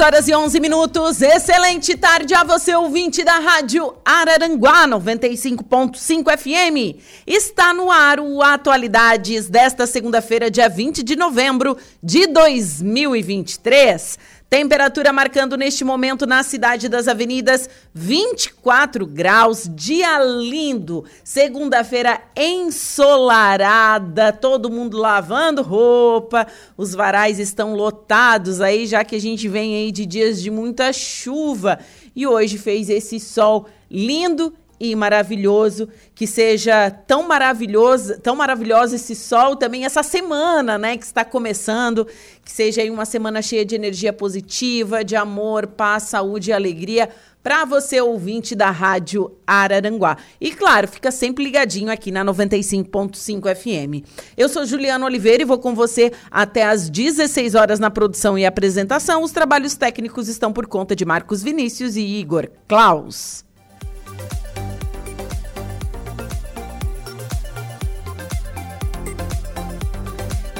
Horas 0.00 0.28
e 0.28 0.34
onze 0.34 0.58
minutos. 0.58 1.20
Excelente 1.20 1.94
tarde 1.94 2.32
a 2.32 2.42
você, 2.42 2.74
ouvinte 2.74 3.22
da 3.22 3.38
Rádio 3.38 3.94
Araranguá 4.02 4.88
95.5 4.88 6.38
FM. 6.38 6.98
Está 7.26 7.74
no 7.74 7.90
ar 7.90 8.18
o 8.18 8.40
Atualidades 8.42 9.50
desta 9.50 9.86
segunda-feira, 9.86 10.50
dia 10.50 10.70
20 10.70 11.02
de 11.02 11.16
novembro 11.16 11.76
de 12.02 12.26
2023. 12.28 14.18
Temperatura 14.50 15.12
marcando 15.12 15.56
neste 15.56 15.84
momento 15.84 16.26
na 16.26 16.42
cidade 16.42 16.88
das 16.88 17.06
avenidas 17.06 17.70
24 17.94 19.06
graus, 19.06 19.70
dia 19.72 20.18
lindo. 20.24 21.04
Segunda-feira 21.22 22.20
ensolarada, 22.36 24.32
todo 24.32 24.68
mundo 24.68 24.98
lavando 24.98 25.62
roupa. 25.62 26.48
Os 26.76 26.96
varais 26.96 27.38
estão 27.38 27.76
lotados 27.76 28.60
aí, 28.60 28.88
já 28.88 29.04
que 29.04 29.14
a 29.14 29.20
gente 29.20 29.46
vem 29.46 29.76
aí 29.76 29.92
de 29.92 30.04
dias 30.04 30.42
de 30.42 30.50
muita 30.50 30.92
chuva. 30.92 31.78
E 32.16 32.26
hoje 32.26 32.58
fez 32.58 32.90
esse 32.90 33.20
sol 33.20 33.68
lindo 33.88 34.52
e 34.80 34.96
maravilhoso, 34.96 35.90
que 36.14 36.26
seja 36.26 36.90
tão 36.90 37.28
maravilhoso, 37.28 38.18
tão 38.18 38.34
maravilhoso 38.34 38.94
esse 38.94 39.14
sol 39.14 39.54
também 39.54 39.84
essa 39.84 40.02
semana, 40.02 40.78
né, 40.78 40.96
que 40.96 41.04
está 41.04 41.22
começando, 41.22 42.06
que 42.50 42.56
seja 42.56 42.82
aí 42.82 42.90
uma 42.90 43.04
semana 43.04 43.40
cheia 43.40 43.64
de 43.64 43.76
energia 43.76 44.12
positiva, 44.12 45.04
de 45.04 45.14
amor, 45.14 45.68
paz, 45.68 46.04
saúde 46.04 46.50
e 46.50 46.52
alegria 46.52 47.08
para 47.44 47.64
você 47.64 48.00
ouvinte 48.00 48.56
da 48.56 48.70
Rádio 48.72 49.30
Araranguá. 49.46 50.16
E 50.40 50.50
claro, 50.50 50.88
fica 50.88 51.12
sempre 51.12 51.44
ligadinho 51.44 51.90
aqui 51.90 52.10
na 52.10 52.24
95.5 52.24 53.54
FM. 53.54 54.04
Eu 54.36 54.48
sou 54.48 54.66
Juliana 54.66 55.06
Oliveira 55.06 55.44
e 55.44 55.46
vou 55.46 55.60
com 55.60 55.76
você 55.76 56.12
até 56.28 56.64
às 56.64 56.90
16 56.90 57.54
horas 57.54 57.78
na 57.78 57.88
produção 57.88 58.36
e 58.36 58.44
apresentação. 58.44 59.22
Os 59.22 59.30
trabalhos 59.30 59.76
técnicos 59.76 60.26
estão 60.26 60.52
por 60.52 60.66
conta 60.66 60.96
de 60.96 61.04
Marcos 61.04 61.44
Vinícius 61.44 61.94
e 61.94 62.00
Igor 62.00 62.50
Klaus. 62.66 63.44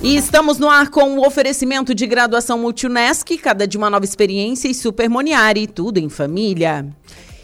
E 0.02 0.16
estamos 0.16 0.60
no 0.60 0.70
ar 0.70 0.90
com 0.90 1.18
o 1.18 1.26
oferecimento 1.26 1.96
de 1.96 2.06
graduação 2.06 2.60
Multunesc, 2.60 3.36
cada 3.40 3.68
de 3.68 3.78
uma 3.78 3.90
nova 3.90 4.06
experiência 4.06 4.68
e 4.68 4.74
Supermoniari, 4.74 5.66
tudo 5.66 5.98
em 5.98 6.08
família. 6.08 6.86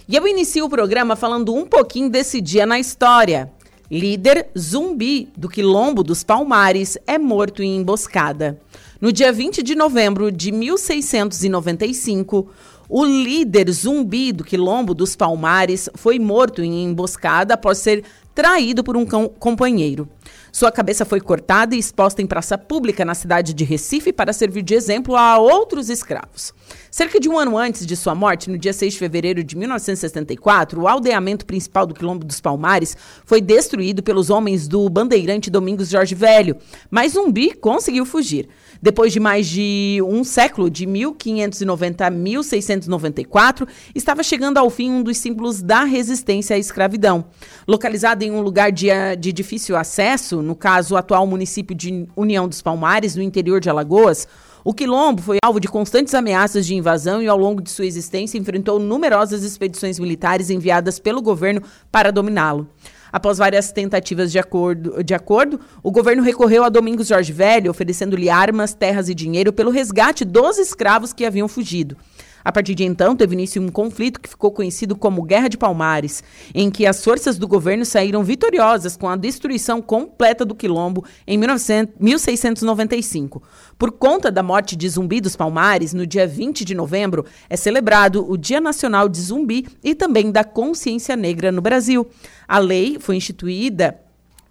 E 0.08 0.16
eu 0.16 0.28
inicio 0.28 0.66
o 0.66 0.70
programa 0.70 1.16
falando 1.16 1.54
um 1.54 1.66
pouquinho 1.66 2.12
desse 2.12 2.40
dia 2.40 2.66
na 2.66 2.80
história. 2.80 3.52
Líder 3.90 4.50
zumbi 4.58 5.30
do 5.36 5.50
Quilombo 5.50 6.04
dos 6.04 6.24
Palmares 6.24 6.96
é 7.08 7.18
morto 7.18 7.64
em 7.64 7.78
emboscada. 7.78 8.60
No 9.02 9.12
dia 9.12 9.34
20 9.34 9.64
de 9.64 9.74
novembro 9.74 10.32
de 10.32 10.52
1695, 10.52 12.48
o 12.88 13.04
líder 13.04 13.72
zumbi 13.72 14.32
do 14.32 14.44
Quilombo 14.44 14.94
dos 14.94 15.16
Palmares 15.16 15.90
foi 15.96 16.20
morto 16.20 16.62
em 16.62 16.84
emboscada 16.84 17.56
após 17.56 17.80
ser 17.80 18.04
traído 18.34 18.84
por 18.84 18.96
um 18.96 19.06
companheiro. 19.06 20.08
Sua 20.56 20.72
cabeça 20.72 21.04
foi 21.04 21.20
cortada 21.20 21.74
e 21.74 21.80
exposta 21.80 22.22
em 22.22 22.28
praça 22.28 22.60
pública 22.60 23.04
na 23.04 23.16
cidade 23.16 23.56
de 23.56 23.64
Recife 23.64 24.14
para 24.14 24.32
servir 24.32 24.62
de 24.62 24.76
exemplo 24.76 25.16
a 25.16 25.40
outros 25.40 25.90
escravos. 25.90 26.54
Cerca 26.92 27.20
de 27.20 27.28
um 27.28 27.40
ano 27.40 27.58
antes 27.58 27.88
de 27.88 27.96
sua 27.96 28.14
morte, 28.14 28.52
no 28.52 28.58
dia 28.60 28.72
6 28.72 28.94
de 28.94 29.00
fevereiro 29.00 29.44
de 29.44 29.58
1974, 29.58 30.80
o 30.80 30.88
aldeamento 30.88 31.44
principal 31.44 31.88
do 31.88 31.96
Quilombo 31.96 32.24
dos 32.24 32.40
Palmares 32.40 32.96
foi 33.26 33.42
destruído 33.42 34.04
pelos 34.04 34.30
homens 34.30 34.68
do 34.68 34.88
bandeirante 34.92 35.50
Domingos 35.50 35.90
Jorge 35.90 36.14
Velho, 36.14 36.56
mas 36.92 37.14
Zumbi 37.14 37.56
conseguiu 37.56 38.06
fugir. 38.06 38.48
Depois 38.84 39.14
de 39.14 39.20
mais 39.22 39.48
de 39.48 40.02
um 40.06 40.26
século, 40.26 40.70
de 40.70 40.86
1590 40.86 42.06
a 42.06 42.10
1694, 42.10 43.66
estava 43.96 44.22
chegando 44.22 44.58
ao 44.58 44.70
fim 44.70 44.92
um 44.92 45.02
dos 45.02 45.20
símbolos 45.20 45.62
da 45.62 45.86
resistência 45.86 46.58
à 46.58 46.60
escravidão. 46.60 47.24
Localizado 47.66 48.26
em 48.26 48.32
um 48.32 48.42
lugar 48.42 48.74
de, 48.74 48.88
de 49.18 49.32
difícil 49.32 49.78
acesso, 49.78 50.42
no 50.42 50.54
caso 50.54 50.96
o 50.96 50.98
atual 50.98 51.26
município 51.26 51.74
de 51.74 52.10
União 52.14 52.46
dos 52.46 52.62
Palmares, 52.62 53.16
no 53.16 53.22
interior 53.22 53.62
de 53.62 53.70
Alagoas, 53.70 54.28
o 54.66 54.74
Quilombo 54.74 55.22
foi 55.22 55.38
alvo 55.44 55.62
de 55.62 55.70
constantes 55.70 56.14
ameaças 56.14 56.66
de 56.66 56.76
invasão 56.76 57.22
e, 57.22 57.28
ao 57.30 57.38
longo 57.38 57.62
de 57.62 57.70
sua 57.70 57.86
existência, 57.86 58.38
enfrentou 58.38 58.80
numerosas 58.80 59.44
expedições 59.44 59.98
militares 59.98 60.50
enviadas 60.50 61.00
pelo 61.00 61.22
governo 61.22 61.62
para 61.90 62.12
dominá-lo. 62.12 62.68
Após 63.14 63.38
várias 63.38 63.72
tentativas 63.72 64.32
de 64.32 64.40
acordo, 64.40 65.04
de 65.04 65.14
acordo, 65.14 65.60
o 65.84 65.92
governo 65.92 66.24
recorreu 66.24 66.64
a 66.64 66.70
Domingos 66.70 67.10
Jorge 67.10 67.32
Velho, 67.32 67.70
oferecendo-lhe 67.70 68.28
armas, 68.28 68.74
terras 68.74 69.08
e 69.08 69.14
dinheiro 69.14 69.54
pelo 69.54 69.70
resgate 69.70 70.26
dos 70.26 70.58
escravos 70.58 71.14
que 71.14 71.24
haviam 71.24 71.48
fugido. 71.48 71.96
A 72.44 72.52
partir 72.52 72.76
de 72.76 72.84
então, 72.84 73.16
teve 73.16 73.34
início 73.34 73.62
um 73.62 73.70
conflito 73.70 74.20
que 74.20 74.30
ficou 74.30 74.52
conhecido 74.52 74.96
como 74.96 75.24
Guerra 75.24 75.48
de 75.48 75.58
Palmares, 75.58 76.24
em 76.54 76.70
que 76.70 76.86
as 76.86 77.04
forças 77.04 77.38
do 77.38 77.48
governo 77.48 77.86
saíram 77.86 78.24
vitoriosas 78.24 78.98
com 78.98 79.08
a 79.08 79.16
destruição 79.16 79.82
completa 79.82 80.44
do 80.44 80.56
quilombo 80.56 81.06
em 81.26 81.38
1900, 81.38 81.96
1695. 82.00 83.42
Por 83.78 83.92
conta 83.92 84.32
da 84.32 84.44
morte 84.44 84.76
de 84.76 84.90
Zumbi 84.90 85.22
dos 85.22 85.36
Palmares, 85.36 85.94
no 85.94 86.06
dia 86.06 86.28
20 86.28 86.66
de 86.66 86.76
novembro, 86.76 87.26
é 87.50 87.56
celebrado 87.56 88.30
o 88.30 88.38
Dia 88.38 88.60
Nacional 88.60 89.08
de 89.08 89.20
Zumbi 89.20 89.68
e 89.84 89.96
também 89.96 90.32
da 90.32 90.44
Consciência 90.44 91.16
Negra 91.16 91.52
no 91.52 91.62
Brasil. 91.62 92.08
A 92.48 92.60
lei 92.60 92.98
foi 93.00 93.16
instituída 93.16 94.00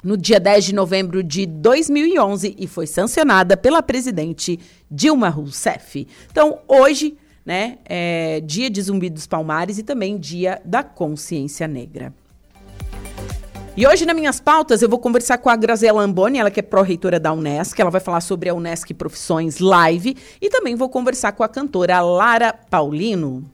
no 0.03 0.17
dia 0.17 0.41
10 0.41 0.65
de 0.65 0.75
novembro 0.75 1.23
de 1.23 1.47
2011 1.47 2.57
e 2.59 2.67
foi 2.67 2.87
sancionada 2.87 3.57
pela 3.57 3.83
presidente 3.83 4.59
Dilma 4.91 5.29
Rousseff. 5.29 6.07
Então, 6.31 6.59
hoje 6.67 7.17
né? 7.45 7.79
É 7.85 8.41
dia 8.41 8.71
de 8.71 8.81
Zumbi 8.81 9.11
dos 9.11 9.27
Palmares 9.27 9.79
e 9.79 9.83
também 9.83 10.19
dia 10.19 10.61
da 10.65 10.83
Consciência 10.83 11.67
Negra. 11.67 12.13
E 13.75 13.87
hoje, 13.87 14.05
nas 14.05 14.15
minhas 14.15 14.39
pautas, 14.39 14.83
eu 14.83 14.89
vou 14.89 14.99
conversar 14.99 15.39
com 15.39 15.49
a 15.49 15.57
Graziela 15.57 16.03
Amboni, 16.03 16.39
ela 16.39 16.51
que 16.51 16.61
é 16.61 16.63
pró-reitora 16.63 17.19
da 17.19 17.33
Unesc, 17.33 17.81
ela 17.81 17.91
vai 17.91 18.03
falar 18.03 18.21
sobre 18.21 18.51
a 18.51 18.55
Unesc 18.55 18.93
Profissões 18.93 19.61
Live, 19.61 20.15
e 20.43 20.51
também 20.51 20.77
vou 20.77 20.91
conversar 20.91 21.33
com 21.33 21.43
a 21.43 21.49
cantora 21.49 21.99
Lara 22.03 22.53
Paulino. 22.53 23.51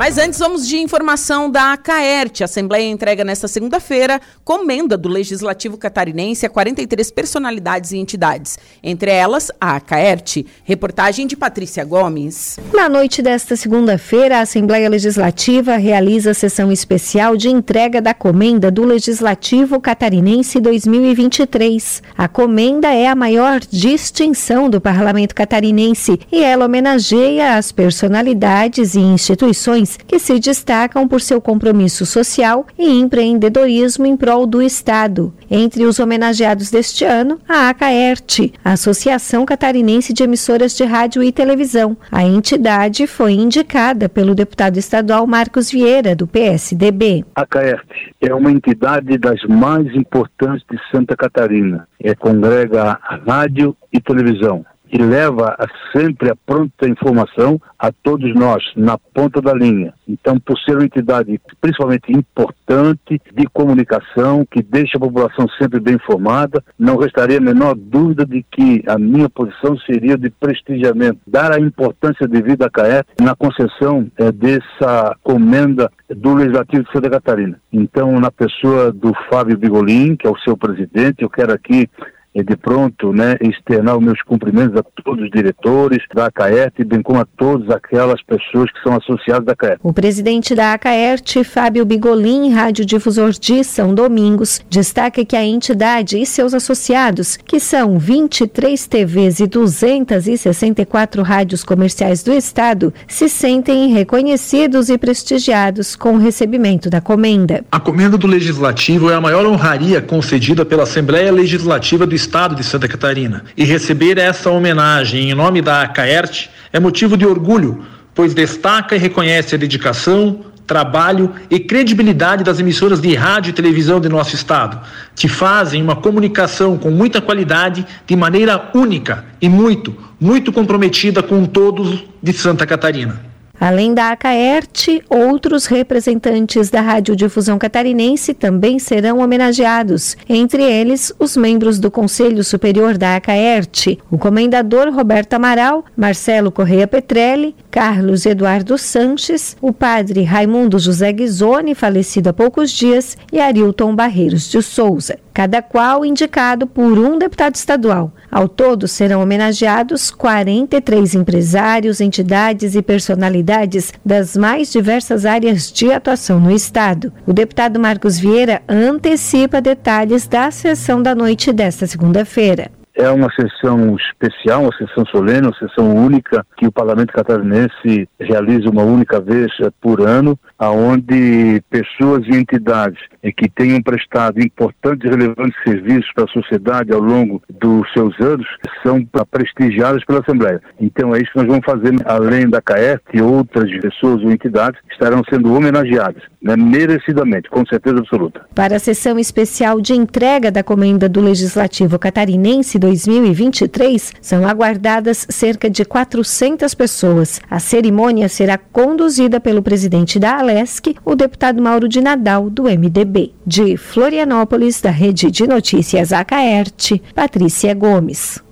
Mas 0.00 0.16
antes 0.16 0.38
vamos 0.38 0.66
de 0.66 0.78
informação 0.78 1.50
da 1.50 1.76
CAERT. 1.76 2.40
A 2.40 2.46
Assembleia 2.46 2.88
entrega 2.88 3.22
nesta 3.22 3.46
segunda-feira 3.46 4.18
comenda 4.42 4.96
do 4.96 5.10
Legislativo 5.10 5.76
Catarinense 5.76 6.46
a 6.46 6.48
43 6.48 7.10
personalidades 7.10 7.92
e 7.92 7.98
entidades, 7.98 8.58
entre 8.82 9.10
elas 9.10 9.52
a 9.60 9.78
CAERT. 9.78 10.46
Reportagem 10.64 11.26
de 11.26 11.36
Patrícia 11.36 11.84
Gomes. 11.84 12.58
Na 12.72 12.88
noite 12.88 13.20
desta 13.20 13.54
segunda-feira, 13.56 14.38
a 14.38 14.40
Assembleia 14.40 14.88
Legislativa 14.88 15.76
realiza 15.76 16.30
a 16.30 16.34
sessão 16.34 16.72
especial 16.72 17.36
de 17.36 17.50
entrega 17.50 18.00
da 18.00 18.14
comenda 18.14 18.70
do 18.70 18.86
Legislativo 18.86 19.78
Catarinense 19.78 20.60
2023. 20.60 22.02
A 22.16 22.26
comenda 22.26 22.88
é 22.88 23.06
a 23.06 23.14
maior 23.14 23.60
distinção 23.60 24.70
do 24.70 24.80
Parlamento 24.80 25.34
Catarinense 25.34 26.18
e 26.32 26.42
ela 26.42 26.64
homenageia 26.64 27.56
as 27.56 27.70
personalidades 27.70 28.94
e 28.94 29.00
instituições 29.00 29.89
que 29.96 30.18
se 30.18 30.38
destacam 30.38 31.06
por 31.06 31.20
seu 31.20 31.40
compromisso 31.40 32.04
social 32.06 32.66
e 32.78 33.00
empreendedorismo 33.00 34.06
em 34.06 34.16
prol 34.16 34.46
do 34.46 34.62
Estado. 34.62 35.32
Entre 35.50 35.84
os 35.84 35.98
homenageados 35.98 36.70
deste 36.70 37.04
ano, 37.04 37.40
a 37.48 37.68
ACAERT, 37.70 38.52
Associação 38.64 39.44
Catarinense 39.44 40.12
de 40.12 40.22
Emissoras 40.22 40.76
de 40.76 40.84
Rádio 40.84 41.22
e 41.22 41.32
Televisão. 41.32 41.96
A 42.10 42.24
entidade 42.24 43.06
foi 43.06 43.32
indicada 43.32 44.08
pelo 44.08 44.34
deputado 44.34 44.76
estadual 44.76 45.26
Marcos 45.26 45.70
Vieira, 45.70 46.14
do 46.14 46.26
PSDB. 46.26 47.24
A 47.34 47.42
ACAERT 47.42 47.88
é 48.20 48.34
uma 48.34 48.50
entidade 48.50 49.18
das 49.18 49.42
mais 49.48 49.86
importantes 49.94 50.64
de 50.70 50.78
Santa 50.90 51.16
Catarina. 51.16 51.88
É, 52.02 52.14
congrega 52.14 52.98
rádio 53.26 53.76
e 53.92 54.00
televisão 54.00 54.64
e 54.92 54.98
leva 54.98 55.56
sempre 55.94 56.30
a 56.30 56.36
pronta 56.36 56.88
informação 56.88 57.60
a 57.78 57.90
todos 57.92 58.34
nós, 58.34 58.62
na 58.76 58.98
ponta 58.98 59.40
da 59.40 59.54
linha. 59.54 59.94
Então, 60.08 60.38
por 60.38 60.58
ser 60.58 60.76
uma 60.76 60.84
entidade 60.84 61.40
principalmente 61.60 62.12
importante 62.12 63.20
de 63.32 63.46
comunicação, 63.52 64.44
que 64.50 64.62
deixa 64.62 64.96
a 64.96 65.00
população 65.00 65.48
sempre 65.58 65.78
bem 65.80 65.94
informada, 65.94 66.62
não 66.78 66.96
restaria 66.96 67.38
a 67.38 67.40
menor 67.40 67.74
dúvida 67.74 68.26
de 68.26 68.44
que 68.50 68.82
a 68.86 68.98
minha 68.98 69.28
posição 69.28 69.78
seria 69.78 70.16
de 70.16 70.30
prestigiamento, 70.30 71.20
dar 71.26 71.52
a 71.52 71.60
importância 71.60 72.26
devida 72.26 72.66
à 72.66 72.70
CAET 72.70 73.06
na 73.20 73.34
concessão 73.34 74.10
é, 74.16 74.32
dessa 74.32 75.16
comenda 75.22 75.90
do 76.08 76.34
Legislativo 76.34 76.84
de 76.84 76.92
Santa 76.92 77.10
Catarina. 77.10 77.60
Então, 77.72 78.18
na 78.18 78.30
pessoa 78.30 78.92
do 78.92 79.12
Fábio 79.30 79.56
Bigolin, 79.56 80.16
que 80.16 80.26
é 80.26 80.30
o 80.30 80.38
seu 80.38 80.56
presidente, 80.56 81.22
eu 81.22 81.30
quero 81.30 81.52
aqui 81.52 81.88
e 82.34 82.42
de 82.42 82.56
pronto 82.56 83.12
né, 83.12 83.36
externar 83.40 83.96
os 83.96 84.04
meus 84.04 84.22
cumprimentos 84.22 84.76
a 84.76 84.82
todos 85.02 85.24
os 85.24 85.30
diretores 85.30 85.98
da 86.14 86.26
ACAERT, 86.26 86.84
bem 86.84 87.02
como 87.02 87.20
a 87.20 87.24
todas 87.24 87.68
aquelas 87.70 88.22
pessoas 88.22 88.70
que 88.70 88.82
são 88.82 88.96
associadas 88.96 89.44
da 89.44 89.52
ACAERT. 89.52 89.80
O 89.82 89.92
presidente 89.92 90.54
da 90.54 90.72
ACAERT, 90.74 91.42
Fábio 91.44 91.84
Bigolin, 91.84 92.50
radiodifusor 92.52 93.30
de 93.32 93.64
São 93.64 93.94
Domingos, 93.94 94.60
destaca 94.70 95.24
que 95.24 95.36
a 95.36 95.44
entidade 95.44 96.18
e 96.18 96.26
seus 96.26 96.54
associados, 96.54 97.36
que 97.36 97.58
são 97.58 97.98
23 97.98 98.86
TVs 98.86 99.40
e 99.40 99.46
264 99.46 101.22
rádios 101.22 101.64
comerciais 101.64 102.22
do 102.22 102.32
Estado, 102.32 102.94
se 103.08 103.28
sentem 103.28 103.88
reconhecidos 103.88 104.88
e 104.88 104.96
prestigiados 104.96 105.96
com 105.96 106.14
o 106.14 106.18
recebimento 106.18 106.88
da 106.88 107.00
comenda. 107.00 107.64
A 107.72 107.80
comenda 107.80 108.16
do 108.16 108.26
Legislativo 108.26 109.10
é 109.10 109.14
a 109.14 109.20
maior 109.20 109.44
honraria 109.46 110.00
concedida 110.00 110.64
pela 110.64 110.84
Assembleia 110.84 111.32
Legislativa 111.32 112.06
do 112.06 112.19
Estado 112.20 112.54
de 112.54 112.62
Santa 112.62 112.86
Catarina. 112.86 113.44
E 113.56 113.64
receber 113.64 114.18
essa 114.18 114.50
homenagem 114.50 115.30
em 115.30 115.34
nome 115.34 115.62
da 115.62 115.82
ACAERT 115.82 116.50
é 116.72 116.78
motivo 116.78 117.16
de 117.16 117.26
orgulho, 117.26 117.84
pois 118.14 118.34
destaca 118.34 118.94
e 118.94 118.98
reconhece 118.98 119.54
a 119.54 119.58
dedicação, 119.58 120.44
trabalho 120.66 121.32
e 121.50 121.58
credibilidade 121.58 122.44
das 122.44 122.60
emissoras 122.60 123.00
de 123.00 123.14
rádio 123.14 123.50
e 123.50 123.54
televisão 123.54 124.00
de 124.00 124.08
nosso 124.08 124.36
estado, 124.36 124.78
que 125.16 125.26
fazem 125.26 125.82
uma 125.82 125.96
comunicação 125.96 126.78
com 126.78 126.90
muita 126.90 127.20
qualidade, 127.20 127.84
de 128.06 128.14
maneira 128.14 128.70
única 128.74 129.24
e 129.40 129.48
muito, 129.48 129.96
muito 130.20 130.52
comprometida 130.52 131.22
com 131.22 131.44
todos 131.44 132.04
de 132.22 132.32
Santa 132.32 132.66
Catarina. 132.66 133.29
Além 133.60 133.92
da 133.92 134.10
ACAERT, 134.12 135.02
outros 135.10 135.66
representantes 135.66 136.70
da 136.70 136.80
radiodifusão 136.80 137.58
catarinense 137.58 138.32
também 138.32 138.78
serão 138.78 139.18
homenageados, 139.18 140.16
entre 140.26 140.62
eles 140.62 141.12
os 141.18 141.36
membros 141.36 141.78
do 141.78 141.90
Conselho 141.90 142.42
Superior 142.42 142.96
da 142.96 143.16
ACAERT, 143.16 143.98
o 144.10 144.16
comendador 144.16 144.90
Roberto 144.90 145.34
Amaral, 145.34 145.84
Marcelo 145.94 146.50
Correia 146.50 146.86
Petrelli, 146.86 147.54
Carlos 147.70 148.24
Eduardo 148.24 148.78
Sanches, 148.78 149.54
o 149.60 149.74
padre 149.74 150.22
Raimundo 150.22 150.78
José 150.78 151.12
Ghisoni, 151.12 151.74
falecido 151.74 152.30
há 152.30 152.32
poucos 152.32 152.70
dias, 152.70 153.14
e 153.30 153.38
Arilton 153.38 153.94
Barreiros 153.94 154.50
de 154.50 154.62
Souza 154.62 155.18
cada 155.40 155.62
qual 155.62 156.04
indicado 156.04 156.66
por 156.66 156.98
um 156.98 157.16
deputado 157.16 157.54
estadual. 157.54 158.12
Ao 158.30 158.46
todo, 158.46 158.86
serão 158.86 159.22
homenageados 159.22 160.10
43 160.10 161.14
empresários, 161.14 161.98
entidades 161.98 162.74
e 162.74 162.82
personalidades 162.82 163.90
das 164.04 164.36
mais 164.36 164.70
diversas 164.70 165.24
áreas 165.24 165.72
de 165.72 165.90
atuação 165.90 166.38
no 166.38 166.50
Estado. 166.50 167.10
O 167.26 167.32
deputado 167.32 167.80
Marcos 167.80 168.18
Vieira 168.18 168.60
antecipa 168.68 169.62
detalhes 169.62 170.28
da 170.28 170.50
sessão 170.50 171.02
da 171.02 171.14
noite 171.14 171.54
desta 171.54 171.86
segunda-feira. 171.86 172.70
É 172.94 173.08
uma 173.10 173.28
sessão 173.32 173.96
especial, 173.96 174.62
uma 174.62 174.76
sessão 174.76 175.04
solene, 175.06 175.46
uma 175.46 175.56
sessão 175.56 175.94
única 175.94 176.44
que 176.56 176.66
o 176.66 176.72
Parlamento 176.72 177.12
Catarinense 177.12 178.08
realiza 178.18 178.68
uma 178.68 178.82
única 178.82 179.20
vez 179.20 179.50
por 179.80 180.00
ano, 180.06 180.38
aonde 180.58 181.62
pessoas 181.70 182.26
e 182.26 182.36
entidades 182.36 183.00
que 183.36 183.48
tenham 183.48 183.80
prestado 183.82 184.40
importantes 184.40 185.06
e 185.06 185.10
relevantes 185.10 185.56
serviços 185.64 186.10
para 186.14 186.24
a 186.24 186.28
sociedade 186.28 186.92
ao 186.92 187.00
longo 187.00 187.42
dos 187.48 187.90
seus 187.92 188.18
anos 188.20 188.46
são 188.82 189.06
prestigiadas 189.30 190.04
pela 190.04 190.20
Assembleia. 190.20 190.60
Então 190.80 191.14
é 191.14 191.20
isso 191.20 191.32
que 191.32 191.38
nós 191.38 191.46
vamos 191.46 191.64
fazer, 191.64 191.94
além 192.04 192.48
da 192.48 192.60
CAERT 192.60 193.02
e 193.14 193.22
outras 193.22 193.70
pessoas 193.80 194.22
ou 194.22 194.30
entidades 194.30 194.80
estarão 194.90 195.22
sendo 195.30 195.54
homenageadas, 195.54 196.22
né, 196.42 196.56
merecidamente, 196.56 197.48
com 197.48 197.64
certeza 197.66 197.98
absoluta. 197.98 198.42
Para 198.54 198.76
a 198.76 198.80
sessão 198.80 199.18
especial 199.18 199.80
de 199.80 199.94
entrega 199.94 200.50
da 200.50 200.62
comenda 200.62 201.08
do 201.08 201.20
Legislativo 201.20 201.98
Catarinense 201.98 202.78
2023, 202.90 204.14
são 204.20 204.46
aguardadas 204.46 205.24
cerca 205.28 205.70
de 205.70 205.84
400 205.84 206.74
pessoas. 206.74 207.40
A 207.48 207.60
cerimônia 207.60 208.28
será 208.28 208.58
conduzida 208.58 209.38
pelo 209.38 209.62
presidente 209.62 210.18
da 210.18 210.38
Alesc, 210.38 210.96
o 211.04 211.14
deputado 211.14 211.62
Mauro 211.62 211.88
de 211.88 212.00
Nadal, 212.00 212.50
do 212.50 212.64
MDB. 212.64 213.32
De 213.46 213.76
Florianópolis, 213.76 214.80
da 214.80 214.90
Rede 214.90 215.30
de 215.30 215.46
Notícias 215.46 216.12
Acaerte, 216.12 217.00
Patrícia 217.14 217.72
Gomes. 217.74 218.42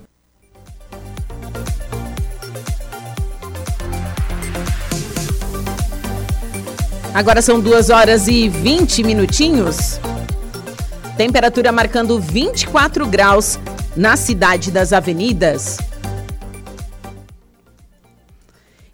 Agora 7.13 7.41
são 7.41 7.59
2 7.59 7.89
horas 7.89 8.27
e 8.29 8.47
20 8.47 9.03
minutinhos. 9.03 9.99
Temperatura 11.17 11.73
marcando 11.73 12.17
24 12.17 13.05
graus 13.05 13.59
na 13.95 14.15
cidade 14.15 14.71
das 14.71 14.93
avenidas. 14.93 15.77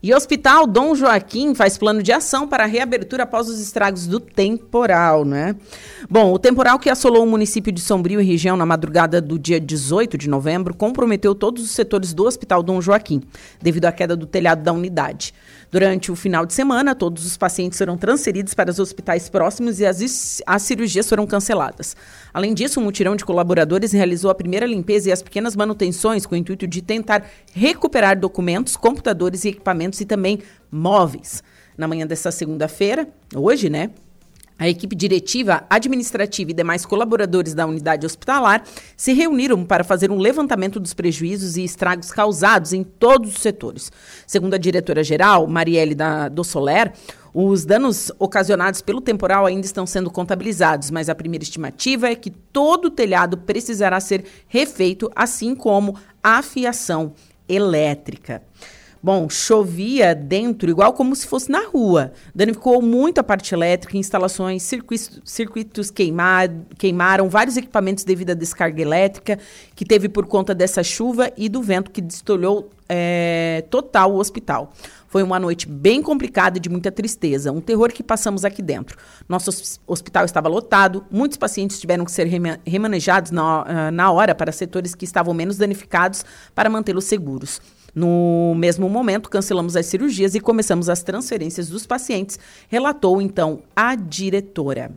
E 0.05 0.13
Hospital 0.13 0.67
Dom 0.67 0.93
Joaquim 0.93 1.55
faz 1.55 1.79
plano 1.79 2.03
de 2.03 2.11
ação 2.11 2.47
para 2.47 2.67
reabertura 2.67 3.23
após 3.23 3.49
os 3.49 3.59
estragos 3.59 4.05
do 4.05 4.19
temporal, 4.19 5.25
né? 5.25 5.55
Bom, 6.07 6.31
o 6.31 6.37
temporal 6.37 6.77
que 6.77 6.91
assolou 6.91 7.23
o 7.23 7.27
município 7.27 7.71
de 7.71 7.81
Sombrio 7.81 8.21
e 8.21 8.23
região 8.23 8.55
na 8.55 8.67
madrugada 8.67 9.19
do 9.19 9.39
dia 9.39 9.59
18 9.59 10.15
de 10.15 10.29
novembro 10.29 10.75
comprometeu 10.75 11.33
todos 11.33 11.63
os 11.63 11.71
setores 11.71 12.13
do 12.13 12.23
Hospital 12.23 12.61
Dom 12.61 12.79
Joaquim, 12.81 13.23
devido 13.59 13.85
à 13.85 13.91
queda 13.91 14.15
do 14.15 14.27
telhado 14.27 14.61
da 14.61 14.71
unidade. 14.71 15.33
Durante 15.71 16.11
o 16.11 16.15
final 16.15 16.45
de 16.45 16.53
semana, 16.53 16.95
todos 16.95 17.25
os 17.25 17.37
pacientes 17.37 17.77
foram 17.77 17.97
transferidos 17.97 18.53
para 18.53 18.69
os 18.69 18.79
hospitais 18.79 19.29
próximos 19.29 19.79
e 19.79 19.85
as, 19.85 20.41
as 20.45 20.61
cirurgias 20.61 21.09
foram 21.09 21.25
canceladas. 21.27 21.95
Além 22.33 22.53
disso, 22.53 22.79
um 22.79 22.83
mutirão 22.83 23.15
de 23.15 23.25
colaboradores 23.25 23.91
realizou 23.91 24.31
a 24.31 24.35
primeira 24.35 24.65
limpeza 24.65 25.09
e 25.09 25.11
as 25.11 25.21
pequenas 25.21 25.55
manutenções 25.55 26.25
com 26.25 26.35
o 26.35 26.37
intuito 26.37 26.67
de 26.67 26.81
tentar 26.81 27.25
recuperar 27.53 28.19
documentos, 28.19 28.77
computadores 28.77 29.43
e 29.43 29.49
equipamentos 29.49 29.99
e 30.01 30.05
também 30.05 30.39
móveis. 30.71 31.43
Na 31.77 31.87
manhã 31.87 32.07
desta 32.07 32.31
segunda-feira, 32.31 33.07
hoje, 33.35 33.69
né? 33.69 33.89
A 34.57 34.69
equipe 34.69 34.95
diretiva, 34.95 35.65
administrativa 35.69 36.51
e 36.51 36.53
demais 36.53 36.85
colaboradores 36.85 37.53
da 37.53 37.65
unidade 37.65 38.05
hospitalar 38.05 38.63
se 38.95 39.11
reuniram 39.11 39.65
para 39.65 39.83
fazer 39.83 40.09
um 40.09 40.17
levantamento 40.17 40.79
dos 40.79 40.93
prejuízos 40.93 41.57
e 41.57 41.63
estragos 41.63 42.09
causados 42.09 42.71
em 42.71 42.81
todos 42.81 43.35
os 43.35 43.41
setores. 43.41 43.91
Segundo 44.25 44.53
a 44.53 44.57
diretora-geral, 44.57 45.45
Marielle 45.45 45.93
da, 45.93 46.29
do 46.29 46.41
Soler, 46.41 46.93
os 47.33 47.65
danos 47.65 48.13
ocasionados 48.17 48.81
pelo 48.81 49.01
temporal 49.01 49.45
ainda 49.45 49.65
estão 49.65 49.85
sendo 49.85 50.09
contabilizados, 50.09 50.89
mas 50.89 51.09
a 51.09 51.15
primeira 51.15 51.43
estimativa 51.43 52.07
é 52.07 52.15
que 52.15 52.29
todo 52.29 52.85
o 52.85 52.91
telhado 52.91 53.37
precisará 53.37 53.99
ser 53.99 54.23
refeito, 54.47 55.11
assim 55.13 55.53
como 55.53 55.97
a 56.23 56.41
fiação 56.41 57.13
elétrica. 57.47 58.41
Bom, 59.05 59.29
chovia 59.29 60.15
dentro, 60.15 60.67
igual 60.67 60.91
como 60.91 61.15
se 61.15 61.27
fosse 61.27 61.51
na 61.51 61.67
rua. 61.67 62.11
Danificou 62.33 62.81
muito 62.81 63.19
a 63.19 63.23
parte 63.23 63.53
elétrica, 63.53 63.95
instalações, 63.95 64.63
circuitos, 64.63 65.21
circuitos 65.23 65.91
queimar, 65.91 66.49
queimaram, 66.75 67.29
vários 67.29 67.55
equipamentos 67.55 68.03
devido 68.03 68.31
à 68.31 68.33
descarga 68.33 68.81
elétrica 68.81 69.37
que 69.75 69.85
teve 69.85 70.09
por 70.09 70.25
conta 70.25 70.55
dessa 70.55 70.81
chuva 70.81 71.31
e 71.37 71.47
do 71.47 71.61
vento 71.61 71.91
que 71.91 72.01
destolhou 72.01 72.71
é, 72.89 73.63
total 73.69 74.11
o 74.11 74.17
hospital. 74.17 74.73
Foi 75.07 75.21
uma 75.21 75.39
noite 75.39 75.69
bem 75.69 76.01
complicada 76.01 76.57
e 76.57 76.59
de 76.59 76.67
muita 76.67 76.91
tristeza, 76.91 77.51
um 77.51 77.61
terror 77.61 77.91
que 77.91 78.01
passamos 78.01 78.43
aqui 78.43 78.63
dentro. 78.63 78.97
Nosso 79.29 79.51
hospital 79.85 80.25
estava 80.25 80.49
lotado, 80.49 81.05
muitos 81.11 81.37
pacientes 81.37 81.79
tiveram 81.79 82.05
que 82.05 82.11
ser 82.11 82.27
remanejados 82.65 83.29
na, 83.29 83.91
na 83.91 84.11
hora 84.11 84.33
para 84.33 84.51
setores 84.51 84.95
que 84.95 85.05
estavam 85.05 85.31
menos 85.31 85.57
danificados 85.57 86.25
para 86.55 86.71
mantê-los 86.71 87.05
seguros. 87.05 87.61
No 87.95 88.53
mesmo 88.55 88.89
momento, 88.89 89.29
cancelamos 89.29 89.77
as 89.77 89.85
cirurgias 89.85 90.35
e 90.35 90.41
começamos 90.41 90.89
as 90.89 91.01
transferências 91.01 91.69
dos 91.69 91.87
pacientes, 91.87 92.37
relatou 92.67 93.21
então 93.21 93.63
a 93.73 93.95
diretora. 93.95 94.91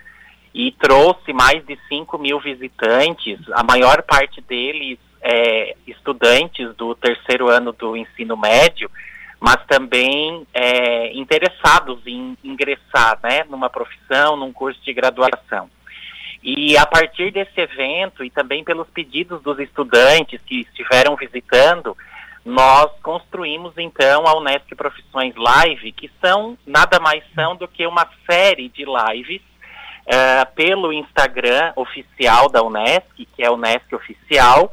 e 0.55 0.71
trouxe 0.71 1.31
mais 1.33 1.63
de 1.67 1.77
5 1.87 2.17
mil 2.17 2.39
visitantes, 2.39 3.39
a 3.51 3.63
maior 3.63 4.01
parte 4.01 4.41
deles 4.41 4.97
é, 5.21 5.75
estudantes 5.85 6.75
do 6.75 6.95
terceiro 6.95 7.47
ano 7.49 7.71
do 7.71 7.95
ensino 7.95 8.35
médio, 8.35 8.89
mas 9.39 9.57
também 9.67 10.45
é, 10.53 11.13
interessados 11.13 11.99
em 12.05 12.37
ingressar 12.43 13.19
né, 13.23 13.43
numa 13.49 13.69
profissão, 13.69 14.35
num 14.35 14.51
curso 14.51 14.79
de 14.83 14.93
graduação. 14.93 15.69
E 16.43 16.77
a 16.77 16.85
partir 16.85 17.31
desse 17.31 17.59
evento 17.59 18.23
e 18.23 18.29
também 18.29 18.63
pelos 18.63 18.87
pedidos 18.89 19.41
dos 19.41 19.59
estudantes 19.59 20.41
que 20.45 20.61
estiveram 20.61 21.15
visitando, 21.15 21.95
nós 22.45 22.89
construímos 23.03 23.73
então 23.77 24.25
a 24.25 24.37
Unesc 24.37 24.73
Profissões 24.75 25.35
Live, 25.35 25.91
que 25.91 26.09
são 26.21 26.57
nada 26.65 26.99
mais 26.99 27.23
são 27.35 27.55
do 27.55 27.67
que 27.67 27.85
uma 27.85 28.07
série 28.29 28.69
de 28.69 28.85
lives 28.85 29.41
uh, 30.07 30.55
pelo 30.55 30.93
Instagram 30.93 31.73
oficial 31.75 32.49
da 32.49 32.63
Unesc, 32.63 33.27
que 33.35 33.43
é 33.43 33.47
a 33.47 33.51
Unesc 33.51 33.93
Oficial, 33.93 34.71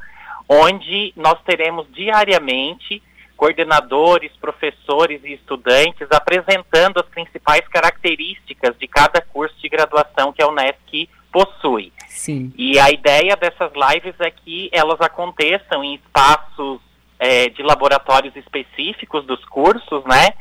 onde 0.49 1.12
nós 1.16 1.40
teremos 1.42 1.87
diariamente 1.92 3.02
coordenadores, 3.37 4.33
professores 4.41 5.23
e 5.25 5.35
estudantes 5.35 6.07
apresentando 6.11 7.00
as 7.00 7.07
principais 7.07 7.67
características 7.69 8.76
de 8.79 8.87
cada 8.87 9.21
curso 9.21 9.55
de 9.61 9.69
graduação 9.69 10.33
que 10.33 10.43
a 10.43 10.49
Unesc 10.49 11.09
possui. 11.33 11.93
Sim. 12.07 12.53
E 12.57 12.79
a 12.79 12.91
ideia 12.91 13.37
dessas 13.37 13.73
lives 13.75 14.14
é 14.21 14.31
que 14.31 14.71
elas 14.73 15.00
aconteçam 15.00 15.83
em 15.83 15.97
espaços 15.97 16.81
é, 17.19 17.49
de 17.49 17.62
laboratórios 17.62 18.35
específicos 18.37 19.26
dos 19.26 19.45
cursos, 19.47 20.05
né? 20.05 20.33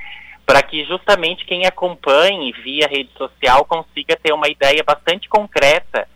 Para 0.46 0.62
que 0.62 0.86
justamente 0.86 1.46
quem 1.46 1.66
acompanhe 1.66 2.52
via 2.52 2.88
rede 2.88 3.10
social 3.18 3.66
consiga 3.66 4.16
ter 4.16 4.34
uma 4.34 4.48
ideia 4.48 4.84
bastante 4.84 5.28
concreta 5.28 6.08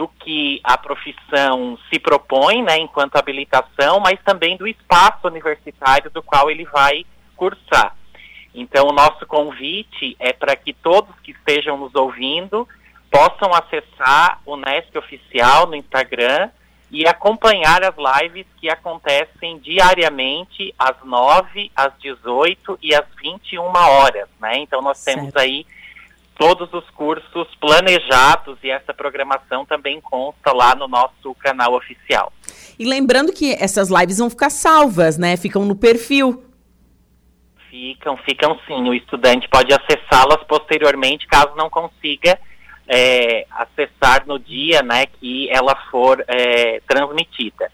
do 0.00 0.08
que 0.08 0.62
a 0.64 0.78
profissão 0.78 1.78
se 1.92 1.98
propõe, 1.98 2.62
né, 2.62 2.78
enquanto 2.78 3.16
habilitação, 3.16 4.00
mas 4.00 4.18
também 4.24 4.56
do 4.56 4.66
espaço 4.66 5.28
universitário 5.28 6.10
do 6.10 6.22
qual 6.22 6.50
ele 6.50 6.64
vai 6.64 7.04
cursar. 7.36 7.94
Então, 8.54 8.86
o 8.86 8.92
nosso 8.92 9.26
convite 9.26 10.16
é 10.18 10.32
para 10.32 10.56
que 10.56 10.72
todos 10.72 11.14
que 11.22 11.32
estejam 11.32 11.76
nos 11.76 11.94
ouvindo 11.94 12.66
possam 13.10 13.52
acessar 13.52 14.40
o 14.46 14.56
Nesc 14.56 14.96
Oficial 14.96 15.66
no 15.66 15.74
Instagram 15.74 16.48
e 16.90 17.06
acompanhar 17.06 17.82
as 17.84 18.22
lives 18.22 18.46
que 18.58 18.70
acontecem 18.70 19.58
diariamente 19.58 20.74
às 20.78 20.96
9, 21.04 21.70
às 21.76 21.92
18 21.98 22.78
e 22.80 22.94
às 22.94 23.04
21 23.22 23.60
horas, 23.64 24.30
né? 24.40 24.56
Então 24.60 24.80
nós 24.80 24.96
certo. 24.96 25.18
temos 25.18 25.36
aí 25.36 25.66
todos 26.40 26.72
os 26.72 26.88
cursos 26.92 27.54
planejados 27.60 28.56
e 28.64 28.70
essa 28.70 28.94
programação 28.94 29.66
também 29.66 30.00
consta 30.00 30.54
lá 30.54 30.74
no 30.74 30.88
nosso 30.88 31.34
canal 31.38 31.74
oficial. 31.74 32.32
E 32.78 32.86
lembrando 32.86 33.30
que 33.30 33.52
essas 33.52 33.90
lives 33.90 34.16
vão 34.16 34.30
ficar 34.30 34.48
salvas, 34.48 35.18
né? 35.18 35.36
Ficam 35.36 35.66
no 35.66 35.76
perfil. 35.76 36.42
Ficam, 37.68 38.16
ficam 38.16 38.58
sim. 38.66 38.88
O 38.88 38.94
estudante 38.94 39.46
pode 39.50 39.70
acessá-las 39.70 40.42
posteriormente, 40.48 41.26
caso 41.26 41.54
não 41.56 41.68
consiga 41.68 42.38
é, 42.88 43.46
acessar 43.50 44.26
no 44.26 44.38
dia, 44.38 44.82
né, 44.82 45.04
que 45.04 45.50
ela 45.50 45.76
for 45.90 46.24
é, 46.26 46.80
transmitida. 46.88 47.70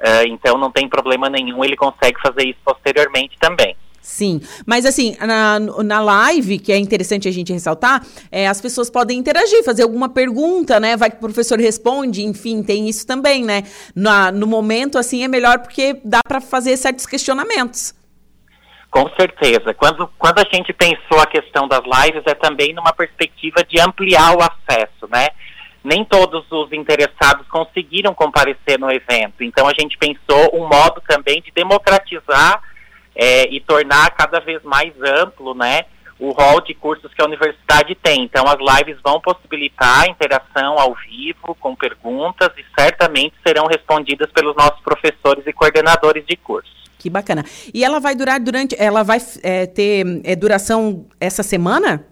Uh, 0.00 0.26
então 0.28 0.58
não 0.58 0.72
tem 0.72 0.88
problema 0.88 1.28
nenhum, 1.28 1.62
ele 1.62 1.76
consegue 1.76 2.18
fazer 2.22 2.48
isso 2.48 2.58
posteriormente 2.64 3.36
também. 3.38 3.76
Sim, 4.02 4.40
mas 4.66 4.86
assim, 4.86 5.14
na, 5.20 5.60
na 5.60 6.00
live, 6.00 6.58
que 6.58 6.72
é 6.72 6.78
interessante 6.78 7.28
a 7.28 7.30
gente 7.30 7.52
ressaltar, 7.52 8.04
é, 8.32 8.48
as 8.48 8.60
pessoas 8.60 8.90
podem 8.90 9.18
interagir, 9.18 9.62
fazer 9.62 9.82
alguma 9.82 10.08
pergunta, 10.08 10.80
né? 10.80 10.96
Vai 10.96 11.10
que 11.10 11.16
o 11.16 11.20
professor 11.20 11.58
responde, 11.58 12.22
enfim, 12.22 12.62
tem 12.62 12.88
isso 12.88 13.06
também, 13.06 13.44
né? 13.44 13.62
Na, 13.94 14.32
no 14.32 14.46
momento, 14.46 14.98
assim, 14.98 15.22
é 15.22 15.28
melhor 15.28 15.58
porque 15.58 16.00
dá 16.02 16.20
para 16.26 16.40
fazer 16.40 16.76
certos 16.76 17.06
questionamentos. 17.06 17.94
Com 18.90 19.08
certeza. 19.10 19.72
Quando, 19.74 20.10
quando 20.18 20.40
a 20.40 20.46
gente 20.52 20.72
pensou 20.72 21.20
a 21.20 21.26
questão 21.26 21.68
das 21.68 21.82
lives, 21.84 22.22
é 22.26 22.34
também 22.34 22.72
numa 22.74 22.92
perspectiva 22.92 23.62
de 23.62 23.80
ampliar 23.80 24.34
o 24.34 24.42
acesso, 24.42 25.06
né? 25.08 25.28
Nem 25.84 26.04
todos 26.04 26.44
os 26.50 26.72
interessados 26.72 27.46
conseguiram 27.48 28.12
comparecer 28.12 28.78
no 28.78 28.90
evento, 28.90 29.42
então 29.42 29.66
a 29.66 29.72
gente 29.78 29.96
pensou 29.96 30.50
um 30.52 30.68
modo 30.68 31.00
também 31.08 31.40
de 31.40 31.50
democratizar 31.52 32.60
é, 33.20 33.46
e 33.54 33.60
tornar 33.60 34.10
cada 34.12 34.40
vez 34.40 34.62
mais 34.62 34.94
amplo, 35.02 35.54
né, 35.54 35.84
o 36.18 36.30
rol 36.32 36.62
de 36.62 36.72
cursos 36.72 37.12
que 37.12 37.20
a 37.20 37.26
universidade 37.26 37.94
tem. 37.94 38.22
Então, 38.22 38.44
as 38.46 38.58
lives 38.58 38.98
vão 39.04 39.20
possibilitar 39.20 40.08
interação 40.08 40.78
ao 40.78 40.94
vivo, 40.94 41.54
com 41.60 41.76
perguntas, 41.76 42.48
e 42.56 42.64
certamente 42.78 43.34
serão 43.46 43.66
respondidas 43.66 44.30
pelos 44.32 44.56
nossos 44.56 44.80
professores 44.80 45.46
e 45.46 45.52
coordenadores 45.52 46.24
de 46.26 46.34
curso. 46.34 46.70
Que 46.98 47.10
bacana. 47.10 47.44
E 47.74 47.84
ela 47.84 47.98
vai 47.98 48.14
durar 48.14 48.40
durante. 48.40 48.74
Ela 48.78 49.02
vai 49.02 49.18
é, 49.42 49.66
ter 49.66 50.20
é, 50.24 50.36
duração 50.36 51.06
essa 51.18 51.42
semana? 51.42 52.06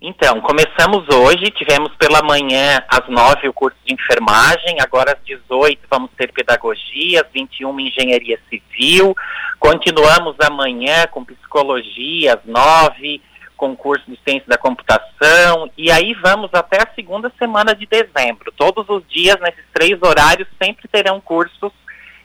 Então, 0.00 0.42
começamos 0.42 1.08
hoje, 1.08 1.50
tivemos 1.50 1.90
pela 1.96 2.22
manhã 2.22 2.84
às 2.86 3.08
9 3.08 3.48
o 3.48 3.52
curso 3.52 3.78
de 3.84 3.94
enfermagem, 3.94 4.78
agora 4.80 5.12
às 5.12 5.24
18 5.24 5.80
vamos 5.90 6.10
ter 6.16 6.30
pedagogia, 6.32 7.22
às 7.22 7.32
21 7.32 7.80
engenharia 7.80 8.38
civil, 8.50 9.16
continuamos 9.58 10.36
amanhã 10.40 11.06
com 11.06 11.24
psicologia 11.24 12.34
às 12.34 12.44
9, 12.44 13.22
com 13.56 13.74
curso 13.74 14.04
de 14.06 14.18
ciência 14.22 14.46
da 14.46 14.58
computação, 14.58 15.70
e 15.78 15.90
aí 15.90 16.12
vamos 16.12 16.50
até 16.52 16.82
a 16.82 16.94
segunda 16.94 17.32
semana 17.38 17.74
de 17.74 17.86
dezembro. 17.86 18.52
Todos 18.54 18.86
os 18.90 19.02
dias, 19.08 19.40
nesses 19.40 19.64
três 19.72 19.98
horários, 20.02 20.46
sempre 20.62 20.86
terão 20.88 21.22
cursos 21.22 21.72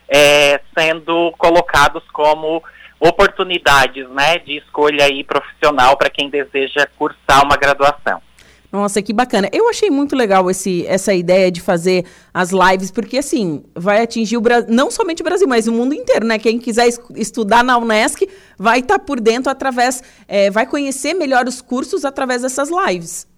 é, 0.06 0.60
sendo 0.78 1.32
colocados 1.38 2.02
como 2.12 2.62
oportunidades 3.02 4.08
né, 4.10 4.38
de 4.38 4.58
escolha 4.58 5.04
aí 5.04 5.24
profissional 5.24 5.96
para 5.96 6.08
quem 6.08 6.30
deseja 6.30 6.86
cursar 6.96 7.44
uma 7.44 7.56
graduação. 7.56 8.22
Nossa, 8.70 9.02
que 9.02 9.12
bacana. 9.12 9.50
Eu 9.52 9.68
achei 9.68 9.90
muito 9.90 10.16
legal 10.16 10.48
esse, 10.50 10.86
essa 10.86 11.12
ideia 11.12 11.50
de 11.50 11.60
fazer 11.60 12.06
as 12.32 12.52
lives, 12.52 12.90
porque 12.90 13.18
assim, 13.18 13.62
vai 13.76 14.00
atingir 14.00 14.38
o 14.38 14.40
Brasil, 14.40 14.66
não 14.70 14.90
somente 14.90 15.20
o 15.20 15.24
Brasil, 15.24 15.46
mas 15.46 15.68
o 15.68 15.72
mundo 15.72 15.94
inteiro, 15.94 16.24
né? 16.24 16.38
Quem 16.38 16.58
quiser 16.58 16.86
es 16.86 16.98
estudar 17.16 17.62
na 17.62 17.76
Unesc 17.76 18.26
vai 18.56 18.78
estar 18.78 18.98
tá 18.98 19.04
por 19.04 19.20
dentro 19.20 19.50
através, 19.50 20.02
é, 20.26 20.50
vai 20.50 20.64
conhecer 20.64 21.12
melhor 21.12 21.46
os 21.46 21.60
cursos 21.60 22.02
através 22.02 22.40
dessas 22.40 22.70
lives. 22.70 23.28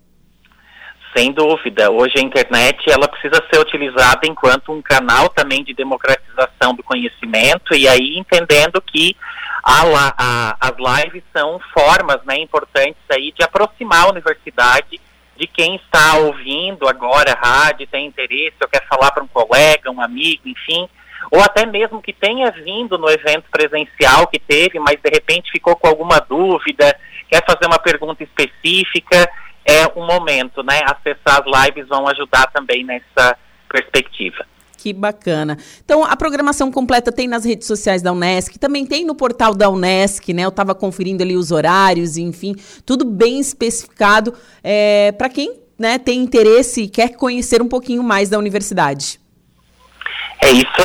Sem 1.17 1.33
dúvida. 1.33 1.91
Hoje 1.91 2.15
a 2.17 2.21
internet 2.21 2.89
ela 2.89 3.09
precisa 3.09 3.43
ser 3.53 3.61
utilizada 3.61 4.21
enquanto 4.27 4.73
um 4.73 4.83
canal 4.83 5.29
também 5.29 5.65
de 5.65 5.75
democratização 5.75 6.75
do 6.75 6.83
conhecimento 6.83 7.75
e 7.75 7.89
aí 7.89 8.19
entendendo 8.19 8.81
que 8.81 9.17
a, 9.65 10.15
a, 10.19 10.57
as 10.61 11.03
lives 11.03 11.23
são 11.33 11.59
formas 11.73 12.23
né, 12.25 12.39
importantes 12.39 13.03
aí 13.11 13.33
de 13.33 13.43
aproximar 13.43 14.05
a 14.05 14.11
universidade 14.11 15.01
de 15.37 15.47
quem 15.47 15.77
está 15.77 16.19
ouvindo 16.19 16.89
agora 16.89 17.33
a 17.33 17.65
rádio, 17.65 17.87
tem 17.87 18.07
interesse, 18.07 18.57
ou 18.61 18.69
quer 18.69 18.87
falar 18.87 19.11
para 19.11 19.25
um 19.25 19.29
colega, 19.29 19.91
um 19.91 20.01
amigo, 20.01 20.43
enfim, 20.47 20.89
ou 21.31 21.41
até 21.41 21.67
mesmo 21.67 22.03
que 22.03 22.13
tenha 22.13 22.51
vindo 22.51 22.99
no 22.99 23.11
evento 23.11 23.47
presencial 23.51 24.27
que 24.27 24.39
teve, 24.39 24.79
mas 24.79 25.01
de 25.03 25.11
repente 25.11 25.51
ficou 25.51 25.75
com 25.75 25.89
alguma 25.89 26.21
dúvida, 26.21 26.97
quer 27.29 27.43
fazer 27.45 27.67
uma 27.67 27.79
pergunta 27.79 28.23
específica, 28.23 29.29
é 29.65 29.87
um 29.99 30.07
momento, 30.07 30.63
né? 30.63 30.83
Acessar 30.85 31.43
as 31.43 31.67
lives 31.67 31.89
vão 31.89 32.07
ajudar 32.07 32.47
também 32.53 32.85
nessa 32.85 33.37
perspectiva. 33.69 34.47
Que 34.85 34.93
bacana. 34.93 35.57
Então, 35.83 36.05
a 36.05 36.15
programação 36.15 36.71
completa 36.71 37.11
tem 37.11 37.27
nas 37.27 37.43
redes 37.43 37.67
sociais 37.67 38.03
da 38.03 38.13
Unesc, 38.13 38.59
também 38.59 38.85
tem 38.85 39.03
no 39.03 39.15
portal 39.15 39.55
da 39.55 39.71
Unesc, 39.71 40.31
né? 40.35 40.45
Eu 40.45 40.51
estava 40.51 40.75
conferindo 40.75 41.23
ali 41.23 41.39
os 41.39 41.51
horários, 41.51 42.19
enfim, 42.19 42.55
tudo 42.85 43.03
bem 43.03 43.41
especificado 43.41 44.35
é, 44.63 45.11
para 45.13 45.31
quem 45.31 45.59
né, 45.79 45.99
tem 45.99 46.21
interesse 46.21 46.83
e 46.83 46.89
quer 46.91 47.17
conhecer 47.17 47.63
um 47.63 47.67
pouquinho 47.67 48.03
mais 48.03 48.29
da 48.29 48.39
universidade. 48.39 49.19
É 50.43 50.51
isso. 50.51 50.83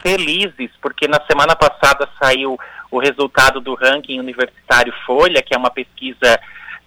Felizes, 0.00 0.70
porque 0.80 1.08
na 1.08 1.20
semana 1.28 1.56
passada 1.56 2.08
saiu 2.22 2.56
o 2.88 3.00
resultado 3.00 3.60
do 3.60 3.74
ranking 3.74 4.20
universitário 4.20 4.94
Folha, 5.04 5.42
que 5.42 5.52
é 5.52 5.58
uma 5.58 5.72
pesquisa 5.72 6.38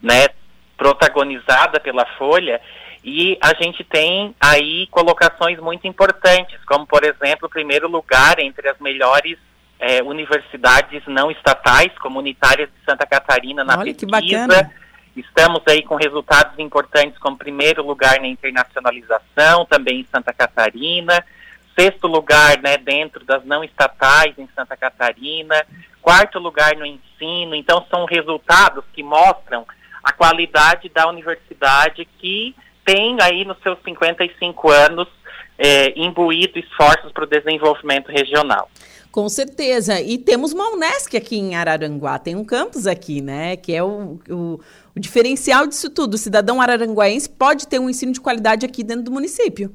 né, 0.01 0.27
protagonizada 0.83 1.79
pela 1.79 2.05
Folha, 2.17 2.59
e 3.05 3.37
a 3.41 3.53
gente 3.55 3.85
tem 3.85 4.35
aí 4.37 4.85
colocações 4.87 5.57
muito 5.57 5.87
importantes, 5.87 6.59
como, 6.65 6.85
por 6.85 7.05
exemplo, 7.05 7.47
o 7.47 7.49
primeiro 7.49 7.87
lugar 7.87 8.37
entre 8.39 8.67
as 8.67 8.77
melhores 8.79 9.37
é, 9.79 10.03
universidades 10.03 11.01
não 11.07 11.31
estatais, 11.31 11.97
comunitárias 11.99 12.67
de 12.67 12.83
Santa 12.85 13.05
Catarina 13.05 13.63
na 13.63 13.79
Olha, 13.79 13.93
pesquisa. 13.93 14.71
Estamos 15.15 15.61
aí 15.67 15.83
com 15.83 15.95
resultados 15.95 16.59
importantes, 16.59 17.17
como 17.17 17.37
primeiro 17.37 17.81
lugar 17.85 18.19
na 18.19 18.27
internacionalização, 18.27 19.65
também 19.65 20.01
em 20.01 20.07
Santa 20.11 20.33
Catarina, 20.33 21.23
sexto 21.79 22.07
lugar 22.07 22.61
né, 22.61 22.77
dentro 22.77 23.23
das 23.23 23.45
não 23.45 23.63
estatais 23.63 24.37
em 24.37 24.49
Santa 24.53 24.75
Catarina, 24.75 25.65
quarto 26.01 26.39
lugar 26.39 26.75
no 26.75 26.85
ensino. 26.85 27.55
Então, 27.55 27.85
são 27.89 28.03
resultados 28.05 28.83
que 28.93 29.01
mostram 29.01 29.65
a 30.03 30.11
qualidade 30.11 30.89
da 30.89 31.07
universidade 31.07 32.07
que 32.19 32.55
tem 32.85 33.17
aí 33.21 33.45
nos 33.45 33.57
seus 33.61 33.77
55 33.83 34.69
anos 34.69 35.07
é, 35.57 35.97
imbuído 35.97 36.59
esforços 36.59 37.11
para 37.11 37.23
o 37.23 37.27
desenvolvimento 37.27 38.09
regional. 38.09 38.69
Com 39.11 39.29
certeza. 39.29 40.01
E 40.01 40.17
temos 40.17 40.53
uma 40.53 40.69
Unesc 40.71 41.15
aqui 41.15 41.37
em 41.37 41.55
Araranguá, 41.55 42.17
tem 42.17 42.35
um 42.35 42.43
campus 42.43 42.87
aqui, 42.87 43.21
né? 43.21 43.55
Que 43.55 43.71
é 43.71 43.83
o, 43.83 44.19
o, 44.27 44.59
o 44.95 44.99
diferencial 44.99 45.67
disso 45.67 45.89
tudo. 45.89 46.15
O 46.15 46.17
cidadão 46.17 46.59
araranguaense 46.59 47.29
pode 47.29 47.67
ter 47.67 47.79
um 47.79 47.89
ensino 47.89 48.11
de 48.11 48.19
qualidade 48.19 48.65
aqui 48.65 48.83
dentro 48.83 49.03
do 49.03 49.11
município. 49.11 49.73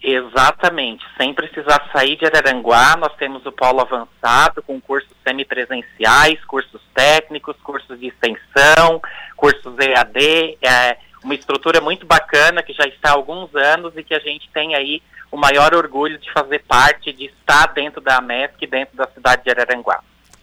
Exatamente, 0.00 1.04
sem 1.16 1.34
precisar 1.34 1.90
sair 1.92 2.16
de 2.16 2.24
Araranguá, 2.24 2.96
nós 2.96 3.14
temos 3.16 3.44
o 3.44 3.50
polo 3.50 3.80
avançado 3.80 4.62
com 4.62 4.80
cursos 4.80 5.10
semipresenciais, 5.26 6.42
cursos 6.44 6.80
técnicos, 6.94 7.56
cursos 7.62 7.98
de 7.98 8.06
extensão, 8.06 9.02
cursos 9.36 9.76
EAD, 9.76 10.56
é 10.62 10.98
uma 11.22 11.34
estrutura 11.34 11.80
muito 11.80 12.06
bacana 12.06 12.62
que 12.62 12.72
já 12.72 12.84
está 12.84 13.10
há 13.10 13.14
alguns 13.14 13.52
anos 13.56 13.96
e 13.96 14.04
que 14.04 14.14
a 14.14 14.20
gente 14.20 14.48
tem 14.50 14.76
aí 14.76 15.02
o 15.32 15.36
maior 15.36 15.74
orgulho 15.74 16.16
de 16.16 16.32
fazer 16.32 16.60
parte, 16.60 17.12
de 17.12 17.26
estar 17.26 17.72
dentro 17.72 18.00
da 18.00 18.18
AMESC, 18.18 18.66
dentro 18.66 18.96
da 18.96 19.08
cidade 19.08 19.42
de 19.42 19.50
Araranguá. 19.50 20.00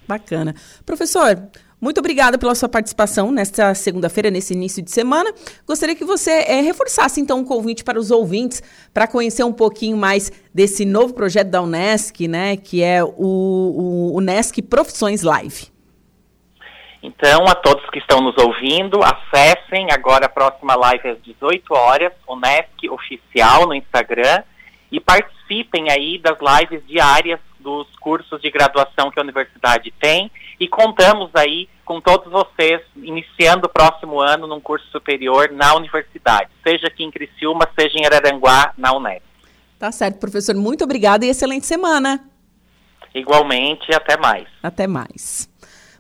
Bacana. 0.08 0.54
Professor, 0.86 1.36
muito 1.86 2.00
obrigada 2.00 2.36
pela 2.40 2.56
sua 2.56 2.68
participação 2.68 3.32
nesta 3.32 3.76
segunda-feira, 3.76 4.32
nesse 4.32 4.56
início 4.56 4.82
de 4.82 4.90
semana. 4.90 5.32
Gostaria 5.68 5.96
que 5.96 6.04
você 6.04 6.32
é, 6.32 6.60
reforçasse, 6.60 7.22
então, 7.22 7.38
um 7.38 7.46
convite 7.46 7.84
para 7.84 8.00
os 8.00 8.10
ouvintes 8.10 8.64
para 8.92 9.06
conhecer 9.08 9.44
um 9.44 9.54
pouquinho 9.54 9.96
mais 9.96 10.32
desse 10.52 10.84
novo 10.84 11.14
projeto 11.14 11.50
da 11.50 11.62
Unesc, 11.62 12.28
né, 12.28 12.58
que 12.58 12.82
é 12.82 13.04
o, 13.04 13.12
o 13.16 14.18
Unesc 14.18 14.64
Profissões 14.64 15.22
Live. 15.22 15.68
Então, 17.04 17.46
a 17.48 17.54
todos 17.54 17.88
que 17.92 18.00
estão 18.00 18.20
nos 18.20 18.36
ouvindo, 18.36 19.00
acessem 19.04 19.92
agora 19.92 20.26
a 20.26 20.30
próxima 20.30 20.74
live 20.76 21.08
às 21.08 21.22
18 21.22 21.72
horas, 21.72 22.12
Unesc 22.28 22.90
Oficial 22.90 23.68
no 23.68 23.76
Instagram, 23.76 24.42
e 24.92 25.00
participem 25.00 25.92
aí 25.92 26.18
das 26.18 26.38
lives 26.42 26.82
diárias 26.88 27.40
dos 27.66 27.88
cursos 27.96 28.40
de 28.40 28.52
graduação 28.52 29.10
que 29.10 29.20
a 29.20 29.24
universidade 29.24 29.92
tem 30.00 30.32
e 30.60 30.68
contamos 30.68 31.32
aí 31.34 31.68
com 31.84 32.00
todos 32.00 32.32
vocês 32.32 32.80
iniciando 32.96 33.66
o 33.66 33.70
próximo 33.70 34.22
ano 34.22 34.46
num 34.46 34.62
curso 34.62 34.86
superior 34.92 35.52
na 35.52 35.74
universidade, 35.76 36.50
seja 36.64 36.88
aqui 36.88 37.04
em 37.04 37.10
Criciúma, 37.10 37.68
seja 37.78 37.98
em 37.98 38.06
Araranguá, 38.06 38.72
na 38.78 38.94
Unesp. 38.96 39.26
Tá 39.80 39.92
certo, 39.92 40.20
professor. 40.20 40.56
Muito 40.56 40.84
obrigada 40.84 41.26
e 41.26 41.30
excelente 41.30 41.66
semana. 41.66 42.24
Igualmente, 43.14 43.94
até 43.94 44.16
mais. 44.16 44.48
Até 44.62 44.86
mais. 44.86 45.50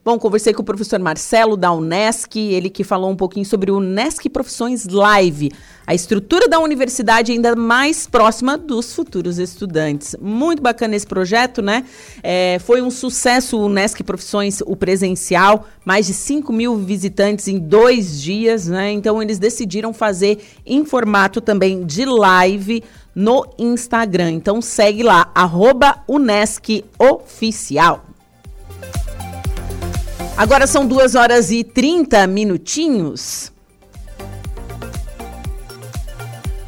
Bom, 0.05 0.19
conversei 0.19 0.53
com 0.53 0.61
o 0.61 0.63
professor 0.63 0.99
Marcelo 0.99 1.57
da 1.57 1.71
Unesc, 1.71 2.37
ele 2.37 2.69
que 2.69 2.83
falou 2.83 3.09
um 3.09 3.15
pouquinho 3.15 3.43
sobre 3.43 3.71
o 3.71 3.77
Unesc 3.77 4.29
Profissões 4.29 4.85
Live, 4.85 5.51
a 5.87 5.95
estrutura 5.95 6.47
da 6.47 6.59
universidade 6.59 7.31
ainda 7.31 7.55
mais 7.55 8.05
próxima 8.05 8.55
dos 8.55 8.93
futuros 8.93 9.39
estudantes. 9.39 10.15
Muito 10.21 10.61
bacana 10.61 10.95
esse 10.95 11.07
projeto, 11.07 11.59
né? 11.59 11.85
É, 12.21 12.59
foi 12.59 12.83
um 12.83 12.91
sucesso 12.91 13.57
o 13.57 13.65
Unesc 13.65 14.03
Profissões, 14.03 14.61
o 14.61 14.75
presencial, 14.75 15.65
mais 15.83 16.05
de 16.05 16.13
5 16.13 16.53
mil 16.53 16.77
visitantes 16.77 17.47
em 17.47 17.57
dois 17.57 18.21
dias, 18.21 18.67
né? 18.67 18.91
Então 18.91 19.23
eles 19.23 19.39
decidiram 19.39 19.91
fazer 19.91 20.37
em 20.63 20.85
formato 20.85 21.41
também 21.41 21.83
de 21.83 22.05
live 22.05 22.83
no 23.15 23.43
Instagram. 23.57 24.33
Então 24.33 24.61
segue 24.61 25.01
lá, 25.01 25.31
arroba 25.33 26.03
Unesc 26.07 26.85
Oficial. 26.99 28.14
Agora 30.37 30.67
são 30.67 30.85
duas 30.85 31.15
horas 31.15 31.49
e 31.49 31.63
30 31.63 32.27
minutinhos. 32.27 33.53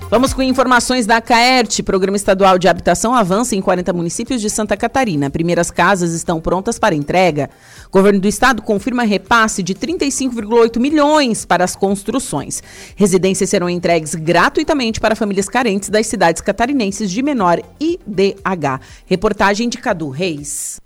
Vamos 0.10 0.34
com 0.34 0.42
informações 0.42 1.06
da 1.06 1.20
CAERT. 1.20 1.84
Programa 1.84 2.16
Estadual 2.16 2.58
de 2.58 2.70
Habitação 2.70 3.14
avança 3.14 3.58
em 3.58 3.62
40 3.62 3.92
municípios 3.92 4.40
de 4.40 4.50
Santa 4.50 4.78
Catarina. 4.78 5.30
Primeiras 5.30 5.70
casas 5.70 6.14
estão 6.14 6.40
prontas 6.40 6.80
para 6.80 6.96
entrega. 6.96 7.50
Governo 7.92 8.22
do 8.22 8.28
estado 8.30 8.62
confirma 8.62 9.04
repasse 9.04 9.62
de 9.62 9.76
35,8 9.76 10.80
milhões 10.80 11.44
para 11.44 11.66
as 11.66 11.76
construções. 11.76 12.64
Residências 12.96 13.50
serão 13.50 13.70
entregues 13.70 14.16
gratuitamente 14.16 15.02
para 15.02 15.14
famílias 15.14 15.50
carentes 15.50 15.90
das 15.90 16.08
cidades 16.08 16.42
catarinenses 16.42 17.12
de 17.12 17.22
menor 17.22 17.62
IDH. 17.78 18.80
Reportagem 19.06 19.68
de 19.68 19.78
Cadu 19.78 20.08
Reis. 20.08 20.80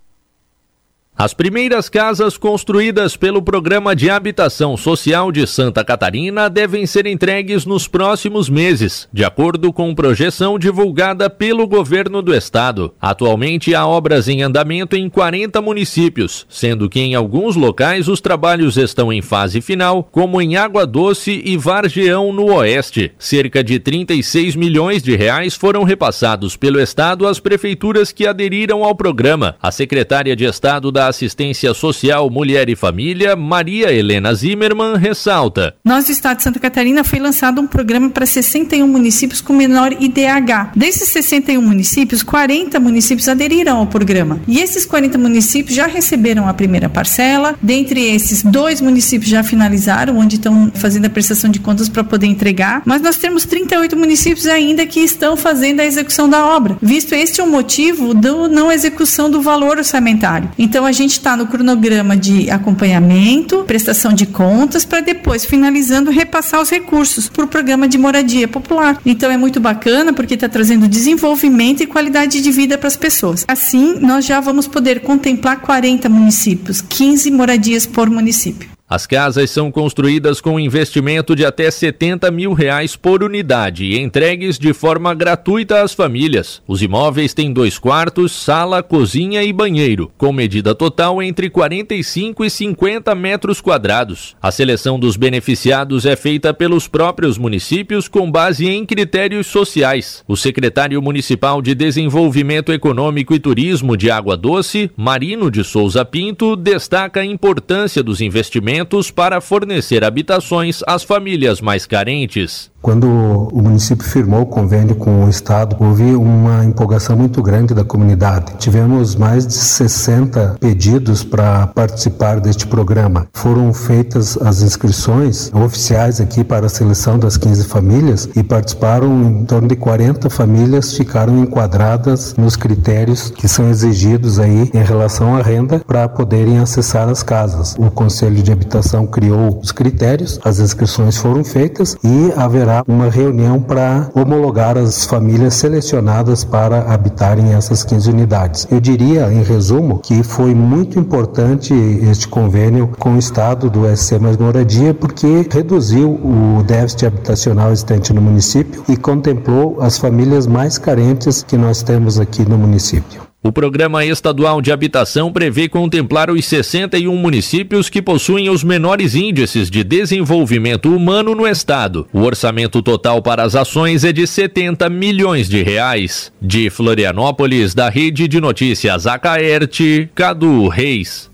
As 1.16 1.36
primeiras 1.36 1.88
casas 1.88 2.36
construídas 2.36 3.16
pelo 3.16 3.44
Programa 3.44 3.96
de 3.96 4.10
Habitação 4.10 4.76
Social 4.76 5.32
de 5.32 5.46
Santa 5.46 5.84
Catarina 5.84 6.50
devem 6.50 6.88
ser 6.88 7.06
entregues 7.06 7.64
nos 7.64 7.88
próximos 7.88 8.50
meses, 8.50 9.08
de 9.14 9.24
acordo 9.24 9.72
com 9.72 9.94
projeção 9.94 10.58
divulgada 10.58 11.30
pelo 11.30 11.68
governo 11.68 12.24
do 12.24 12.34
estado. 12.34 12.94
Atualmente 13.00 13.76
há 13.76 13.86
obras 13.86 14.28
em 14.28 14.42
andamento 14.42 14.96
em 14.96 15.10
40 15.10 15.62
municípios, 15.62 16.48
sendo 16.50 16.90
que 16.90 17.00
em 17.00 17.14
alguns 17.14 17.56
locais 17.56 18.08
os 18.08 18.20
trabalhos 18.20 18.78
estão 18.78 19.14
em 19.14 19.22
fase 19.22 19.62
final, 19.62 20.08
como 20.12 20.42
em 20.42 20.56
Água 20.56 20.88
Doce 20.88 21.40
e 21.46 21.56
Vargeão 21.56 22.34
no 22.34 22.56
Oeste. 22.56 23.12
Cerca 23.20 23.64
de 23.64 23.80
36 23.80 24.56
milhões 24.56 25.04
de 25.04 25.16
reais 25.16 25.56
foram 25.56 25.84
repassados 25.84 26.56
pelo 26.56 26.80
estado 26.80 27.28
às 27.28 27.40
prefeituras 27.40 28.12
que 28.12 28.26
aderiram 28.26 28.84
ao 28.84 28.96
programa. 28.96 29.56
A 29.62 29.72
secretária 29.72 30.36
de 30.36 30.46
Estado 30.46 30.92
da 30.92 31.01
Assistência 31.08 31.74
Social, 31.74 32.30
Mulher 32.30 32.70
e 32.70 32.76
Família, 32.76 33.36
Maria 33.36 33.92
Helena 33.92 34.34
Zimmermann, 34.34 34.98
ressalta. 34.98 35.76
Nós, 35.84 36.06
do 36.06 36.12
Estado 36.12 36.38
de 36.38 36.44
Santa 36.44 36.60
Catarina, 36.60 37.04
foi 37.04 37.20
lançado 37.20 37.62
um 37.62 37.68
programa 37.68 38.10
para 38.10 38.26
61 38.26 38.88
municípios 38.88 39.42
com 39.42 39.54
menor 39.54 39.94
IDH. 39.94 40.72
Desses 40.76 41.10
61 41.10 41.62
municípios, 41.62 42.24
40 42.24 42.80
municípios 42.80 43.28
aderiram 43.28 43.78
ao 43.78 43.88
programa. 43.88 44.40
E 44.48 44.60
esses 44.60 44.86
40 44.86 45.18
municípios 45.18 45.76
já 45.76 45.88
receberam 45.88 46.48
a 46.48 46.54
primeira 46.54 46.90
parcela. 46.90 47.56
Dentre 47.62 48.02
esses, 48.02 48.44
dois 48.44 48.82
municípios 48.82 49.30
já 49.30 49.44
finalizaram, 49.44 50.18
onde 50.18 50.36
estão 50.36 50.72
fazendo 50.74 51.06
a 51.06 51.10
prestação 51.10 51.50
de 51.50 51.60
contas 51.60 51.90
para 51.90 52.04
poder 52.04 52.28
entregar. 52.28 52.82
Mas 52.86 53.02
nós 53.02 53.18
temos 53.18 53.46
38 53.46 53.96
municípios 53.96 54.46
ainda 54.48 54.86
que 54.86 55.00
estão 55.00 55.36
fazendo 55.38 55.80
a 55.80 55.86
execução 55.86 56.30
da 56.30 56.46
obra, 56.46 56.78
visto 56.82 57.14
este 57.14 57.42
o 57.42 57.48
motivo 57.48 58.14
do 58.14 58.48
não 58.48 58.72
execução 58.72 59.30
do 59.30 59.42
valor 59.42 59.78
orçamentário. 59.78 60.50
Então, 60.58 60.86
a 60.86 60.91
gente 60.92 61.12
está 61.12 61.36
no 61.38 61.48
cronograma 61.48 62.16
de 62.16 62.50
acompanhamento, 62.50 63.64
prestação 63.66 64.14
de 64.14 64.26
contas, 64.26 64.86
para 64.86 65.02
depois, 65.02 65.46
finalizando, 65.46 66.12
repassar 66.12 66.62
os 66.62 66.70
recursos 66.70 67.30
para 67.30 67.46
o 67.46 67.48
programa 67.48 67.88
de 67.88 67.98
moradia 67.98 68.48
popular. 68.48 69.00
Então 69.06 69.30
é 69.30 69.38
muito 69.38 69.60
bacana 69.60 70.14
porque 70.14 70.34
está 70.34 70.50
trazendo 70.50 70.88
desenvolvimento 70.88 71.84
e 71.84 71.88
qualidade 71.88 72.42
de 72.42 72.52
vida 72.52 72.78
para 72.78 72.88
as 72.88 72.98
pessoas. 72.98 73.46
Assim, 73.48 74.00
nós 74.00 74.26
já 74.26 74.40
vamos 74.40 74.68
poder 74.68 75.02
contemplar 75.02 75.62
40 75.62 76.10
municípios, 76.10 76.82
15 76.82 77.32
moradias 77.32 77.86
por 77.86 78.10
município. 78.10 78.71
As 78.94 79.08
casas 79.08 79.50
são 79.50 79.72
construídas 79.72 80.42
com 80.42 80.60
investimento 80.60 81.34
de 81.34 81.46
até 81.46 81.72
70 81.72 82.30
mil 82.30 82.52
reais 82.52 82.94
por 82.94 83.24
unidade 83.24 83.86
e 83.86 83.98
entregues 83.98 84.60
de 84.60 84.74
forma 84.74 85.14
gratuita 85.14 85.82
às 85.82 85.94
famílias. 85.94 86.62
Os 86.68 86.82
imóveis 86.82 87.34
têm 87.34 87.54
dois 87.54 87.80
quartos, 87.80 88.34
sala, 88.34 88.84
cozinha 88.84 89.42
e 89.46 89.54
banheiro, 89.54 90.12
com 90.18 90.34
medida 90.34 90.76
total 90.76 91.24
entre 91.24 91.50
45 91.50 92.44
e 92.44 92.50
50 92.50 93.16
metros 93.16 93.62
quadrados. 93.62 94.36
A 94.42 94.52
seleção 94.52 95.00
dos 95.00 95.16
beneficiados 95.16 96.06
é 96.06 96.18
feita 96.18 96.54
pelos 96.54 96.86
próprios 96.86 97.38
municípios 97.38 98.10
com 98.10 98.30
base 98.30 98.68
em 98.68 98.86
critérios 98.86 99.48
sociais. 99.48 100.22
O 100.28 100.36
secretário 100.36 101.02
municipal 101.02 101.62
de 101.62 101.74
Desenvolvimento 101.74 102.74
Econômico 102.74 103.34
e 103.34 103.40
Turismo 103.40 103.96
de 103.96 104.12
Água 104.12 104.36
Doce, 104.36 104.92
Marino 104.98 105.50
de 105.50 105.64
Souza 105.64 106.04
Pinto, 106.04 106.58
destaca 106.58 107.22
a 107.22 107.26
importância 107.26 108.04
dos 108.04 108.20
investimentos 108.20 108.81
para 109.12 109.42
fornecer 109.42 110.04
habitações 110.04 110.82
às 110.88 111.04
famílias 111.04 111.62
mais 111.62 111.86
carentes. 111.86 112.72
Quando 112.82 113.08
o 113.08 113.62
município 113.62 114.04
firmou 114.04 114.42
o 114.42 114.46
convênio 114.48 114.96
com 114.96 115.26
o 115.26 115.30
Estado, 115.30 115.76
houve 115.80 116.16
uma 116.16 116.66
empolgação 116.66 117.16
muito 117.16 117.40
grande 117.44 117.76
da 117.76 117.84
comunidade. 117.84 118.54
Tivemos 118.58 119.16
mais 119.16 119.46
de 119.46 119.54
60 119.54 120.58
pedidos 120.60 121.24
para 121.24 121.68
participar 121.68 122.40
deste 122.40 122.66
programa. 122.66 123.28
Foram 123.34 123.72
feitas 123.72 124.36
as 124.42 124.64
inscrições 124.64 125.52
oficiais 125.54 126.20
aqui 126.20 126.44
para 126.44 126.66
a 126.66 126.70
seleção 126.70 127.20
das 127.20 127.38
15 127.38 127.66
famílias 127.66 128.28
e 128.36 128.42
participaram 128.42 129.42
em 129.42 129.46
torno 129.46 129.68
de 129.68 129.76
40 129.76 130.28
famílias, 130.32 130.98
ficaram 130.98 131.38
enquadradas 131.38 132.34
nos 132.36 132.56
critérios 132.56 133.30
que 133.30 133.48
são 133.48 133.70
exigidos 133.70 134.40
aí 134.40 134.72
em 134.74 134.84
relação 134.84 135.36
à 135.36 135.42
renda 135.42 135.80
para 135.86 136.10
poderem 136.10 136.58
acessar 136.58 137.08
as 137.08 137.22
casas. 137.22 137.76
O 137.78 137.92
Conselho 137.92 138.42
de 138.42 138.52
Habitação 138.52 138.71
criou 139.06 139.60
os 139.62 139.72
critérios, 139.72 140.40
as 140.44 140.60
inscrições 140.60 141.18
foram 141.18 141.44
feitas 141.44 141.98
e 142.04 142.32
haverá 142.36 142.72
haverá 142.72 142.84
uma 142.88 143.10
reunião 143.10 143.62
para 143.62 144.10
homologar 144.14 144.78
as 144.78 145.06
famílias 145.06 145.56
selecionadas 145.56 146.44
para 146.44 146.94
habitarem 146.94 147.54
essas 147.54 147.84
15 147.84 148.10
unidades. 148.10 148.68
Eu 148.72 148.80
diria, 148.80 149.32
em 149.32 149.44
resumo, 149.44 150.00
que 150.00 150.24
foi 150.24 150.54
muito 150.54 151.00
importante 151.00 151.74
este 151.74 152.28
convênio 152.28 152.90
com 153.00 153.16
o 153.16 153.18
Estado 153.18 153.70
do 153.70 153.86
SC 153.96 154.20
Mais 154.20 154.38
Moradia, 154.38 154.94
porque 154.94 155.48
reduziu 155.50 156.12
o 156.12 156.64
déficit 156.64 157.08
habitacional 157.08 157.72
existente 157.72 158.14
no 158.14 158.22
município 158.22 158.84
e 158.88 158.96
contemplou 158.96 159.82
as 159.82 159.98
famílias 159.98 160.46
mais 160.48 160.78
carentes 160.78 161.44
que 161.44 161.58
nós 161.58 161.82
temos 161.82 162.20
aqui 162.20 162.48
no 162.48 162.58
município. 162.58 163.31
O 163.44 163.52
Programa 163.52 164.06
Estadual 164.06 164.62
de 164.62 164.72
Habitação 164.72 165.34
prevê 165.34 165.68
contemplar 165.68 166.30
os 166.30 166.46
61 166.46 167.16
municípios 167.16 167.90
que 167.90 168.00
possuem 168.00 168.52
os 168.52 168.64
menores 168.64 169.16
índices 169.16 169.68
de 169.68 169.84
desenvolvimento 169.84 170.96
humano 170.96 171.34
no 171.34 171.48
estado. 171.48 172.08
O 172.14 172.20
orçamento 172.20 172.84
total 172.84 173.20
para 173.20 173.42
as 173.42 173.56
ações 173.56 174.04
é 174.04 174.14
de 174.14 174.28
70 174.28 174.88
milhões 174.92 175.50
de 175.50 175.64
reais. 175.64 176.32
De 176.40 176.70
Florianópolis, 176.70 177.74
da 177.74 177.90
Rede 177.90 178.28
de 178.28 178.40
Notícias 178.40 179.08
Acaerte, 179.08 180.08
Cadu 180.14 180.68
Reis. 180.68 181.31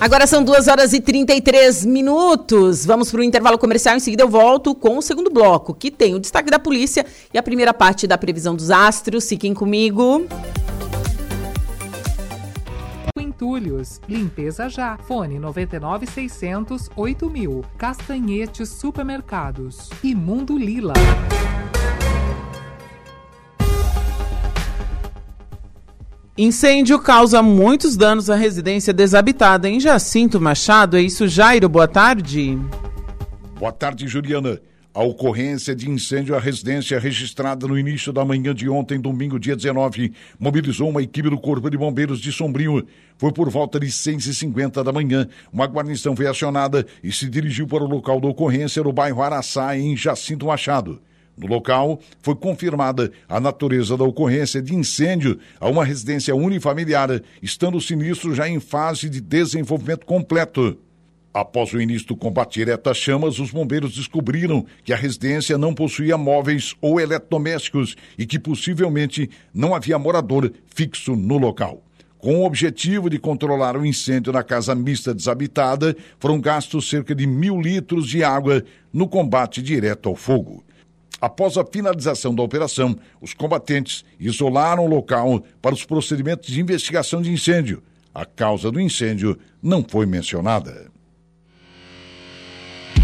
Agora 0.00 0.28
são 0.28 0.44
2 0.44 0.68
horas 0.68 0.92
e 0.92 1.00
33 1.00 1.84
minutos. 1.84 2.86
Vamos 2.86 3.10
para 3.10 3.20
o 3.20 3.24
intervalo 3.24 3.58
comercial. 3.58 3.96
Em 3.96 4.00
seguida, 4.00 4.22
eu 4.22 4.28
volto 4.28 4.72
com 4.72 4.96
o 4.96 5.02
segundo 5.02 5.28
bloco, 5.28 5.74
que 5.74 5.90
tem 5.90 6.14
o 6.14 6.20
destaque 6.20 6.50
da 6.50 6.58
polícia 6.58 7.04
e 7.34 7.38
a 7.38 7.42
primeira 7.42 7.74
parte 7.74 8.06
da 8.06 8.16
previsão 8.16 8.54
dos 8.54 8.70
astros. 8.70 9.28
Fiquem 9.28 9.52
comigo. 9.52 10.24
Entulhos, 13.18 14.00
limpeza 14.08 14.68
já. 14.68 14.96
Fone 14.98 15.40
99 15.40 16.06
600 16.06 16.90
8000. 16.94 17.64
Castanhetes 17.76 18.68
Supermercados. 18.68 19.90
E 20.02 20.14
Mundo 20.14 20.56
Lila. 20.56 20.94
Incêndio 26.40 27.00
causa 27.00 27.42
muitos 27.42 27.96
danos 27.96 28.30
à 28.30 28.36
residência 28.36 28.92
desabitada 28.92 29.68
em 29.68 29.80
Jacinto 29.80 30.40
Machado. 30.40 30.96
É 30.96 31.02
isso, 31.02 31.26
Jairo? 31.26 31.68
Boa 31.68 31.88
tarde. 31.88 32.56
Boa 33.58 33.72
tarde, 33.72 34.06
Juliana. 34.06 34.60
A 34.94 35.02
ocorrência 35.02 35.74
de 35.74 35.90
incêndio 35.90 36.36
à 36.36 36.38
residência 36.38 36.96
registrada 36.96 37.66
no 37.66 37.76
início 37.76 38.12
da 38.12 38.24
manhã 38.24 38.54
de 38.54 38.68
ontem, 38.68 39.00
domingo, 39.00 39.36
dia 39.36 39.56
19, 39.56 40.12
mobilizou 40.38 40.88
uma 40.88 41.02
equipe 41.02 41.28
do 41.28 41.38
Corpo 41.38 41.68
de 41.68 41.76
Bombeiros 41.76 42.20
de 42.20 42.30
Sombrio. 42.30 42.86
Foi 43.16 43.32
por 43.32 43.50
volta 43.50 43.80
de 43.80 43.88
6h50 43.88 44.84
da 44.84 44.92
manhã. 44.92 45.26
Uma 45.52 45.66
guarnição 45.66 46.14
foi 46.14 46.28
acionada 46.28 46.86
e 47.02 47.10
se 47.10 47.28
dirigiu 47.28 47.66
para 47.66 47.82
o 47.82 47.88
local 47.88 48.20
da 48.20 48.28
ocorrência 48.28 48.80
no 48.80 48.92
bairro 48.92 49.22
Araçá, 49.22 49.76
em 49.76 49.96
Jacinto 49.96 50.46
Machado. 50.46 51.00
No 51.38 51.46
local, 51.46 52.00
foi 52.20 52.34
confirmada 52.34 53.12
a 53.28 53.38
natureza 53.38 53.96
da 53.96 54.02
ocorrência 54.02 54.60
de 54.60 54.74
incêndio 54.74 55.38
a 55.60 55.68
uma 55.68 55.84
residência 55.84 56.34
unifamiliar, 56.34 57.22
estando 57.40 57.78
o 57.78 57.80
sinistro 57.80 58.34
já 58.34 58.48
em 58.48 58.58
fase 58.58 59.08
de 59.08 59.20
desenvolvimento 59.20 60.04
completo. 60.04 60.76
Após 61.32 61.72
o 61.72 61.80
início 61.80 62.08
do 62.08 62.16
combate 62.16 62.54
direto 62.54 62.90
às 62.90 62.96
chamas, 62.96 63.38
os 63.38 63.52
bombeiros 63.52 63.94
descobriram 63.94 64.66
que 64.82 64.92
a 64.92 64.96
residência 64.96 65.56
não 65.56 65.72
possuía 65.72 66.18
móveis 66.18 66.74
ou 66.80 66.98
eletrodomésticos 66.98 67.94
e 68.18 68.26
que 68.26 68.38
possivelmente 68.38 69.30
não 69.54 69.72
havia 69.74 69.98
morador 69.98 70.50
fixo 70.66 71.14
no 71.14 71.38
local. 71.38 71.84
Com 72.18 72.40
o 72.40 72.44
objetivo 72.44 73.08
de 73.08 73.16
controlar 73.20 73.76
o 73.76 73.86
incêndio 73.86 74.32
na 74.32 74.42
casa 74.42 74.74
mista 74.74 75.14
desabitada, 75.14 75.96
foram 76.18 76.40
gastos 76.40 76.88
cerca 76.88 77.14
de 77.14 77.28
mil 77.28 77.60
litros 77.60 78.08
de 78.08 78.24
água 78.24 78.64
no 78.92 79.06
combate 79.06 79.62
direto 79.62 80.08
ao 80.08 80.16
fogo. 80.16 80.64
Após 81.20 81.56
a 81.56 81.64
finalização 81.64 82.34
da 82.34 82.42
operação, 82.42 82.96
os 83.20 83.34
combatentes 83.34 84.04
isolaram 84.20 84.84
o 84.84 84.88
local 84.88 85.42
para 85.60 85.74
os 85.74 85.84
procedimentos 85.84 86.48
de 86.48 86.60
investigação 86.60 87.20
de 87.20 87.32
incêndio. 87.32 87.82
A 88.14 88.24
causa 88.24 88.70
do 88.70 88.80
incêndio 88.80 89.38
não 89.62 89.84
foi 89.86 90.06
mencionada. 90.06 90.90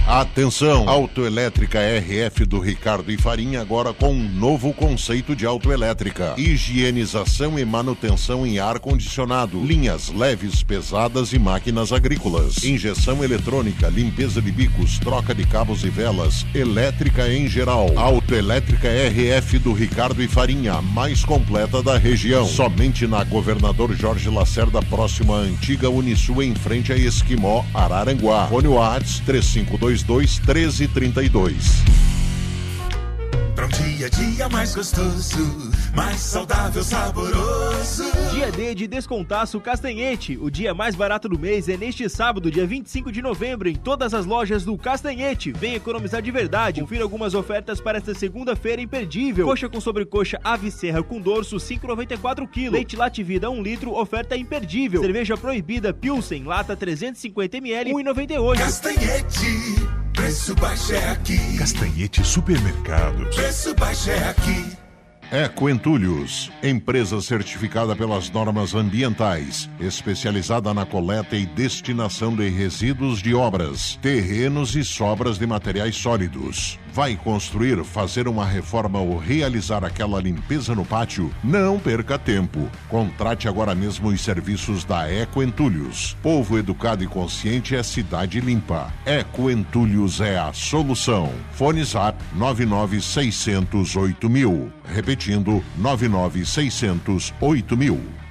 Atenção! 0.06 0.86
Autoelétrica 0.86 1.78
RF 1.80 2.44
do 2.44 2.60
Ricardo 2.60 3.10
e 3.10 3.16
Farinha 3.16 3.62
agora 3.62 3.94
com 3.94 4.12
um 4.12 4.28
novo 4.28 4.70
conceito 4.74 5.34
de 5.34 5.46
autoelétrica. 5.46 6.34
Higienização 6.36 7.58
e 7.58 7.64
manutenção 7.64 8.46
em 8.46 8.58
ar-condicionado. 8.58 9.64
Linhas 9.64 10.10
leves, 10.10 10.62
pesadas 10.62 11.32
e 11.32 11.38
máquinas 11.38 11.90
agrícolas. 11.90 12.62
Injeção 12.62 13.24
eletrônica, 13.24 13.88
limpeza 13.88 14.42
de 14.42 14.52
bicos, 14.52 14.98
troca 14.98 15.34
de 15.34 15.46
cabos 15.46 15.84
e 15.84 15.88
velas. 15.88 16.44
Elétrica 16.54 17.26
em 17.32 17.48
geral. 17.48 17.90
Autoelétrica 17.96 18.88
RF 18.88 19.58
do 19.58 19.72
Ricardo 19.72 20.22
e 20.22 20.28
Farinha, 20.28 20.82
mais 20.82 21.24
completa 21.24 21.82
da 21.82 21.96
região. 21.96 22.46
Somente 22.46 23.06
na 23.06 23.24
Governador 23.24 23.94
Jorge 23.96 24.28
Lacerda, 24.28 24.82
próxima 24.82 25.38
à 25.38 25.40
antiga 25.40 25.88
Unisul, 25.88 26.42
em 26.42 26.54
frente 26.54 26.92
a 26.92 26.96
Esquimó, 26.96 27.64
Araranguá. 27.72 28.48
Fone 28.48 28.68
Whats 28.68 29.20
3522 30.02 30.88
1332. 30.88 32.23
Pra 33.54 33.66
um 33.66 33.68
dia 33.68 34.06
a 34.06 34.08
dia 34.08 34.48
mais 34.48 34.74
gostoso, 34.74 35.70
mais 35.94 36.18
saudável, 36.18 36.82
saboroso. 36.82 38.04
Dia 38.32 38.50
D 38.50 38.74
de 38.74 38.88
Descontaço 38.88 39.60
Castanhete. 39.60 40.36
O 40.40 40.50
dia 40.50 40.74
mais 40.74 40.96
barato 40.96 41.28
do 41.28 41.38
mês 41.38 41.68
é 41.68 41.76
neste 41.76 42.08
sábado, 42.08 42.50
dia 42.50 42.66
25 42.66 43.12
de 43.12 43.22
novembro, 43.22 43.68
em 43.68 43.76
todas 43.76 44.12
as 44.12 44.26
lojas 44.26 44.64
do 44.64 44.76
Castanhete. 44.76 45.52
Vem 45.52 45.74
economizar 45.74 46.20
de 46.20 46.32
verdade. 46.32 46.80
Confira 46.80 47.04
algumas 47.04 47.32
ofertas 47.32 47.80
para 47.80 47.98
esta 47.98 48.12
segunda-feira 48.12 48.82
imperdível. 48.82 49.46
Coxa 49.46 49.68
com 49.68 49.80
sobrecoxa 49.80 50.40
ave 50.42 50.72
serra 50.72 51.02
com 51.02 51.20
dorso 51.20 51.56
5,94 51.56 52.48
kg. 52.48 52.70
Leite 52.70 52.96
Lativida 52.96 53.48
1 53.48 53.62
litro, 53.62 53.92
oferta 53.94 54.36
imperdível. 54.36 55.00
Cerveja 55.00 55.36
proibida 55.36 55.94
Pilsen, 55.94 56.42
lata 56.42 56.76
350 56.76 57.58
ml, 57.58 57.92
1,98. 57.92 58.58
Castanhete, 58.58 60.03
preço 60.14 60.54
baixo 60.54 60.94
é 60.94 61.10
aqui. 61.10 61.58
Castanhete 61.58 62.24
Supermercados. 62.24 63.34
Preço 63.34 63.74
baixo 63.74 64.10
é 64.10 64.28
aqui. 64.30 64.76
Eco 65.30 65.68
Entulhos, 65.68 66.52
empresa 66.62 67.20
certificada 67.20 67.96
pelas 67.96 68.30
normas 68.30 68.74
ambientais, 68.74 69.68
especializada 69.80 70.72
na 70.72 70.86
coleta 70.86 71.34
e 71.34 71.44
destinação 71.44 72.36
de 72.36 72.48
resíduos 72.48 73.20
de 73.20 73.34
obras, 73.34 73.98
terrenos 74.00 74.76
e 74.76 74.84
sobras 74.84 75.36
de 75.36 75.46
materiais 75.46 75.96
sólidos. 75.96 76.78
Vai 76.94 77.16
construir, 77.16 77.82
fazer 77.82 78.28
uma 78.28 78.46
reforma 78.46 79.00
ou 79.00 79.18
realizar 79.18 79.84
aquela 79.84 80.20
limpeza 80.20 80.76
no 80.76 80.84
pátio? 80.84 81.28
Não 81.42 81.76
perca 81.76 82.16
tempo. 82.16 82.70
Contrate 82.88 83.48
agora 83.48 83.74
mesmo 83.74 84.10
os 84.10 84.20
serviços 84.20 84.84
da 84.84 85.10
Eco 85.10 85.42
Entulhos. 85.42 86.16
Povo 86.22 86.56
educado 86.56 87.02
e 87.02 87.08
consciente 87.08 87.74
é 87.74 87.82
cidade 87.82 88.38
limpa. 88.38 88.92
Eco 89.04 89.50
Entulhos 89.50 90.20
é 90.20 90.38
a 90.38 90.52
solução. 90.52 91.32
Fone 91.54 91.82
Zap 91.82 92.16
99608 92.32 94.30
mil. 94.30 94.72
Repetindo, 94.84 95.64
99608 95.76 97.76
mil. 97.76 98.23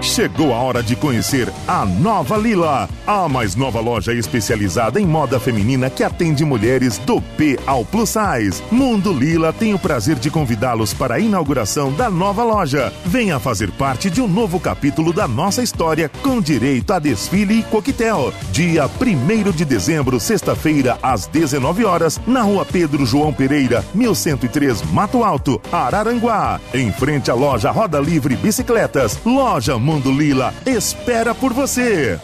Chegou 0.00 0.54
a 0.54 0.58
hora 0.58 0.82
de 0.82 0.94
conhecer 0.94 1.52
a 1.66 1.84
Nova 1.84 2.36
Lila, 2.36 2.88
a 3.06 3.28
mais 3.28 3.54
nova 3.56 3.80
loja 3.80 4.12
especializada 4.14 5.00
em 5.00 5.06
moda 5.06 5.40
feminina 5.40 5.90
que 5.90 6.04
atende 6.04 6.44
mulheres 6.44 6.98
do 6.98 7.20
P 7.20 7.58
ao 7.66 7.84
Plus 7.84 8.10
Size. 8.10 8.62
Mundo 8.70 9.12
Lila 9.12 9.52
tem 9.52 9.74
o 9.74 9.78
prazer 9.78 10.16
de 10.16 10.30
convidá-los 10.30 10.94
para 10.94 11.16
a 11.16 11.20
inauguração 11.20 11.92
da 11.92 12.08
nova 12.08 12.44
loja. 12.44 12.92
Venha 13.04 13.38
fazer 13.38 13.70
parte 13.72 14.08
de 14.08 14.20
um 14.20 14.28
novo 14.28 14.60
capítulo 14.60 15.12
da 15.12 15.26
nossa 15.26 15.62
história 15.62 16.08
com 16.22 16.40
direito 16.40 16.92
a 16.92 16.98
desfile 16.98 17.58
e 17.58 17.62
coquetel. 17.64 18.32
Dia 18.52 18.86
1 18.86 19.50
de 19.50 19.64
dezembro, 19.64 20.20
sexta-feira, 20.20 20.96
às 21.02 21.26
19 21.26 21.84
horas, 21.84 22.20
na 22.26 22.42
rua 22.42 22.64
Pedro 22.64 23.04
João 23.04 23.32
Pereira, 23.32 23.84
1103 23.94 24.82
Mato 24.92 25.24
Alto, 25.24 25.60
Araranguá. 25.72 26.60
Em 26.72 26.92
frente 26.92 27.30
à 27.30 27.34
loja 27.34 27.70
Roda 27.70 27.98
Livre 27.98 28.36
Bicicletas, 28.36 29.18
loja 29.24 29.57
Mundo 29.78 30.12
Lila 30.12 30.54
espera 30.64 31.34
por 31.34 31.52
você. 31.52 32.18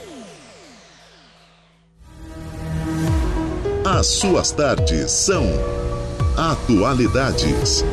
As 3.84 4.06
suas 4.06 4.52
tardes 4.52 5.10
são 5.10 5.44
atualidades. 6.36 7.84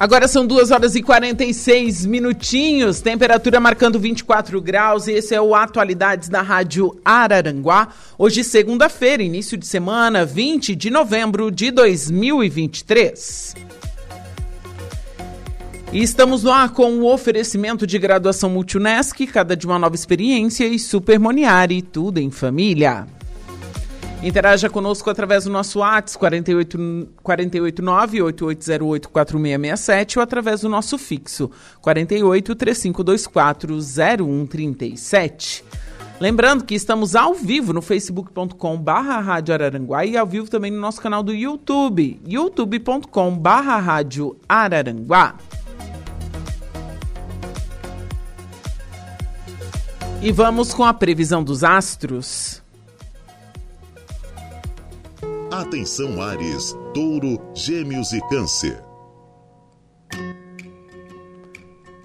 Agora 0.00 0.28
são 0.28 0.46
2 0.46 0.70
horas 0.70 0.94
e 0.94 1.02
46 1.02 2.06
minutinhos, 2.06 3.00
temperatura 3.00 3.58
marcando 3.58 3.98
24 3.98 4.60
graus, 4.60 5.08
e 5.08 5.12
esse 5.12 5.34
é 5.34 5.40
o 5.40 5.56
Atualidades 5.56 6.28
da 6.28 6.40
Rádio 6.40 6.96
Araranguá. 7.04 7.88
Hoje, 8.16 8.44
segunda-feira, 8.44 9.24
início 9.24 9.58
de 9.58 9.66
semana, 9.66 10.24
20 10.24 10.76
de 10.76 10.88
novembro 10.88 11.50
de 11.50 11.72
2023. 11.72 13.56
E 15.92 16.00
estamos 16.00 16.44
no 16.44 16.52
ar 16.52 16.68
com 16.68 17.00
o 17.00 17.12
oferecimento 17.12 17.84
de 17.84 17.98
graduação 17.98 18.48
Multunesc, 18.50 19.26
cada 19.26 19.56
de 19.56 19.66
uma 19.66 19.80
nova 19.80 19.96
experiência, 19.96 20.64
e 20.64 20.78
Super 20.78 21.18
Moniari, 21.18 21.82
tudo 21.82 22.18
em 22.20 22.30
família. 22.30 23.17
Interaja 24.20 24.68
conosco 24.68 25.08
através 25.08 25.44
do 25.44 25.50
nosso 25.50 25.78
WhatsApp 25.78 26.26
489-8808-4667 27.22 30.16
ou 30.16 30.22
através 30.22 30.62
do 30.62 30.68
nosso 30.68 30.98
fixo 30.98 31.48
48 31.80 32.56
3524 32.56 33.78
0137. 33.80 35.64
Lembrando 36.18 36.64
que 36.64 36.74
estamos 36.74 37.14
ao 37.14 37.32
vivo 37.32 37.72
no 37.72 37.80
facebook.com 37.80 38.76
barra 38.76 39.20
Rádio 39.20 39.54
Araranguá 39.54 40.04
e 40.04 40.16
ao 40.16 40.26
vivo 40.26 40.50
também 40.50 40.72
no 40.72 40.80
nosso 40.80 41.00
canal 41.00 41.22
do 41.22 41.32
YouTube, 41.32 42.20
youtube.com 42.26 43.38
barra 43.38 43.78
Rádio 43.78 44.36
Araranguá. 44.48 45.36
E 50.20 50.32
vamos 50.32 50.74
com 50.74 50.84
a 50.84 50.92
previsão 50.92 51.44
dos 51.44 51.62
astros. 51.62 52.66
Atenção 55.50 56.20
Ares, 56.20 56.76
Touro, 56.92 57.40
Gêmeos 57.54 58.12
e 58.12 58.20
Câncer. 58.28 58.84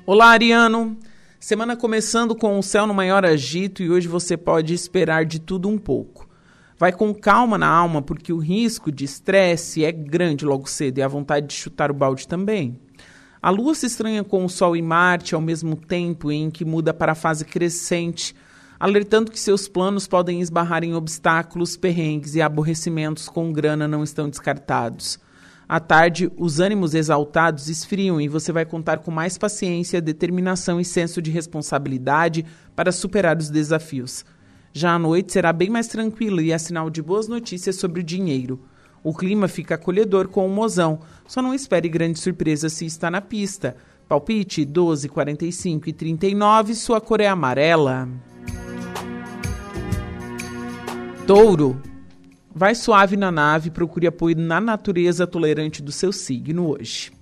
Olá, 0.06 0.28
Ariano. 0.28 0.98
Semana 1.42 1.76
começando 1.76 2.38
com 2.38 2.58
o 2.58 2.64
céu 2.64 2.88
no 2.88 2.94
maior 2.94 3.26
agito 3.26 3.84
e 3.84 3.92
hoje 3.92 4.08
você 4.08 4.38
pode 4.38 4.74
esperar 4.74 5.26
de 5.26 5.42
tudo 5.42 5.68
um 5.68 5.78
pouco. 5.78 6.26
Vai 6.80 6.94
com 6.94 7.14
calma 7.14 7.58
na 7.58 7.68
alma 7.68 8.02
porque 8.02 8.32
o 8.32 8.38
risco 8.38 8.90
de 8.90 9.04
estresse 9.04 9.84
é 9.84 9.92
grande 9.92 10.46
logo 10.46 10.70
cedo 10.70 11.00
e 11.00 11.02
a 11.02 11.08
vontade 11.10 11.48
de 11.48 11.54
chutar 11.54 11.92
o 11.92 11.94
balde 11.94 12.26
também. 12.26 12.80
A 13.42 13.50
lua 13.50 13.76
se 13.76 13.88
estranha 13.88 14.24
com 14.24 14.46
o 14.46 14.50
Sol 14.50 14.74
e 14.74 14.82
Marte 14.82 15.36
ao 15.36 15.42
mesmo 15.42 15.76
tempo 15.76 16.32
em 16.32 16.50
que 16.50 16.64
muda 16.64 16.94
para 16.94 17.12
a 17.12 17.16
fase 17.16 17.44
crescente 17.44 18.34
alertando 18.84 19.32
que 19.32 19.40
seus 19.40 19.66
planos 19.66 20.08
podem 20.08 20.42
esbarrar 20.42 20.84
em 20.84 20.94
obstáculos, 20.94 21.78
perrengues 21.78 22.36
e 22.36 22.42
aborrecimentos 22.42 23.30
com 23.30 23.54
grana 23.54 23.88
não 23.88 24.04
estão 24.04 24.30
descartados. 24.30 25.18
À 25.70 25.80
tarde, 25.80 26.30
os 26.36 26.60
ânimos 26.60 26.94
exaltados 26.94 27.70
esfriam 27.70 28.20
e 28.20 28.28
você 28.28 28.52
vai 28.52 28.66
contar 28.66 28.98
com 28.98 29.10
mais 29.10 29.38
paciência, 29.38 30.02
determinação 30.02 30.82
e 30.82 30.84
senso 30.84 31.22
de 31.22 31.32
responsabilidade 31.32 32.46
para 32.76 32.92
superar 32.92 33.38
os 33.38 33.50
desafios. 33.50 34.26
Já 34.74 34.96
à 34.96 35.00
noite 35.00 35.32
será 35.32 35.54
bem 35.54 35.70
mais 35.70 35.88
tranquilo 35.88 36.42
e 36.42 36.52
é 36.52 36.58
sinal 36.58 36.90
de 36.90 37.02
boas 37.02 37.30
notícias 37.30 37.78
sobre 37.78 38.02
o 38.02 38.04
dinheiro. 38.04 38.60
O 39.02 39.14
clima 39.14 39.48
fica 39.48 39.76
acolhedor 39.76 40.28
com 40.28 40.46
o 40.46 40.54
mozão, 40.54 41.00
só 41.26 41.42
não 41.42 41.54
espere 41.54 41.88
grande 41.88 42.20
surpresa 42.20 42.68
se 42.68 42.86
está 42.86 43.10
na 43.10 43.22
pista. 43.22 43.78
Palpite 44.10 44.66
12, 44.66 45.08
45 45.08 45.88
e 45.88 45.94
39, 45.94 46.76
sua 46.76 47.00
cor 47.00 47.22
é 47.22 47.28
amarela. 47.28 48.10
Touro. 51.26 51.82
Vai 52.54 52.76
suave 52.76 53.16
na 53.16 53.32
nave, 53.32 53.72
procure 53.72 54.06
apoio 54.06 54.36
na 54.36 54.60
natureza 54.60 55.26
tolerante 55.26 55.82
do 55.82 55.90
seu 55.90 56.12
signo 56.12 56.68
hoje. 56.68 57.14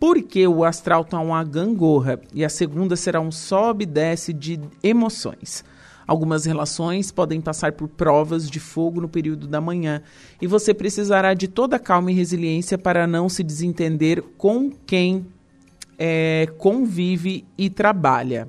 Porque 0.00 0.46
o 0.48 0.64
astral 0.64 1.02
está 1.02 1.20
uma 1.20 1.44
gangorra 1.44 2.20
e 2.34 2.44
a 2.44 2.48
segunda 2.48 2.96
será 2.96 3.20
um 3.20 3.30
sobe 3.30 3.84
e 3.84 3.86
desce 3.86 4.32
de 4.32 4.60
emoções. 4.82 5.64
Algumas 6.08 6.44
relações 6.44 7.12
podem 7.12 7.40
passar 7.40 7.72
por 7.72 7.86
provas 7.86 8.50
de 8.50 8.58
fogo 8.58 9.00
no 9.00 9.08
período 9.08 9.46
da 9.46 9.60
manhã 9.60 10.02
e 10.42 10.46
você 10.48 10.74
precisará 10.74 11.32
de 11.32 11.46
toda 11.46 11.78
calma 11.78 12.10
e 12.10 12.14
resiliência 12.14 12.76
para 12.76 13.06
não 13.06 13.28
se 13.28 13.44
desentender 13.44 14.22
com 14.36 14.70
quem 14.70 15.24
é, 15.96 16.48
convive 16.58 17.44
e 17.56 17.70
trabalha. 17.70 18.48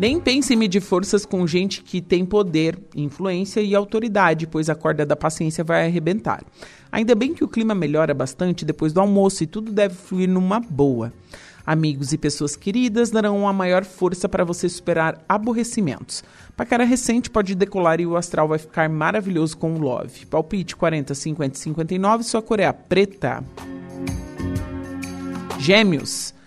Nem 0.00 0.18
pense 0.18 0.54
em 0.54 0.56
medir 0.56 0.80
forças 0.80 1.26
com 1.26 1.46
gente 1.46 1.82
que 1.82 2.00
tem 2.00 2.24
poder, 2.24 2.78
influência 2.96 3.60
e 3.60 3.74
autoridade, 3.74 4.46
pois 4.46 4.70
a 4.70 4.74
corda 4.74 5.04
da 5.04 5.14
paciência 5.14 5.62
vai 5.62 5.84
arrebentar. 5.84 6.42
Ainda 6.90 7.14
bem 7.14 7.34
que 7.34 7.44
o 7.44 7.48
clima 7.48 7.74
melhora 7.74 8.14
bastante 8.14 8.64
depois 8.64 8.94
do 8.94 9.00
almoço 9.00 9.44
e 9.44 9.46
tudo 9.46 9.70
deve 9.70 9.94
fluir 9.94 10.26
numa 10.26 10.58
boa. 10.58 11.12
Amigos 11.66 12.14
e 12.14 12.18
pessoas 12.18 12.56
queridas 12.56 13.10
darão 13.10 13.36
uma 13.40 13.52
maior 13.52 13.84
força 13.84 14.26
para 14.26 14.42
você 14.42 14.70
superar 14.70 15.22
aborrecimentos. 15.28 16.24
Paquera 16.56 16.84
recente 16.84 17.28
pode 17.28 17.54
decolar 17.54 18.00
e 18.00 18.06
o 18.06 18.16
astral 18.16 18.48
vai 18.48 18.58
ficar 18.58 18.88
maravilhoso 18.88 19.54
com 19.58 19.74
o 19.74 19.78
Love. 19.78 20.24
Palpite 20.24 20.76
40, 20.76 21.14
50 21.14 21.58
59, 21.58 22.24
sua 22.24 22.40
cor 22.40 22.58
é 22.58 22.72
preta. 22.72 23.44
Gêmeos. 25.58 26.39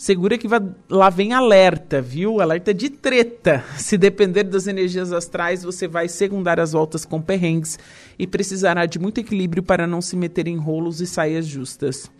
Segura 0.00 0.38
que 0.38 0.48
vai, 0.48 0.60
lá 0.88 1.10
vem 1.10 1.34
alerta, 1.34 2.00
viu? 2.00 2.40
Alerta 2.40 2.72
de 2.72 2.88
treta. 2.88 3.62
Se 3.76 3.98
depender 3.98 4.44
das 4.44 4.66
energias 4.66 5.12
astrais, 5.12 5.62
você 5.62 5.86
vai 5.86 6.08
secundar 6.08 6.58
as 6.58 6.72
voltas 6.72 7.04
com 7.04 7.20
perrengues 7.20 7.78
e 8.18 8.26
precisará 8.26 8.86
de 8.86 8.98
muito 8.98 9.20
equilíbrio 9.20 9.62
para 9.62 9.86
não 9.86 10.00
se 10.00 10.16
meter 10.16 10.48
em 10.48 10.56
rolos 10.56 11.02
e 11.02 11.06
saias 11.06 11.46
justas. 11.46 12.10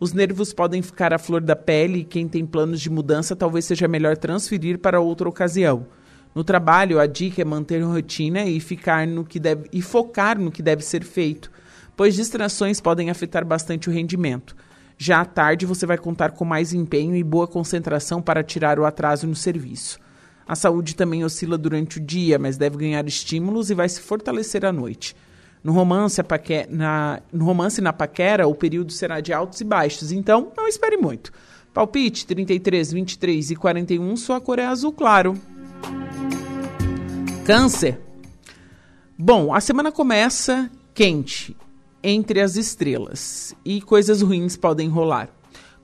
Os 0.00 0.14
nervos 0.14 0.54
podem 0.54 0.80
ficar 0.80 1.12
à 1.12 1.18
flor 1.18 1.42
da 1.42 1.54
pele 1.54 1.98
e 1.98 2.04
quem 2.04 2.26
tem 2.26 2.46
planos 2.46 2.80
de 2.80 2.88
mudança 2.88 3.36
talvez 3.36 3.66
seja 3.66 3.86
melhor 3.86 4.16
transferir 4.16 4.78
para 4.78 4.98
outra 4.98 5.28
ocasião. 5.28 5.86
No 6.34 6.42
trabalho, 6.42 6.98
a 6.98 7.06
dica 7.06 7.42
é 7.42 7.44
manter 7.44 7.82
rotina 7.82 8.46
e 8.46 8.58
ficar 8.58 9.06
no 9.06 9.22
que 9.22 9.38
deve 9.38 9.68
e 9.70 9.82
focar 9.82 10.40
no 10.40 10.50
que 10.50 10.62
deve 10.62 10.82
ser 10.82 11.04
feito, 11.04 11.52
pois 11.94 12.14
distrações 12.14 12.80
podem 12.80 13.10
afetar 13.10 13.44
bastante 13.44 13.90
o 13.90 13.92
rendimento. 13.92 14.56
Já 15.00 15.20
à 15.20 15.24
tarde, 15.24 15.64
você 15.64 15.86
vai 15.86 15.96
contar 15.96 16.32
com 16.32 16.44
mais 16.44 16.72
empenho 16.72 17.14
e 17.14 17.22
boa 17.22 17.46
concentração 17.46 18.20
para 18.20 18.42
tirar 18.42 18.80
o 18.80 18.84
atraso 18.84 19.28
no 19.28 19.36
serviço. 19.36 20.00
A 20.46 20.56
saúde 20.56 20.96
também 20.96 21.24
oscila 21.24 21.56
durante 21.56 21.98
o 21.98 22.00
dia, 22.00 22.36
mas 22.36 22.56
deve 22.56 22.76
ganhar 22.76 23.06
estímulos 23.06 23.70
e 23.70 23.74
vai 23.74 23.88
se 23.88 24.00
fortalecer 24.00 24.64
à 24.64 24.72
noite. 24.72 25.14
No 25.62 25.72
romance, 25.72 26.20
paque... 26.24 26.66
na... 26.68 27.20
no 27.32 27.44
romance 27.44 27.80
na 27.80 27.92
paquera, 27.92 28.48
o 28.48 28.54
período 28.54 28.90
será 28.90 29.20
de 29.20 29.32
altos 29.32 29.60
e 29.60 29.64
baixos, 29.64 30.10
então 30.10 30.52
não 30.56 30.66
espere 30.66 30.96
muito. 30.96 31.32
Palpite 31.72 32.26
33, 32.26 32.92
23 32.92 33.50
e 33.52 33.56
41, 33.56 34.16
sua 34.16 34.40
cor 34.40 34.58
é 34.58 34.66
azul 34.66 34.92
claro. 34.92 35.40
Câncer. 37.44 38.00
Bom, 39.16 39.54
a 39.54 39.60
semana 39.60 39.92
começa 39.92 40.70
quente, 40.92 41.56
entre 42.02 42.40
as 42.40 42.56
estrelas, 42.56 43.54
e 43.64 43.80
coisas 43.80 44.22
ruins 44.22 44.56
podem 44.56 44.88
rolar. 44.88 45.28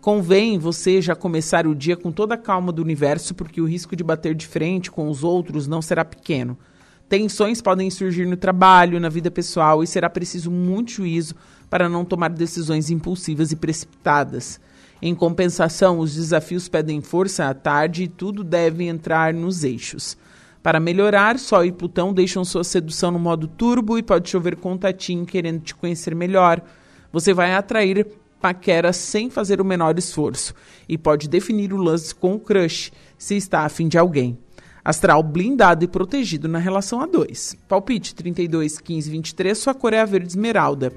Convém 0.01 0.59
você 0.59 1.01
já 1.01 1.15
começar 1.15 1.67
o 1.67 1.75
dia 1.75 1.97
com 1.97 2.13
toda 2.13 2.35
a 2.35 2.39
calma 2.39 2.71
do 2.71 2.83
universo, 2.83 3.35
porque 3.35 3.61
o 3.61 3.67
risco 3.67 3.97
de 3.97 4.05
bater 4.05 4.35
de 4.35 4.47
frente 4.47 4.91
com 4.91 5.09
os 5.09 5.25
outros 5.25 5.67
não 5.67 5.81
será 5.81 6.05
pequeno. 6.05 6.59
Tensões 7.09 7.63
podem 7.63 7.91
surgir 7.91 8.27
no 8.27 8.37
trabalho, 8.37 9.01
na 9.01 9.09
vida 9.09 9.31
pessoal 9.31 9.83
e 9.83 9.87
será 9.87 10.11
preciso 10.11 10.51
muito 10.51 10.93
juízo 10.93 11.35
para 11.71 11.89
não 11.89 12.05
tomar 12.05 12.31
decisões 12.31 12.91
impulsivas 12.91 13.51
e 13.53 13.57
precipitadas. 13.57 14.61
Em 15.01 15.15
compensação, 15.15 15.99
os 15.99 16.15
desafios 16.15 16.69
pedem 16.69 17.01
força 17.01 17.49
à 17.49 17.55
tarde 17.55 18.05
e 18.05 18.09
tudo 18.09 18.45
deve 18.45 18.85
entrar 18.85 19.35
nos 19.35 19.65
eixos. 19.65 20.17
Para 20.65 20.81
melhorar, 20.81 21.39
Sol 21.39 21.67
e 21.67 21.71
Plutão 21.71 22.11
deixam 22.11 22.43
sua 22.43 22.65
sedução 22.65 23.11
no 23.11 23.19
modo 23.19 23.47
turbo 23.47 23.99
e 23.99 24.03
pode 24.03 24.31
chover 24.31 24.57
contatinho 24.57 25.27
querendo 25.27 25.61
te 25.61 25.75
conhecer 25.75 26.15
melhor. 26.15 26.63
Você 27.13 27.35
vai 27.35 27.53
atrair 27.53 28.07
paquera 28.41 28.91
sem 28.91 29.29
fazer 29.29 29.61
o 29.61 29.65
menor 29.65 29.99
esforço 29.99 30.55
e 30.89 30.97
pode 30.97 31.29
definir 31.29 31.75
o 31.75 31.77
lance 31.77 32.15
com 32.15 32.35
o 32.35 32.41
crush 32.41 32.91
se 33.19 33.37
está 33.37 33.67
afim 33.67 33.89
de 33.89 33.99
alguém. 33.99 34.39
Astral 34.83 35.23
blindado 35.23 35.85
e 35.85 35.89
protegido 35.89 36.49
na 36.49 36.59
relação 36.59 36.99
a 37.03 37.05
dois. 37.05 37.55
Palpite 37.69 38.15
32, 38.15 38.79
15, 38.79 39.11
23, 39.11 39.59
sua 39.59 39.75
cor 39.75 39.93
é 39.93 40.01
a 40.01 40.07
verde 40.07 40.29
esmeralda. 40.29 40.95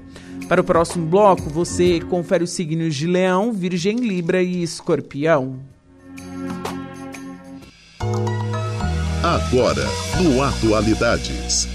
Para 0.48 0.62
o 0.62 0.64
próximo 0.64 1.04
bloco, 1.04 1.50
você 1.50 2.00
confere 2.00 2.42
os 2.42 2.52
signos 2.52 2.94
de 2.94 3.06
Leão, 3.06 3.52
Virgem, 3.52 3.96
Libra 3.96 4.42
e 4.42 4.62
Escorpião. 4.62 5.60
Agora, 9.22 9.82
no 10.22 10.40
Atualidades. 10.40 11.66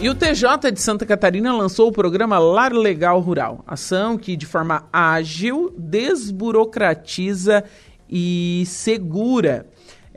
E 0.00 0.08
o 0.08 0.14
TJ 0.14 0.70
de 0.72 0.80
Santa 0.80 1.04
Catarina 1.04 1.52
lançou 1.52 1.88
o 1.88 1.92
programa 1.92 2.38
Lar 2.38 2.72
Legal 2.72 3.18
Rural, 3.18 3.64
ação 3.66 4.16
que 4.16 4.36
de 4.36 4.46
forma 4.46 4.88
ágil 4.92 5.74
desburocratiza 5.76 7.64
e 8.08 8.62
segura 8.64 9.66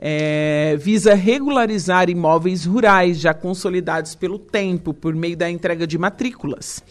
é, 0.06 0.76
visa 0.76 1.14
regularizar 1.14 2.10
imóveis 2.10 2.66
rurais 2.66 3.18
já 3.18 3.32
consolidados 3.32 4.14
pelo 4.14 4.38
tempo 4.38 4.92
por 4.92 5.14
meio 5.14 5.34
da 5.34 5.48
entrega 5.48 5.86
de 5.86 5.96
matrículas. 5.96 6.82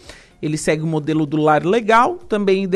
Ele 0.41 0.57
segue 0.57 0.81
o 0.81 0.87
modelo 0.87 1.27
do 1.27 1.37
lar 1.37 1.63
legal, 1.63 2.15
também 2.15 2.67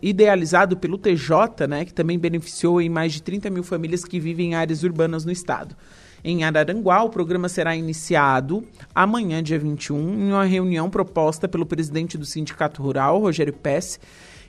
idealizado 0.00 0.76
pelo 0.76 0.96
TJ, 0.96 1.66
né, 1.68 1.84
que 1.84 1.92
também 1.92 2.16
beneficiou 2.20 2.80
em 2.80 2.88
mais 2.88 3.12
de 3.12 3.20
30 3.20 3.50
mil 3.50 3.64
famílias 3.64 4.04
que 4.04 4.20
vivem 4.20 4.52
em 4.52 4.54
áreas 4.54 4.84
urbanas 4.84 5.24
no 5.24 5.32
estado. 5.32 5.76
Em 6.22 6.44
Araranguá, 6.44 7.02
o 7.02 7.10
programa 7.10 7.48
será 7.48 7.74
iniciado 7.74 8.62
amanhã, 8.94 9.42
dia 9.42 9.58
21, 9.58 9.98
em 9.98 10.32
uma 10.32 10.44
reunião 10.44 10.88
proposta 10.88 11.48
pelo 11.48 11.66
presidente 11.66 12.16
do 12.16 12.24
Sindicato 12.24 12.80
Rural, 12.80 13.18
Rogério 13.18 13.54
Pesce, 13.54 13.98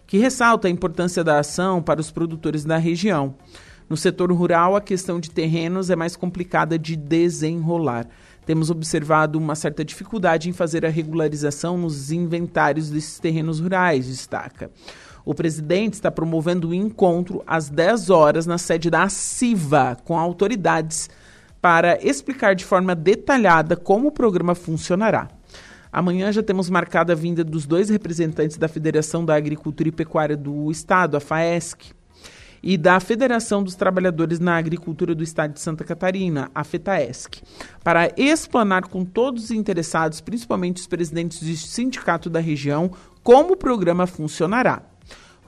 que 0.05 0.19
ressalta 0.19 0.67
a 0.67 0.71
importância 0.71 1.23
da 1.23 1.39
ação 1.39 1.81
para 1.81 1.99
os 1.99 2.11
produtores 2.11 2.63
da 2.63 2.77
região. 2.77 3.33
No 3.91 3.97
setor 3.97 4.31
rural, 4.31 4.77
a 4.77 4.79
questão 4.79 5.19
de 5.19 5.29
terrenos 5.29 5.89
é 5.89 5.97
mais 5.97 6.15
complicada 6.15 6.79
de 6.79 6.95
desenrolar. 6.95 8.07
Temos 8.45 8.69
observado 8.69 9.37
uma 9.37 9.53
certa 9.53 9.83
dificuldade 9.83 10.47
em 10.47 10.53
fazer 10.53 10.85
a 10.85 10.89
regularização 10.89 11.77
nos 11.77 12.09
inventários 12.09 12.89
desses 12.89 13.19
terrenos 13.19 13.59
rurais, 13.59 14.07
destaca. 14.07 14.71
O 15.25 15.35
presidente 15.35 15.95
está 15.95 16.09
promovendo 16.09 16.69
um 16.69 16.73
encontro 16.73 17.43
às 17.45 17.67
10 17.67 18.09
horas 18.09 18.45
na 18.45 18.57
sede 18.57 18.89
da 18.89 19.09
CIVA 19.09 19.97
com 20.05 20.17
autoridades 20.17 21.09
para 21.61 22.01
explicar 22.01 22.55
de 22.55 22.63
forma 22.63 22.95
detalhada 22.95 23.75
como 23.75 24.07
o 24.07 24.11
programa 24.13 24.55
funcionará. 24.55 25.27
Amanhã 25.91 26.31
já 26.31 26.41
temos 26.41 26.69
marcada 26.69 27.11
a 27.11 27.15
vinda 27.17 27.43
dos 27.43 27.65
dois 27.65 27.89
representantes 27.89 28.55
da 28.55 28.69
Federação 28.69 29.25
da 29.25 29.35
Agricultura 29.35 29.89
e 29.89 29.91
Pecuária 29.91 30.37
do 30.37 30.71
Estado, 30.71 31.17
a 31.17 31.19
FAESC, 31.19 31.91
e 32.63 32.77
da 32.77 32.99
Federação 32.99 33.63
dos 33.63 33.75
Trabalhadores 33.75 34.39
na 34.39 34.57
Agricultura 34.57 35.15
do 35.15 35.23
Estado 35.23 35.53
de 35.53 35.59
Santa 35.59 35.83
Catarina, 35.83 36.51
a 36.53 36.63
FETAESC, 36.63 37.41
para 37.83 38.11
explanar 38.15 38.83
com 38.83 39.03
todos 39.03 39.45
os 39.45 39.51
interessados, 39.51 40.21
principalmente 40.21 40.77
os 40.77 40.87
presidentes 40.87 41.41
do 41.41 41.55
sindicato 41.55 42.29
da 42.29 42.39
região, 42.39 42.91
como 43.23 43.53
o 43.53 43.57
programa 43.57 44.05
funcionará. 44.05 44.83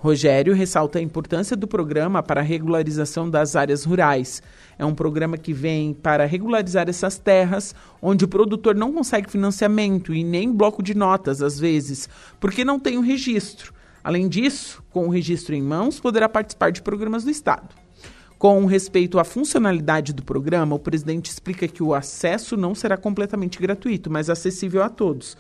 Rogério 0.04 0.54
ressalta 0.54 1.00
a 1.00 1.02
importância 1.02 1.56
do 1.56 1.66
programa 1.66 2.22
para 2.22 2.42
a 2.42 2.44
regularização 2.44 3.30
das 3.30 3.56
áreas 3.56 3.86
rurais. 3.86 4.44
É 4.78 4.84
um 4.84 4.94
programa 4.94 5.38
que 5.38 5.54
vem 5.54 5.94
para 5.94 6.26
regularizar 6.26 6.90
essas 6.90 7.18
terras 7.18 7.74
onde 8.02 8.26
o 8.26 8.28
produtor 8.28 8.76
não 8.76 8.92
consegue 8.92 9.32
financiamento 9.32 10.14
e 10.14 10.22
nem 10.22 10.52
bloco 10.52 10.84
de 10.84 10.94
notas, 10.94 11.42
às 11.42 11.58
vezes, 11.58 12.10
porque 12.38 12.66
não 12.66 12.78
tem 12.78 12.98
o 12.98 13.02
registro. 13.02 13.74
Além 14.04 14.28
disso, 14.28 14.84
com 14.92 15.08
o 15.08 15.10
registro 15.10 15.56
em 15.56 15.62
mãos, 15.62 16.00
poderá 16.00 16.28
participar 16.28 16.72
de 16.72 16.82
programas 16.82 17.24
do 17.24 17.30
Estado. 17.30 17.70
Com 18.38 18.66
respeito 18.66 19.18
à 19.20 19.24
funcionalidade 19.24 20.12
do 20.12 20.22
programa, 20.22 20.76
o 20.76 20.80
presidente 20.80 21.32
explica 21.32 21.68
que 21.68 21.82
o 21.82 21.94
acesso 21.94 22.58
não 22.58 22.76
será 22.76 22.98
completamente 22.98 23.58
gratuito, 23.58 24.12
mas 24.12 24.30
acessível 24.30 24.84
a 24.84 24.90
todos. 24.90 25.38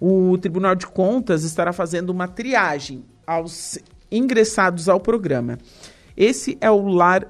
O 0.00 0.38
Tribunal 0.38 0.76
de 0.76 0.86
Contas 0.86 1.42
estará 1.42 1.72
fazendo 1.72 2.10
uma 2.10 2.28
triagem 2.28 3.04
aos 3.26 3.78
ingressados 4.12 4.88
ao 4.88 5.00
programa. 5.00 5.58
Esse 6.16 6.56
é 6.60 6.70
o 6.70 6.86
Lar 6.86 7.28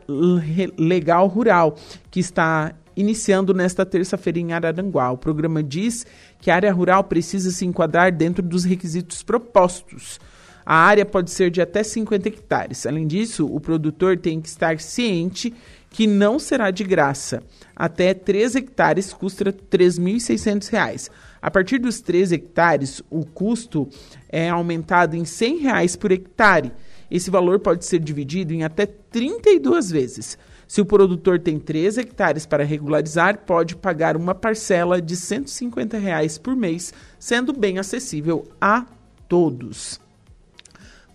Legal 0.77 1.27
Rural, 1.29 1.77
que 2.11 2.21
está 2.21 2.75
iniciando 2.95 3.55
nesta 3.55 3.87
terça-feira 3.87 4.39
em 4.39 4.53
Araranguá. 4.53 5.11
O 5.11 5.19
programa 5.19 5.63
diz 5.63 6.07
que 6.39 6.51
a 6.51 6.55
área 6.55 6.73
rural 6.73 7.05
precisa 7.05 7.51
se 7.51 7.65
enquadrar 7.65 8.13
dentro 8.13 8.43
dos 8.43 8.65
requisitos 8.65 9.23
propostos. 9.23 10.21
A 10.67 10.75
área 10.75 11.07
pode 11.07 11.31
ser 11.31 11.49
de 11.49 11.63
até 11.63 11.85
50 11.85 12.27
hectares. 12.29 12.87
Além 12.87 13.07
disso, 13.07 13.47
o 13.47 13.61
produtor 13.61 14.19
tem 14.19 14.41
que 14.41 14.49
estar 14.49 14.81
ciente 14.81 15.55
que 15.89 16.09
não 16.09 16.41
será 16.41 16.73
de 16.73 16.83
graça. 16.83 17.41
Até 17.75 18.13
3 18.13 18.57
hectares 18.57 19.13
custa 19.13 19.45
R$ 19.45 19.53
3.600. 19.53 21.09
A 21.41 21.51
partir 21.53 21.79
dos 21.79 22.01
3 22.01 22.33
hectares, 22.33 23.01
o 23.09 23.25
custo 23.25 23.89
é 24.29 24.49
aumentado 24.49 25.15
em 25.15 25.25
100 25.25 25.59
reais 25.59 25.95
por 25.95 26.11
hectare. 26.11 26.73
Esse 27.09 27.31
valor 27.31 27.61
pode 27.61 27.85
ser 27.85 28.01
dividido 28.01 28.53
em 28.53 28.65
até 28.65 28.87
32 28.87 29.89
vezes. 29.89 30.37
Se 30.67 30.81
o 30.81 30.85
produtor 30.85 31.39
tem 31.39 31.61
3 31.61 31.97
hectares 31.99 32.45
para 32.45 32.65
regularizar, 32.65 33.39
pode 33.47 33.77
pagar 33.77 34.17
uma 34.17 34.35
parcela 34.35 35.01
de 35.01 35.15
150 35.15 35.97
reais 35.97 36.39
por 36.39 36.57
mês, 36.57 36.93
sendo 37.21 37.53
bem 37.53 37.79
acessível 37.79 38.45
a 38.61 38.85
todos. 39.29 40.05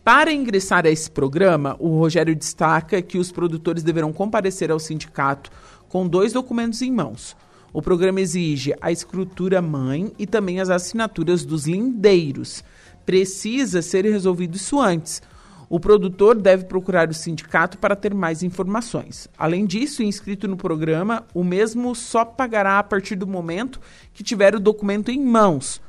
Para 0.04 0.34
ingressar 0.34 0.88
a 0.88 0.90
esse 0.90 1.12
programa, 1.12 1.76
o 1.80 2.00
Rogério 2.00 2.36
destaca 2.36 3.04
que 3.04 3.20
os 3.20 3.32
produtores 3.32 3.84
deverão 3.84 4.12
comparecer 4.12 4.72
ao 4.72 4.80
sindicato 4.80 5.52
com 5.88 6.08
dois 6.08 6.34
documentos 6.34 6.82
em 6.82 6.92
mãos. 6.92 7.38
O 7.72 7.84
programa 7.84 8.20
exige 8.20 8.74
a 8.82 8.92
escritura 8.92 9.62
mãe 9.62 10.12
e 10.18 10.26
também 10.26 10.60
as 10.60 10.72
assinaturas 10.72 11.46
dos 11.46 11.68
lindeiros. 11.68 12.64
Precisa 13.06 13.84
ser 13.84 14.04
resolvido 14.06 14.56
isso 14.56 14.80
antes. 14.80 15.22
O 15.70 15.80
produtor 15.80 16.36
deve 16.36 16.66
procurar 16.66 17.08
o 17.08 17.14
sindicato 17.14 17.78
para 17.78 17.96
ter 17.96 18.12
mais 18.12 18.42
informações. 18.42 19.28
Além 19.38 19.68
disso, 19.68 20.02
inscrito 20.02 20.48
no 20.48 20.58
programa, 20.58 21.28
o 21.32 21.44
mesmo 21.44 21.94
só 21.94 22.26
pagará 22.26 22.80
a 22.80 22.84
partir 22.84 23.16
do 23.16 23.28
momento 23.28 23.80
que 24.14 24.24
tiver 24.24 24.56
o 24.56 24.60
documento 24.60 25.12
em 25.12 25.24
mãos 25.24 25.80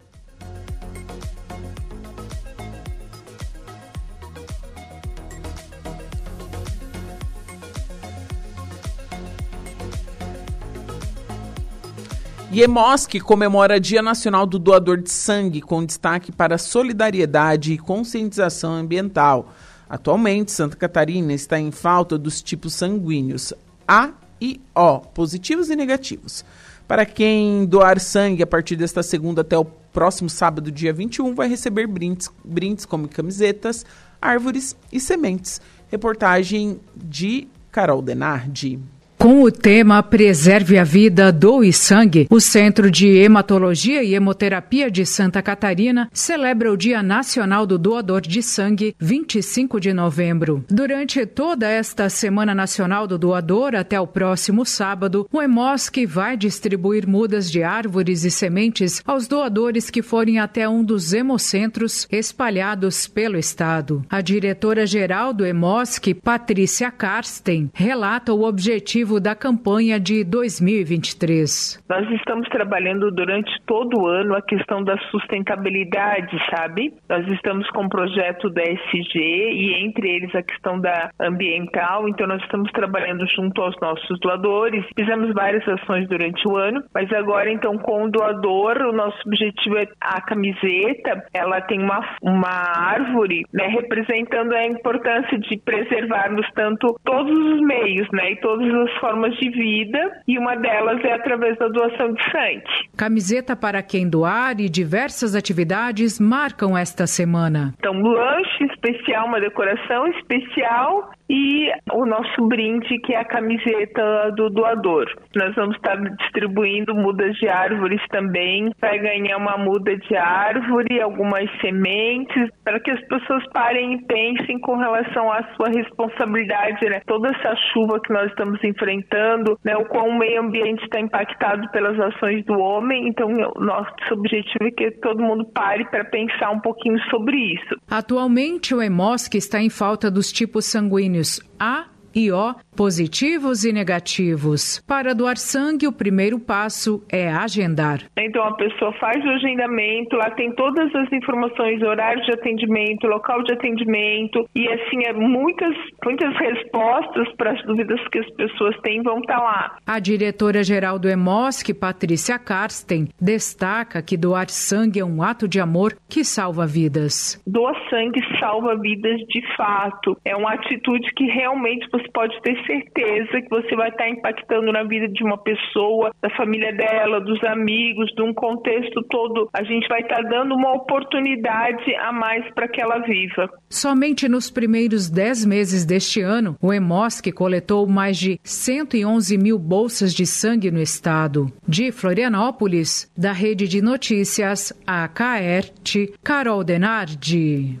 IEMOSC 12.53 13.21
comemora 13.21 13.79
Dia 13.79 14.01
Nacional 14.01 14.45
do 14.45 14.59
Doador 14.59 15.01
de 15.01 15.09
Sangue, 15.09 15.61
com 15.61 15.85
destaque 15.85 16.33
para 16.33 16.57
solidariedade 16.57 17.71
e 17.71 17.77
conscientização 17.77 18.73
ambiental. 18.73 19.53
Atualmente, 19.89 20.51
Santa 20.51 20.75
Catarina 20.75 21.31
está 21.31 21.57
em 21.57 21.71
falta 21.71 22.17
dos 22.17 22.41
tipos 22.41 22.73
sanguíneos 22.73 23.53
A 23.87 24.09
e 24.41 24.59
O, 24.75 24.99
positivos 24.99 25.69
e 25.69 25.77
negativos. 25.77 26.43
Para 26.89 27.05
quem 27.05 27.65
doar 27.65 28.01
sangue 28.01 28.43
a 28.43 28.47
partir 28.47 28.75
desta 28.75 29.01
segunda 29.01 29.39
até 29.43 29.57
o 29.57 29.63
próximo 29.63 30.29
sábado, 30.29 30.69
dia 30.69 30.91
21, 30.91 31.33
vai 31.33 31.47
receber 31.47 31.87
brindes, 31.87 32.29
brindes 32.43 32.85
como 32.85 33.07
camisetas, 33.07 33.85
árvores 34.21 34.75
e 34.91 34.99
sementes. 34.99 35.61
Reportagem 35.89 36.81
de 36.97 37.47
Carol 37.71 38.01
Denardi. 38.01 38.77
Com 39.21 39.43
o 39.43 39.51
tema 39.51 40.01
Preserve 40.01 40.79
a 40.79 40.83
Vida, 40.83 41.31
Doe 41.31 41.71
Sangue, 41.71 42.25
o 42.27 42.39
Centro 42.39 42.89
de 42.89 43.07
Hematologia 43.07 44.01
e 44.01 44.15
Hemoterapia 44.15 44.89
de 44.89 45.05
Santa 45.05 45.43
Catarina 45.43 46.09
celebra 46.11 46.73
o 46.73 46.75
Dia 46.75 47.03
Nacional 47.03 47.67
do 47.67 47.77
Doador 47.77 48.21
de 48.21 48.41
Sangue, 48.41 48.95
25 48.99 49.79
de 49.79 49.93
novembro. 49.93 50.65
Durante 50.67 51.23
toda 51.27 51.69
esta 51.69 52.09
Semana 52.09 52.55
Nacional 52.55 53.05
do 53.05 53.15
Doador, 53.15 53.75
até 53.75 53.99
o 53.99 54.07
próximo 54.07 54.65
sábado, 54.65 55.27
o 55.31 55.39
EMOSC 55.39 56.03
vai 56.07 56.35
distribuir 56.35 57.07
mudas 57.07 57.51
de 57.51 57.61
árvores 57.61 58.23
e 58.23 58.31
sementes 58.31 59.03
aos 59.05 59.27
doadores 59.27 59.91
que 59.91 60.01
forem 60.01 60.39
até 60.39 60.67
um 60.67 60.83
dos 60.83 61.13
hemocentros 61.13 62.07
espalhados 62.11 63.05
pelo 63.05 63.37
estado. 63.37 64.03
A 64.09 64.19
diretora-geral 64.19 65.31
do 65.31 65.45
EMOSC, 65.45 66.15
Patrícia 66.15 66.89
Karsten, 66.89 67.69
relata 67.71 68.33
o 68.33 68.45
objetivo 68.45 69.10
da 69.19 69.35
campanha 69.35 69.99
de 69.99 70.23
2023? 70.23 71.83
Nós 71.89 72.09
estamos 72.11 72.47
trabalhando 72.49 73.11
durante 73.11 73.51
todo 73.65 74.01
o 74.01 74.07
ano 74.07 74.35
a 74.35 74.41
questão 74.41 74.83
da 74.83 74.97
sustentabilidade, 75.09 76.37
sabe? 76.49 76.93
Nós 77.09 77.27
estamos 77.31 77.69
com 77.71 77.85
o 77.85 77.89
projeto 77.89 78.49
da 78.49 78.61
SG 78.63 79.19
e 79.19 79.83
entre 79.83 80.09
eles 80.09 80.33
a 80.35 80.43
questão 80.43 80.79
da 80.79 81.09
ambiental, 81.19 82.07
então 82.07 82.27
nós 82.27 82.41
estamos 82.43 82.71
trabalhando 82.71 83.25
junto 83.27 83.61
aos 83.61 83.75
nossos 83.81 84.19
doadores. 84.19 84.85
Fizemos 84.97 85.33
várias 85.33 85.67
ações 85.67 86.07
durante 86.07 86.47
o 86.47 86.57
ano, 86.57 86.83
mas 86.93 87.11
agora 87.13 87.51
então 87.51 87.77
com 87.77 88.05
o 88.05 88.11
doador, 88.11 88.77
o 88.77 88.91
nosso 88.91 89.17
objetivo 89.25 89.77
é 89.77 89.87
a 89.99 90.21
camiseta, 90.21 91.23
ela 91.33 91.61
tem 91.61 91.81
uma, 91.81 91.99
uma 92.21 92.49
árvore, 92.49 93.43
né, 93.53 93.67
representando 93.67 94.53
a 94.53 94.65
importância 94.65 95.37
de 95.39 95.57
preservarmos 95.57 96.47
tanto 96.53 96.95
todos 97.03 97.37
os 97.37 97.61
meios, 97.61 98.07
né, 98.11 98.31
e 98.31 98.35
todas 98.37 98.67
as 98.73 99.00
formas 99.01 99.35
de 99.37 99.49
vida 99.49 100.21
e 100.27 100.37
uma 100.37 100.55
delas 100.55 101.03
é 101.03 101.11
através 101.11 101.57
da 101.57 101.67
doação 101.67 102.13
de 102.13 102.23
sangue. 102.31 102.63
Camiseta 102.95 103.55
para 103.55 103.81
quem 103.81 104.07
doar 104.09 104.61
e 104.61 104.69
diversas 104.69 105.35
atividades 105.35 106.19
marcam 106.19 106.77
esta 106.77 107.05
semana. 107.05 107.73
Então, 107.79 107.99
lanche 107.99 108.63
especial, 108.65 109.27
uma 109.27 109.41
decoração 109.41 110.07
especial 110.07 111.11
e 111.31 111.71
o 111.93 112.05
nosso 112.05 112.45
brinde, 112.45 112.99
que 112.99 113.13
é 113.13 113.19
a 113.19 113.25
camiseta 113.25 114.31
do 114.35 114.49
doador. 114.49 115.05
Nós 115.33 115.55
vamos 115.55 115.77
estar 115.77 115.95
distribuindo 115.95 116.93
mudas 116.93 117.33
de 117.37 117.47
árvores 117.47 118.01
também, 118.09 118.69
para 118.81 118.97
ganhar 118.97 119.37
uma 119.37 119.57
muda 119.57 119.95
de 119.95 120.13
árvore, 120.17 120.99
algumas 120.99 121.49
sementes, 121.61 122.49
para 122.65 122.81
que 122.81 122.91
as 122.91 122.99
pessoas 123.07 123.47
parem 123.53 123.93
e 123.93 124.05
pensem 124.05 124.59
com 124.59 124.75
relação 124.75 125.31
à 125.31 125.41
sua 125.55 125.69
responsabilidade, 125.69 126.83
né? 126.89 127.01
Toda 127.07 127.29
essa 127.29 127.55
chuva 127.71 128.01
que 128.01 128.11
nós 128.11 128.29
estamos 128.29 128.61
enfrentando, 128.61 129.57
né? 129.63 129.77
O 129.77 129.85
quão 129.85 130.09
o 130.09 130.19
meio 130.19 130.41
ambiente 130.41 130.83
está 130.83 130.99
impactado 130.99 131.69
pelas 131.71 131.97
ações 131.97 132.43
do 132.45 132.59
homem, 132.59 133.07
então 133.07 133.29
nosso 133.57 133.93
objetivo 134.11 134.67
é 134.67 134.71
que 134.71 134.91
todo 134.99 135.23
mundo 135.23 135.45
pare 135.53 135.85
para 135.85 136.03
pensar 136.03 136.51
um 136.51 136.59
pouquinho 136.59 136.99
sobre 137.09 137.37
isso. 137.37 137.79
Atualmente 137.89 138.75
o 138.75 138.81
EMOSC 138.81 139.37
está 139.37 139.61
em 139.61 139.69
falta 139.69 140.11
dos 140.11 140.29
tipos 140.29 140.65
sanguíneos 140.65 141.20
A 141.59 141.87
e 142.13 142.31
O 142.31 142.55
positivos 142.81 143.63
e 143.63 143.71
negativos. 143.71 144.83
Para 144.87 145.13
doar 145.13 145.37
sangue, 145.37 145.85
o 145.85 145.93
primeiro 145.93 146.39
passo 146.39 147.05
é 147.11 147.29
agendar. 147.31 147.99
Então 148.17 148.43
a 148.43 148.55
pessoa 148.55 148.91
faz 148.93 149.23
o 149.23 149.29
agendamento, 149.29 150.15
lá 150.15 150.31
tem 150.31 150.51
todas 150.55 150.89
as 150.95 151.13
informações, 151.13 151.79
horário 151.83 152.23
de 152.23 152.31
atendimento, 152.31 153.05
local 153.05 153.43
de 153.43 153.53
atendimento 153.53 154.49
e 154.55 154.67
assim 154.67 155.05
é 155.05 155.13
muitas 155.13 155.75
muitas 156.03 156.35
respostas 156.37 157.31
para 157.37 157.51
as 157.51 157.63
dúvidas 157.67 157.99
que 158.07 158.17
as 158.17 158.29
pessoas 158.31 158.75
têm 158.81 159.03
vão 159.03 159.19
estar 159.19 159.37
tá 159.37 159.43
lá. 159.43 159.77
A 159.85 159.99
diretora 159.99 160.63
geral 160.63 160.97
do 160.97 161.07
EMOSC, 161.07 161.75
Patrícia 161.75 162.39
Karsten, 162.39 163.09
destaca 163.21 164.01
que 164.01 164.17
doar 164.17 164.49
sangue 164.49 164.99
é 164.99 165.05
um 165.05 165.21
ato 165.21 165.47
de 165.47 165.59
amor 165.59 165.95
que 166.09 166.23
salva 166.23 166.65
vidas. 166.65 167.39
Doar 167.45 167.75
sangue 167.91 168.21
salva 168.39 168.75
vidas 168.75 169.19
de 169.27 169.55
fato. 169.55 170.17
É 170.25 170.35
uma 170.35 170.53
atitude 170.53 171.07
que 171.15 171.25
realmente 171.25 171.87
você 171.91 172.09
pode 172.11 172.41
ter 172.41 172.70
certeza 172.71 173.41
que 173.41 173.49
você 173.49 173.75
vai 173.75 173.89
estar 173.89 174.07
impactando 174.09 174.71
na 174.71 174.83
vida 174.83 175.07
de 175.07 175.23
uma 175.23 175.37
pessoa, 175.37 176.11
da 176.21 176.29
família 176.31 176.73
dela, 176.73 177.19
dos 177.19 177.43
amigos, 177.43 178.11
de 178.15 178.21
um 178.21 178.33
contexto 178.33 179.03
todo. 179.09 179.49
A 179.53 179.63
gente 179.63 179.87
vai 179.87 180.01
estar 180.01 180.21
dando 180.21 180.55
uma 180.55 180.73
oportunidade 180.73 181.93
a 181.95 182.11
mais 182.11 182.49
para 182.53 182.67
que 182.67 182.81
ela 182.81 182.99
viva. 182.99 183.49
Somente 183.69 184.29
nos 184.29 184.49
primeiros 184.49 185.09
10 185.09 185.45
meses 185.45 185.85
deste 185.85 186.21
ano, 186.21 186.55
o 186.61 186.73
EMOSC 186.73 187.31
coletou 187.31 187.85
mais 187.87 188.17
de 188.17 188.39
111 188.43 189.37
mil 189.37 189.59
bolsas 189.59 190.13
de 190.13 190.25
sangue 190.25 190.71
no 190.71 190.81
estado. 190.81 191.51
De 191.67 191.91
Florianópolis, 191.91 193.11
da 193.17 193.31
Rede 193.31 193.67
de 193.67 193.81
Notícias, 193.81 194.73
a 194.85 195.07
KERT, 195.07 196.13
Carol 196.23 196.63
Denardi. 196.63 197.79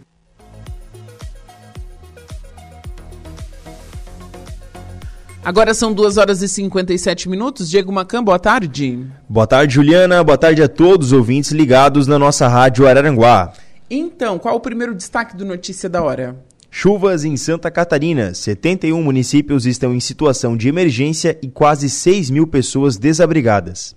Agora 5.43 5.73
são 5.73 5.91
2 5.91 6.17
horas 6.17 6.43
e 6.43 6.47
57 6.47 7.27
minutos. 7.27 7.67
Diego 7.67 7.91
Macan, 7.91 8.23
boa 8.23 8.37
tarde. 8.37 9.07
Boa 9.27 9.47
tarde, 9.47 9.73
Juliana. 9.73 10.23
Boa 10.23 10.37
tarde 10.37 10.61
a 10.61 10.67
todos 10.67 11.07
os 11.07 11.13
ouvintes 11.13 11.51
ligados 11.51 12.05
na 12.05 12.19
nossa 12.19 12.47
rádio 12.47 12.87
Araranguá. 12.87 13.51
Então, 13.89 14.37
qual 14.37 14.55
o 14.55 14.59
primeiro 14.59 14.93
destaque 14.93 15.35
do 15.35 15.43
Notícia 15.43 15.89
da 15.89 16.03
Hora? 16.03 16.35
Chuvas 16.69 17.25
em 17.25 17.35
Santa 17.35 17.71
Catarina. 17.71 18.35
71 18.35 19.01
municípios 19.01 19.65
estão 19.65 19.95
em 19.95 19.99
situação 19.99 20.55
de 20.55 20.69
emergência 20.69 21.37
e 21.41 21.49
quase 21.49 21.89
6 21.89 22.29
mil 22.29 22.45
pessoas 22.45 22.95
desabrigadas. 22.95 23.95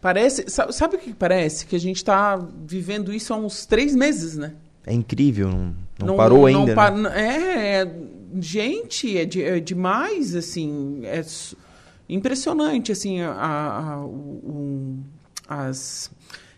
Parece. 0.00 0.44
Sabe 0.48 0.96
o 0.96 0.98
que 0.98 1.14
parece? 1.14 1.66
Que 1.66 1.76
a 1.76 1.80
gente 1.80 1.98
está 1.98 2.36
vivendo 2.66 3.14
isso 3.14 3.32
há 3.32 3.36
uns 3.36 3.64
três 3.64 3.94
meses, 3.94 4.36
né? 4.36 4.52
É 4.86 4.92
incrível, 4.92 5.48
não, 5.48 5.74
não, 5.98 6.06
não 6.08 6.16
parou 6.16 6.50
não, 6.50 6.60
ainda. 6.60 6.90
Não, 6.90 7.02
né? 7.02 7.12
é, 7.14 7.82
é 7.82 7.90
gente, 8.40 9.16
é, 9.16 9.24
de, 9.24 9.42
é 9.42 9.60
demais, 9.60 10.34
assim, 10.34 11.00
é 11.04 11.24
impressionante, 12.08 12.92
assim, 12.92 13.20
a, 13.20 13.32
a, 13.32 14.04
o, 14.04 14.98
as 15.48 16.10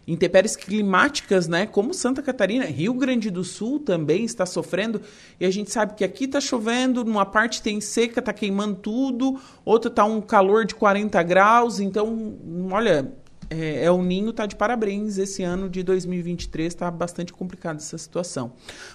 intempéries 0.07 0.55
climáticas, 0.55 1.49
né? 1.49 1.67
Como 1.67 1.93
Santa 1.93 2.23
Catarina, 2.23 2.65
Rio 2.65 2.95
Grande 2.95 3.29
do 3.29 3.43
Sul 3.43 3.81
também 3.81 4.25
está 4.25 4.47
sofrendo. 4.47 5.01
E 5.41 5.45
a 5.45 5.51
gente 5.51 5.71
sabe 5.71 5.95
que 5.95 6.05
aqui 6.05 6.25
está 6.25 6.41
chovendo, 6.41 7.05
numa 7.05 7.27
parte 7.27 7.61
tem 7.61 7.81
seca, 7.81 8.21
está 8.21 8.33
queimando 8.33 8.77
tudo, 8.77 9.41
outra 9.65 9.89
está 9.91 10.05
um 10.05 10.21
calor 10.21 10.65
de 10.65 10.75
40 10.77 11.21
graus. 11.25 11.81
Então, 11.81 12.37
olha, 12.71 13.13
é, 13.51 13.85
é, 13.85 13.91
o 13.91 14.03
Ninho 14.03 14.31
está 14.31 14.47
de 14.47 14.57
parabéns. 14.57 15.19
Esse 15.19 15.43
ano 15.43 15.69
de 15.69 15.83
2023 15.83 16.73
está 16.73 16.91
bastante 16.91 17.33
complicado 17.33 17.77
essa 17.77 17.99
situação. 17.99 18.53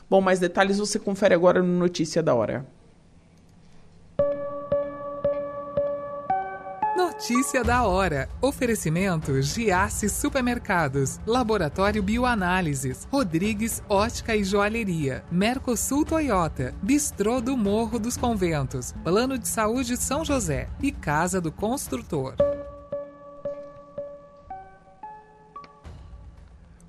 Bom, 0.09 0.21
mais 0.21 0.39
detalhes 0.39 0.77
você 0.77 0.99
confere 0.99 1.33
agora 1.33 1.61
no 1.61 1.77
Notícia 1.77 2.21
da 2.21 2.33
Hora. 2.33 2.65
Notícia 7.21 7.63
da 7.63 7.83
hora. 7.83 8.27
Oferecimento 8.41 9.41
Giasse 9.43 10.09
Supermercados, 10.09 11.19
Laboratório 11.25 12.01
Bioanálises, 12.01 13.07
Rodrigues 13.11 13.83
Ótica 13.87 14.35
e 14.35 14.43
Joalheria, 14.43 15.23
Mercosul 15.31 16.03
Toyota, 16.03 16.73
Bistrô 16.81 17.39
do 17.39 17.55
Morro 17.55 17.99
dos 17.99 18.17
Conventos, 18.17 18.93
Plano 19.03 19.37
de 19.37 19.47
Saúde 19.47 19.97
São 19.97 20.25
José 20.25 20.67
e 20.81 20.91
Casa 20.91 21.39
do 21.39 21.51
Construtor. 21.51 22.33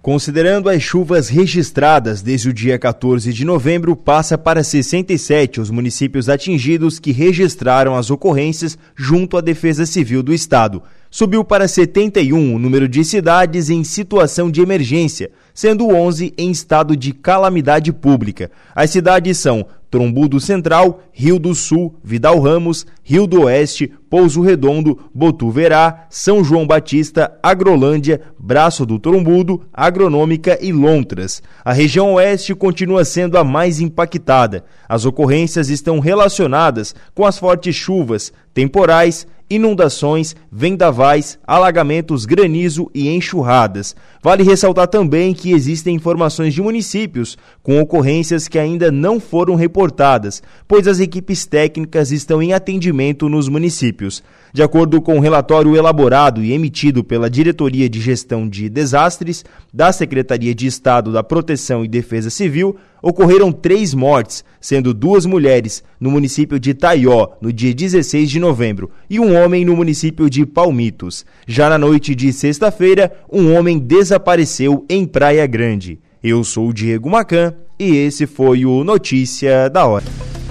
Considerando 0.03 0.69
as 0.69 0.83
chuvas 0.83 1.29
registradas 1.29 2.23
desde 2.23 2.49
o 2.49 2.53
dia 2.53 2.77
14 2.77 3.33
de 3.33 3.45
novembro, 3.45 3.95
passa 3.95 4.37
para 4.37 4.65
67 4.65 5.61
os 5.61 5.71
municípios 5.71 6.29
atingidos 6.29 6.99
que 6.99 7.13
registraram 7.13 7.95
as 7.95 8.11
ocorrências 8.11 8.77
junto 8.97 9.37
à 9.37 9.41
Defesa 9.41 9.87
Civil 9.87 10.21
do 10.21 10.35
Estado. 10.35 10.83
Subiu 11.15 11.45
para 11.45 11.69
71 11.69 12.55
o 12.55 12.59
número 12.59 12.89
de 12.89 13.05
cidades 13.05 13.69
em 13.69 13.85
situação 13.85 14.51
de 14.51 14.63
emergência, 14.63 15.31
sendo 15.53 15.89
11 15.89 16.33
em 16.39 16.51
estado 16.51 16.97
de 16.97 17.13
calamidade 17.13 17.93
pública. 17.93 18.51
As 18.75 18.89
cidades 18.89 19.37
são 19.37 19.67
Trombudo 19.91 20.41
Central, 20.41 21.03
Rio 21.13 21.39
do 21.39 21.55
Sul, 21.55 21.95
Vidal 22.03 22.41
Ramos, 22.41 22.87
Rio 23.03 23.27
do 23.27 23.43
Oeste, 23.43 23.93
Pouso 24.09 24.41
Redondo, 24.41 24.99
Botuverá, 25.15 26.07
São 26.09 26.43
João 26.43 26.67
Batista, 26.67 27.39
Agrolândia, 27.43 28.23
Braço 28.39 28.87
do 28.87 28.99
Trombudo, 28.99 29.67
Agronômica 29.71 30.59
e 30.63 30.73
Lontras. 30.73 31.43
A 31.63 31.75
região 31.75 32.15
oeste 32.15 32.55
continua 32.55 33.05
sendo 33.05 33.37
a 33.37 33.45
mais 33.45 33.81
impactada. 33.81 34.65
As 34.89 35.05
ocorrências 35.05 35.69
estão 35.69 36.01
relacionadas 36.01 36.95
com 37.15 37.27
as 37.27 37.39
fortes 37.39 37.77
chuvas, 37.77 38.33
temporais 38.55 39.27
inundações, 39.55 40.35
vendavais, 40.51 41.39
alagamentos, 41.47 42.25
granizo 42.25 42.91
e 42.95 43.09
enxurradas. 43.09 43.95
Vale 44.23 44.43
ressaltar 44.43 44.89
também 44.89 45.35
que 45.35 45.53
existem 45.53 45.95
informações 45.95 46.55
de 46.55 46.63
municípios 46.63 47.37
com 47.63 47.81
ocorrências 47.81 48.49
que 48.49 48.59
ainda 48.59 48.91
não 48.91 49.19
foram 49.21 49.55
reportadas, 49.55 50.43
pois 50.67 50.87
as 50.87 51.01
equipes 51.01 51.45
técnicas 51.45 52.13
estão 52.13 52.43
em 52.43 52.53
atendimento 52.53 53.29
nos 53.29 53.49
municípios. 53.49 54.23
De 54.53 54.63
acordo 54.63 55.01
com 55.01 55.15
o 55.15 55.17
um 55.17 55.21
relatório 55.21 55.75
elaborado 55.77 56.43
e 56.43 56.53
emitido 56.53 57.03
pela 57.03 57.31
Diretoria 57.31 57.89
de 57.89 58.01
Gestão 58.01 58.49
de 58.49 58.69
Desastres 58.69 59.45
da 59.73 59.93
Secretaria 59.93 60.55
de 60.55 60.67
Estado 60.67 61.11
da 61.11 61.23
Proteção 61.23 61.85
e 61.85 61.89
Defesa 61.89 62.31
Civil, 62.31 62.77
ocorreram 63.03 63.51
três 63.51 63.93
mortes, 63.93 64.45
sendo 64.61 64.95
duas 64.95 65.27
mulheres 65.27 65.83
no 65.99 66.11
município 66.11 66.61
de 66.61 66.73
Taió, 66.73 67.31
no 67.41 67.53
dia 67.53 67.75
16 67.75 68.31
de 68.31 68.39
novembro, 68.39 68.91
e 69.11 69.19
um 69.19 69.35
homem 69.35 69.42
no 69.65 69.77
município 69.77 70.31
de 70.31 70.47
Palmitos. 70.47 71.27
Já 71.47 71.69
na 71.69 71.77
noite 71.77 72.15
de 72.15 72.33
sexta-feira, 72.33 73.13
um 73.31 73.55
homem 73.55 73.79
desapareceu 73.79 74.87
em 74.89 75.05
Praia 75.05 75.47
Grande. 75.47 75.99
Eu 76.23 76.45
sou 76.45 76.69
o 76.69 76.73
Diego 76.73 77.11
Macan 77.11 77.53
e 77.79 77.97
esse 77.97 78.27
foi 78.27 78.65
o 78.65 78.85
Notícia 78.85 79.69
da 79.69 79.85
Hora. 79.85 80.42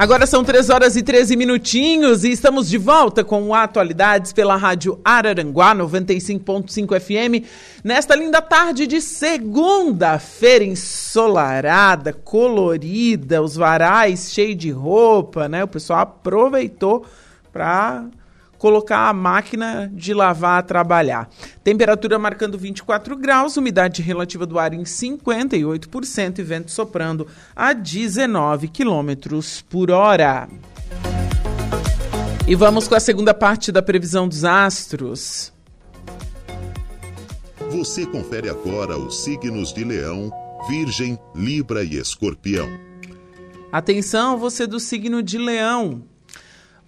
Agora 0.00 0.26
são 0.26 0.42
3 0.42 0.70
horas 0.70 0.96
e 0.96 1.02
13 1.02 1.36
minutinhos 1.36 2.24
e 2.24 2.30
estamos 2.30 2.70
de 2.70 2.78
volta 2.78 3.22
com 3.22 3.54
Atualidades 3.54 4.32
pela 4.32 4.56
Rádio 4.56 4.98
Araranguá 5.04 5.74
95.5 5.74 6.98
FM. 6.98 7.46
Nesta 7.84 8.16
linda 8.16 8.40
tarde 8.40 8.86
de 8.86 8.98
segunda-feira 8.98 10.64
ensolarada, 10.64 12.14
colorida, 12.14 13.42
os 13.42 13.56
varais 13.56 14.32
cheios 14.32 14.56
de 14.56 14.70
roupa, 14.70 15.50
né? 15.50 15.64
O 15.64 15.68
pessoal 15.68 16.00
aproveitou 16.00 17.04
para 17.52 18.06
colocar 18.60 19.08
a 19.08 19.12
máquina 19.14 19.90
de 19.90 20.12
lavar 20.12 20.58
a 20.58 20.62
trabalhar. 20.62 21.30
Temperatura 21.64 22.18
marcando 22.18 22.58
24 22.58 23.16
graus, 23.16 23.56
umidade 23.56 24.02
relativa 24.02 24.44
do 24.44 24.58
ar 24.58 24.74
em 24.74 24.82
58% 24.82 26.38
e 26.38 26.42
vento 26.42 26.70
soprando 26.70 27.26
a 27.56 27.72
19 27.72 28.68
quilômetros 28.68 29.62
por 29.62 29.90
hora. 29.90 30.46
E 32.46 32.54
vamos 32.54 32.86
com 32.86 32.94
a 32.94 33.00
segunda 33.00 33.32
parte 33.32 33.72
da 33.72 33.80
previsão 33.80 34.28
dos 34.28 34.44
astros. 34.44 35.54
Você 37.70 38.04
confere 38.04 38.50
agora 38.50 38.98
os 38.98 39.24
signos 39.24 39.72
de 39.72 39.84
Leão, 39.84 40.30
Virgem, 40.68 41.18
Libra 41.34 41.82
e 41.82 41.96
Escorpião. 41.96 42.68
Atenção, 43.72 44.36
você 44.36 44.66
do 44.66 44.78
signo 44.78 45.22
de 45.22 45.38
Leão. 45.38 46.09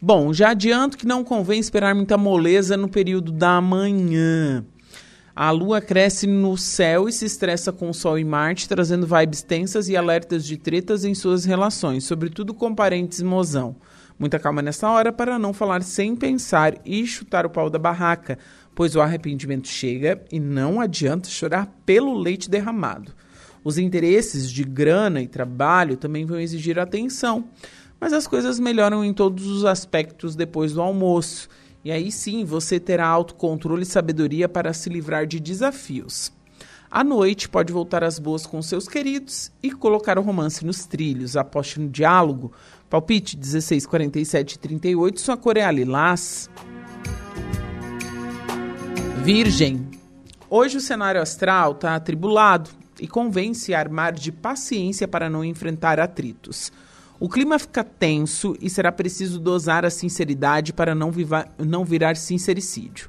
Bom, 0.05 0.32
já 0.32 0.50
adianto 0.50 0.98
que 0.98 1.07
não 1.07 1.22
convém 1.22 1.61
esperar 1.61 1.94
muita 1.94 2.18
moleza 2.18 2.76
no 2.76 2.88
período 2.88 3.30
da 3.30 3.61
manhã. 3.61 4.64
A 5.32 5.53
lua 5.53 5.80
cresce 5.80 6.26
no 6.26 6.59
céu 6.59 7.09
e 7.09 7.12
se 7.12 7.24
estressa 7.24 7.70
com 7.70 7.88
o 7.88 7.94
Sol 7.94 8.18
e 8.18 8.24
Marte, 8.24 8.68
trazendo 8.68 9.07
vibes 9.07 9.42
tensas 9.42 9.88
e 9.88 9.96
alertas 9.96 10.44
de 10.44 10.57
tretas 10.57 11.05
em 11.05 11.14
suas 11.14 11.44
relações, 11.44 12.03
sobretudo 12.03 12.53
com 12.53 12.74
parentes 12.74 13.22
mozão. 13.22 13.76
Muita 14.18 14.40
calma 14.40 14.61
nessa 14.61 14.90
hora 14.90 15.12
para 15.12 15.38
não 15.38 15.53
falar 15.53 15.84
sem 15.84 16.16
pensar 16.16 16.74
e 16.84 17.07
chutar 17.07 17.46
o 17.46 17.50
pau 17.50 17.70
da 17.70 17.78
barraca, 17.78 18.40
pois 18.74 18.96
o 18.96 19.00
arrependimento 19.00 19.68
chega 19.68 20.20
e 20.32 20.40
não 20.40 20.80
adianta 20.80 21.28
chorar 21.28 21.72
pelo 21.86 22.12
leite 22.12 22.50
derramado. 22.50 23.12
Os 23.62 23.78
interesses 23.78 24.50
de 24.50 24.64
grana 24.64 25.22
e 25.22 25.28
trabalho 25.28 25.96
também 25.96 26.26
vão 26.26 26.40
exigir 26.40 26.80
atenção 26.80 27.44
mas 28.03 28.12
as 28.12 28.26
coisas 28.26 28.59
melhoram 28.59 29.05
em 29.05 29.14
todos 29.14 29.46
os 29.46 29.64
aspectos 29.64 30.34
depois 30.34 30.72
do 30.72 30.82
almoço. 30.82 31.48
E 31.84 31.92
aí 31.92 32.11
sim 32.11 32.44
você 32.44 32.80
terá 32.80 33.07
autocontrole 33.07 33.84
e 33.84 33.86
sabedoria 33.86 34.48
para 34.48 34.72
se 34.72 34.90
livrar 34.90 35.24
de 35.24 35.38
desafios. 35.38 36.32
À 36.90 37.05
noite, 37.05 37.48
pode 37.48 37.72
voltar 37.72 38.03
às 38.03 38.18
boas 38.18 38.44
com 38.44 38.61
seus 38.61 38.88
queridos 38.88 39.53
e 39.62 39.70
colocar 39.70 40.18
o 40.18 40.22
romance 40.22 40.66
nos 40.66 40.84
trilhos. 40.84 41.36
Aposte 41.36 41.78
no 41.78 41.88
diálogo. 41.88 42.53
Palpite 42.90 43.36
16, 43.36 43.86
47 43.86 44.55
e 44.55 44.59
38. 44.59 45.20
Sua 45.20 45.36
cor 45.36 45.57
é 45.57 45.62
a 45.62 45.70
lilás. 45.70 46.50
Virgem. 49.22 49.88
Hoje 50.50 50.78
o 50.78 50.80
cenário 50.80 51.22
astral 51.22 51.70
está 51.70 51.94
atribulado 51.94 52.68
e 52.98 53.07
convém 53.07 53.55
se 53.55 53.72
armar 53.72 54.12
de 54.12 54.32
paciência 54.32 55.07
para 55.07 55.30
não 55.30 55.44
enfrentar 55.44 56.00
atritos. 56.00 56.72
O 57.22 57.28
clima 57.28 57.56
fica 57.56 57.84
tenso 57.84 58.56
e 58.60 58.68
será 58.68 58.90
preciso 58.90 59.38
dosar 59.38 59.84
a 59.84 59.90
sinceridade 59.90 60.72
para 60.72 60.92
não, 60.92 61.12
vivar, 61.12 61.54
não 61.56 61.84
virar 61.84 62.16
sincericídio. 62.16 63.08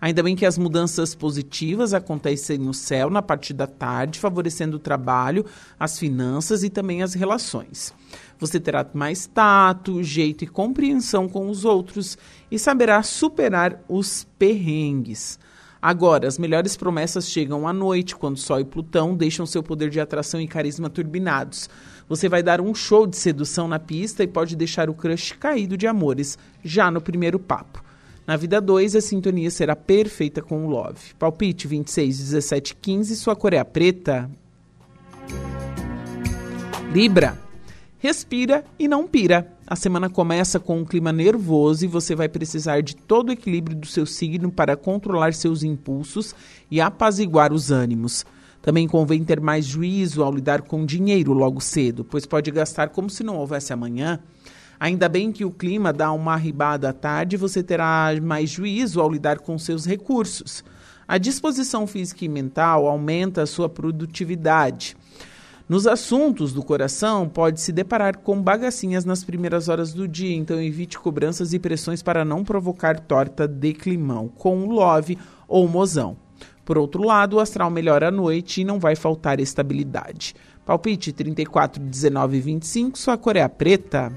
Ainda 0.00 0.22
bem 0.22 0.34
que 0.34 0.46
as 0.46 0.56
mudanças 0.56 1.14
positivas 1.14 1.92
acontecem 1.92 2.56
no 2.56 2.72
céu 2.72 3.10
na 3.10 3.20
parte 3.20 3.52
da 3.52 3.66
tarde, 3.66 4.18
favorecendo 4.18 4.78
o 4.78 4.80
trabalho, 4.80 5.44
as 5.78 5.98
finanças 5.98 6.64
e 6.64 6.70
também 6.70 7.02
as 7.02 7.12
relações. 7.12 7.92
Você 8.38 8.58
terá 8.58 8.86
mais 8.94 9.26
tato, 9.26 10.02
jeito 10.02 10.42
e 10.42 10.46
compreensão 10.46 11.28
com 11.28 11.50
os 11.50 11.66
outros 11.66 12.16
e 12.50 12.58
saberá 12.58 13.02
superar 13.02 13.84
os 13.86 14.26
perrengues. 14.38 15.38
Agora, 15.82 16.28
as 16.28 16.38
melhores 16.38 16.76
promessas 16.76 17.26
chegam 17.26 17.66
à 17.66 17.72
noite, 17.72 18.14
quando 18.14 18.36
Sol 18.36 18.60
e 18.60 18.64
Plutão 18.64 19.16
deixam 19.16 19.46
seu 19.46 19.62
poder 19.62 19.88
de 19.88 19.98
atração 19.98 20.38
e 20.38 20.46
carisma 20.46 20.90
turbinados. 20.90 21.70
Você 22.10 22.28
vai 22.28 22.42
dar 22.42 22.60
um 22.60 22.74
show 22.74 23.06
de 23.06 23.16
sedução 23.16 23.68
na 23.68 23.78
pista 23.78 24.24
e 24.24 24.26
pode 24.26 24.56
deixar 24.56 24.90
o 24.90 24.94
crush 24.94 25.30
caído 25.38 25.76
de 25.76 25.86
amores 25.86 26.36
já 26.60 26.90
no 26.90 27.00
primeiro 27.00 27.38
papo. 27.38 27.84
Na 28.26 28.36
vida 28.36 28.60
2, 28.60 28.96
a 28.96 29.00
sintonia 29.00 29.48
será 29.48 29.76
perfeita 29.76 30.42
com 30.42 30.66
o 30.66 30.68
Love. 30.68 31.14
Palpite 31.16 31.68
26, 31.68 32.18
17, 32.18 32.74
15, 32.74 33.14
sua 33.14 33.36
cor 33.36 33.52
é 33.52 33.58
a 33.58 33.64
preta. 33.64 34.28
Libra. 36.92 37.38
Respira 38.00 38.64
e 38.76 38.88
não 38.88 39.06
pira. 39.06 39.46
A 39.64 39.76
semana 39.76 40.10
começa 40.10 40.58
com 40.58 40.78
um 40.78 40.84
clima 40.84 41.12
nervoso 41.12 41.84
e 41.84 41.88
você 41.88 42.16
vai 42.16 42.28
precisar 42.28 42.80
de 42.80 42.96
todo 42.96 43.28
o 43.28 43.32
equilíbrio 43.32 43.76
do 43.76 43.86
seu 43.86 44.04
signo 44.04 44.50
para 44.50 44.76
controlar 44.76 45.32
seus 45.32 45.62
impulsos 45.62 46.34
e 46.68 46.80
apaziguar 46.80 47.52
os 47.52 47.70
ânimos. 47.70 48.26
Também 48.62 48.86
convém 48.86 49.24
ter 49.24 49.40
mais 49.40 49.64
juízo 49.64 50.22
ao 50.22 50.32
lidar 50.32 50.62
com 50.62 50.84
dinheiro 50.84 51.32
logo 51.32 51.60
cedo, 51.60 52.04
pois 52.04 52.26
pode 52.26 52.50
gastar 52.50 52.90
como 52.90 53.08
se 53.08 53.22
não 53.22 53.36
houvesse 53.36 53.72
amanhã. 53.72 54.20
Ainda 54.78 55.08
bem 55.08 55.32
que 55.32 55.44
o 55.44 55.50
clima 55.50 55.92
dá 55.92 56.12
uma 56.12 56.32
arribada 56.32 56.88
à 56.88 56.92
tarde 56.92 57.36
você 57.36 57.62
terá 57.62 58.10
mais 58.22 58.50
juízo 58.50 59.00
ao 59.00 59.10
lidar 59.10 59.38
com 59.38 59.58
seus 59.58 59.86
recursos. 59.86 60.64
A 61.06 61.18
disposição 61.18 61.86
física 61.86 62.24
e 62.24 62.28
mental 62.28 62.86
aumenta 62.86 63.42
a 63.42 63.46
sua 63.46 63.68
produtividade. 63.68 64.96
Nos 65.68 65.86
assuntos 65.86 66.52
do 66.52 66.64
coração, 66.64 67.28
pode 67.28 67.60
se 67.60 67.72
deparar 67.72 68.18
com 68.18 68.42
bagacinhas 68.42 69.04
nas 69.04 69.22
primeiras 69.22 69.68
horas 69.68 69.92
do 69.92 70.08
dia, 70.08 70.34
então 70.34 70.60
evite 70.60 70.98
cobranças 70.98 71.52
e 71.52 71.58
pressões 71.58 72.02
para 72.02 72.24
não 72.24 72.44
provocar 72.44 72.98
torta 72.98 73.46
de 73.46 73.72
climão 73.72 74.28
com 74.28 74.66
love 74.66 75.16
ou 75.46 75.68
mozão. 75.68 76.16
Por 76.70 76.78
outro 76.78 77.02
lado, 77.02 77.34
o 77.34 77.40
astral 77.40 77.68
melhora 77.68 78.06
à 78.06 78.10
noite 78.12 78.60
e 78.60 78.64
não 78.64 78.78
vai 78.78 78.94
faltar 78.94 79.40
estabilidade. 79.40 80.36
Palpite 80.64 81.10
34, 81.10 81.82
19 81.82 82.36
e 82.36 82.40
25, 82.40 82.96
sua 82.96 83.18
cor 83.18 83.34
é 83.34 83.42
a 83.42 83.48
preta. 83.48 84.12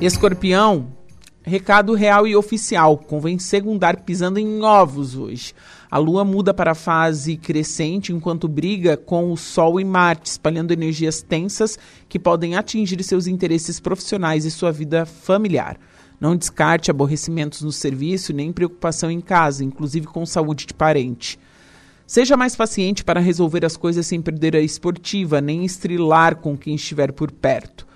Escorpião, 0.00 0.86
recado 1.42 1.92
real 1.92 2.26
e 2.26 2.34
oficial. 2.34 2.96
Convém 2.96 3.38
segundar 3.38 4.04
pisando 4.04 4.38
em 4.38 4.62
ovos 4.62 5.14
hoje. 5.14 5.52
A 5.90 5.98
Lua 5.98 6.24
muda 6.24 6.54
para 6.54 6.70
a 6.70 6.74
fase 6.74 7.36
crescente 7.36 8.10
enquanto 8.10 8.48
briga 8.48 8.96
com 8.96 9.30
o 9.30 9.36
Sol 9.36 9.78
e 9.78 9.84
Marte, 9.84 10.30
espalhando 10.30 10.72
energias 10.72 11.20
tensas 11.20 11.78
que 12.08 12.18
podem 12.18 12.56
atingir 12.56 13.02
seus 13.02 13.26
interesses 13.26 13.78
profissionais 13.78 14.46
e 14.46 14.50
sua 14.50 14.72
vida 14.72 15.04
familiar. 15.04 15.78
Não 16.24 16.34
descarte 16.34 16.90
aborrecimentos 16.90 17.60
no 17.60 17.70
serviço 17.70 18.32
nem 18.32 18.50
preocupação 18.50 19.10
em 19.10 19.20
casa, 19.20 19.62
inclusive 19.62 20.06
com 20.06 20.24
saúde 20.24 20.64
de 20.64 20.72
parente. 20.72 21.38
Seja 22.06 22.34
mais 22.34 22.56
paciente 22.56 23.04
para 23.04 23.20
resolver 23.20 23.62
as 23.62 23.76
coisas 23.76 24.06
sem 24.06 24.22
perder 24.22 24.56
a 24.56 24.60
esportiva, 24.60 25.42
nem 25.42 25.66
estrilar 25.66 26.36
com 26.36 26.56
quem 26.56 26.76
estiver 26.76 27.12
por 27.12 27.30
perto. 27.30 27.86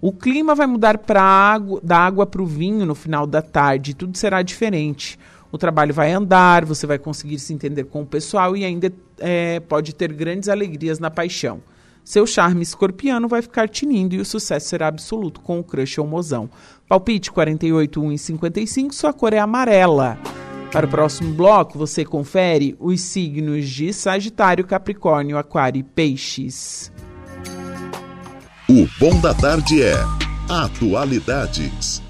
O 0.00 0.12
clima 0.12 0.52
vai 0.52 0.66
mudar 0.66 0.98
água, 1.14 1.80
da 1.80 1.96
água 1.96 2.26
para 2.26 2.42
o 2.42 2.46
vinho 2.46 2.84
no 2.84 2.96
final 2.96 3.24
da 3.24 3.40
tarde, 3.40 3.94
tudo 3.94 4.18
será 4.18 4.42
diferente 4.42 5.16
o 5.52 5.56
trabalho 5.56 5.94
vai 5.94 6.10
andar, 6.12 6.64
você 6.64 6.88
vai 6.88 6.98
conseguir 6.98 7.38
se 7.38 7.54
entender 7.54 7.84
com 7.84 8.02
o 8.02 8.06
pessoal 8.06 8.56
e 8.56 8.64
ainda 8.64 8.92
é, 9.20 9.60
pode 9.60 9.94
ter 9.94 10.12
grandes 10.12 10.48
alegrias 10.48 10.98
na 10.98 11.08
paixão. 11.08 11.62
Seu 12.06 12.24
charme 12.24 12.62
escorpiano 12.62 13.26
vai 13.26 13.42
ficar 13.42 13.68
tinindo 13.68 14.14
e 14.14 14.20
o 14.20 14.24
sucesso 14.24 14.68
será 14.68 14.86
absoluto 14.86 15.40
com 15.40 15.58
o 15.58 15.64
crush 15.64 15.98
ou 15.98 16.06
mozão. 16.06 16.48
Palpite 16.88 17.32
48, 17.32 18.00
1 18.00 18.12
e 18.12 18.18
55, 18.18 18.94
sua 18.94 19.12
cor 19.12 19.32
é 19.32 19.40
amarela. 19.40 20.16
Para 20.70 20.86
o 20.86 20.88
próximo 20.88 21.34
bloco, 21.34 21.76
você 21.76 22.04
confere 22.04 22.76
os 22.78 23.00
signos 23.00 23.68
de 23.68 23.92
Sagitário, 23.92 24.64
Capricórnio, 24.64 25.36
Aquário 25.36 25.80
e 25.80 25.82
Peixes. 25.82 26.92
O 28.68 28.86
Bom 29.00 29.20
da 29.20 29.34
Tarde 29.34 29.82
é 29.82 29.96
Atualidades. 30.48 32.05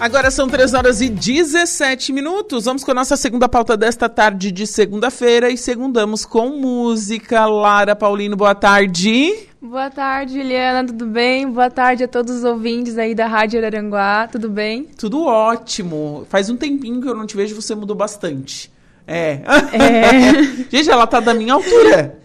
Agora 0.00 0.30
são 0.30 0.48
3 0.48 0.72
horas 0.72 1.02
e 1.02 1.10
17 1.10 2.10
minutos. 2.10 2.64
Vamos 2.64 2.82
com 2.82 2.90
a 2.90 2.94
nossa 2.94 3.18
segunda 3.18 3.46
pauta 3.46 3.76
desta 3.76 4.08
tarde 4.08 4.50
de 4.50 4.66
segunda-feira 4.66 5.50
e 5.50 5.58
segundamos 5.58 6.24
com 6.24 6.48
música. 6.56 7.44
Lara 7.44 7.94
Paulino, 7.94 8.34
boa 8.34 8.54
tarde. 8.54 9.30
Boa 9.60 9.90
tarde, 9.90 10.40
Juliana, 10.40 10.86
tudo 10.86 11.04
bem? 11.04 11.46
Boa 11.52 11.70
tarde 11.70 12.04
a 12.04 12.08
todos 12.08 12.36
os 12.36 12.44
ouvintes 12.44 12.96
aí 12.96 13.14
da 13.14 13.26
Rádio 13.26 13.60
Araranguá, 13.60 14.26
tudo 14.26 14.48
bem? 14.48 14.84
Tudo 14.84 15.26
ótimo. 15.26 16.26
Faz 16.30 16.48
um 16.48 16.56
tempinho 16.56 17.02
que 17.02 17.06
eu 17.06 17.14
não 17.14 17.26
te 17.26 17.36
vejo, 17.36 17.54
você 17.54 17.74
mudou 17.74 17.94
bastante. 17.94 18.72
É. 19.06 19.42
é. 19.74 20.42
Gente, 20.74 20.88
ela 20.88 21.06
tá 21.06 21.20
da 21.20 21.34
minha 21.34 21.52
altura. 21.52 22.18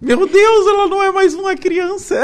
Meu 0.00 0.28
Deus, 0.28 0.66
ela 0.68 0.86
não 0.86 1.02
é 1.02 1.10
mais 1.10 1.34
uma 1.34 1.56
criança. 1.56 2.14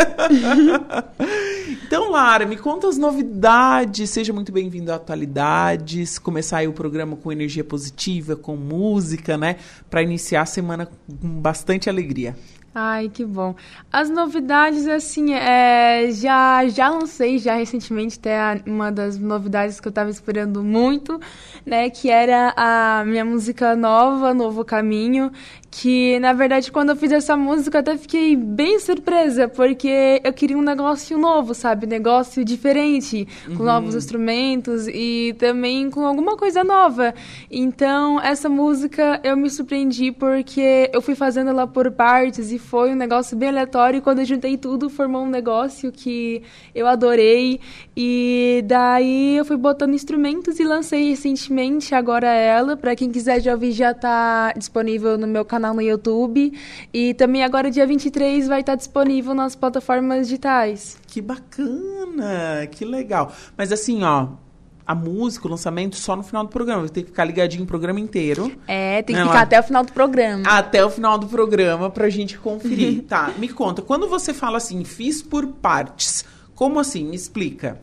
então, 1.85 2.09
Lara, 2.09 2.47
me 2.47 2.57
conta 2.57 2.87
as 2.87 2.97
novidades. 2.97 4.11
Seja 4.11 4.33
muito 4.33 4.53
bem-vindo 4.53 4.93
a 4.93 4.95
Atualidades. 4.95 6.17
Começar 6.17 6.59
aí 6.59 6.69
o 6.69 6.73
programa 6.73 7.17
com 7.17 7.33
energia 7.33 7.65
positiva, 7.65 8.37
com 8.37 8.55
música, 8.55 9.37
né? 9.37 9.57
Para 9.91 10.03
iniciar 10.03 10.43
a 10.43 10.47
semana 10.47 10.87
com 10.87 11.41
bastante 11.41 11.91
alegria. 11.91 12.37
Ai, 12.77 13.09
que 13.09 13.25
bom. 13.25 13.55
As 13.93 14.11
novidades, 14.11 14.89
assim, 14.89 15.33
é, 15.33 16.11
já, 16.11 16.67
já 16.67 16.89
lancei 16.91 17.39
já 17.39 17.55
recentemente 17.55 18.19
até 18.19 18.61
uma 18.67 18.91
das 18.91 19.17
novidades 19.17 19.79
que 19.79 19.87
eu 19.87 19.91
estava 19.91 20.11
esperando 20.11 20.61
muito, 20.61 21.21
né? 21.65 21.89
Que 21.89 22.11
era 22.11 22.53
a 22.57 23.05
minha 23.05 23.25
música 23.25 23.77
nova, 23.77 24.35
Novo 24.35 24.65
Caminho, 24.65 25.31
que 25.77 26.21
na 26.21 26.33
verdade 26.33 26.71
quando 26.71 26.91
eu 26.91 26.97
fiz 26.97 27.11
essa 27.11 27.37
música 27.37 27.79
eu 27.79 27.81
até 27.81 27.99
fiquei 27.99 28.37
bem 28.37 28.79
surpresa, 28.79 29.49
porque 29.49 30.21
eu 30.23 30.33
queria 30.33 30.57
um 30.57 30.63
negócio 30.63 31.19
novo, 31.19 31.53
sabe? 31.53 31.85
Negócio 31.85 32.45
diferente, 32.45 33.27
com 33.45 33.55
uhum. 33.55 33.65
novos 33.65 33.97
instrumentos 33.97 34.87
e 34.87 35.35
também 35.37 35.91
com 35.91 36.07
alguma 36.07 36.37
coisa 36.37 36.63
nova. 36.63 37.13
Então, 37.51 38.21
essa 38.21 38.49
música 38.49 39.21
eu 39.25 39.37
me 39.37 39.51
surpreendi 39.51 40.13
porque 40.13 40.91
eu 40.93 41.03
fui 41.03 41.17
fazendo 41.17 41.51
ela 41.51 41.67
por 41.67 41.91
partes 41.91 42.53
e 42.53 42.59
foi 42.59 42.93
um 42.93 42.97
negócio 42.97 43.37
bem 43.37 43.49
aleatório 43.49 43.99
e 43.99 44.01
quando 44.01 44.21
eu 44.21 44.25
juntei 44.25 44.57
tudo 44.57 44.89
formou 44.89 45.25
um 45.25 45.29
negócio 45.29 45.91
que 45.91 46.41
eu 46.73 46.87
adorei 46.87 47.59
e 47.97 48.63
daí 48.67 49.37
eu 49.37 49.45
fui 49.45 49.57
botando 49.57 49.93
instrumentos 49.93 50.61
e 50.61 50.65
lancei 50.65 51.11
recentemente 51.11 51.97
agora 51.97 52.29
ela, 52.29 52.77
para 52.77 52.95
quem 52.95 53.11
quiser 53.11 53.41
já 53.41 53.53
ouvir 53.53 53.73
já 53.73 53.93
tá 53.93 54.53
disponível 54.57 55.19
no 55.19 55.27
meu 55.27 55.45
canal 55.45 55.64
canal 55.65 55.75
no 55.75 55.81
YouTube. 55.81 56.53
E 56.93 57.15
também 57.15 57.43
agora, 57.43 57.71
dia 57.71 57.87
23, 57.87 58.47
vai 58.47 58.61
estar 58.61 58.75
disponível 58.75 59.35
nas 59.35 59.57
plataformas 59.57 60.27
digitais. 60.27 60.99
Que 61.07 61.23
bacana! 61.23 62.67
Que 62.71 62.85
legal. 62.85 63.33
Mas 63.57 63.73
assim, 63.73 64.03
ó, 64.03 64.29
a 64.87 64.95
música, 64.95 65.47
o 65.47 65.51
lançamento 65.51 65.97
só 65.97 66.15
no 66.15 66.23
final 66.23 66.45
do 66.45 66.51
programa. 66.51 66.87
Ter 66.89 67.03
que 67.03 67.09
ficar 67.09 67.25
ligadinho 67.25 67.65
o 67.65 67.67
programa 67.67 67.99
inteiro. 67.99 68.53
É, 68.69 69.01
tem 69.03 69.17
que 69.17 69.21
né, 69.21 69.27
ficar 69.27 69.39
lá? 69.39 69.43
até 69.43 69.59
o 69.59 69.63
final 69.63 69.85
do 69.85 69.93
programa. 69.93 70.45
Até 70.47 70.85
o 70.85 70.91
final 70.91 71.17
do 71.17 71.27
programa 71.27 71.89
pra 71.89 72.11
gente 72.11 72.39
conferir. 72.39 73.05
tá, 73.09 73.33
me 73.39 73.49
conta, 73.49 73.81
quando 73.81 74.07
você 74.07 74.35
fala 74.35 74.59
assim, 74.59 74.85
fiz 74.85 75.23
por 75.23 75.47
partes, 75.47 76.25
como 76.55 76.79
assim? 76.79 77.05
Me 77.05 77.17
explica. 77.17 77.81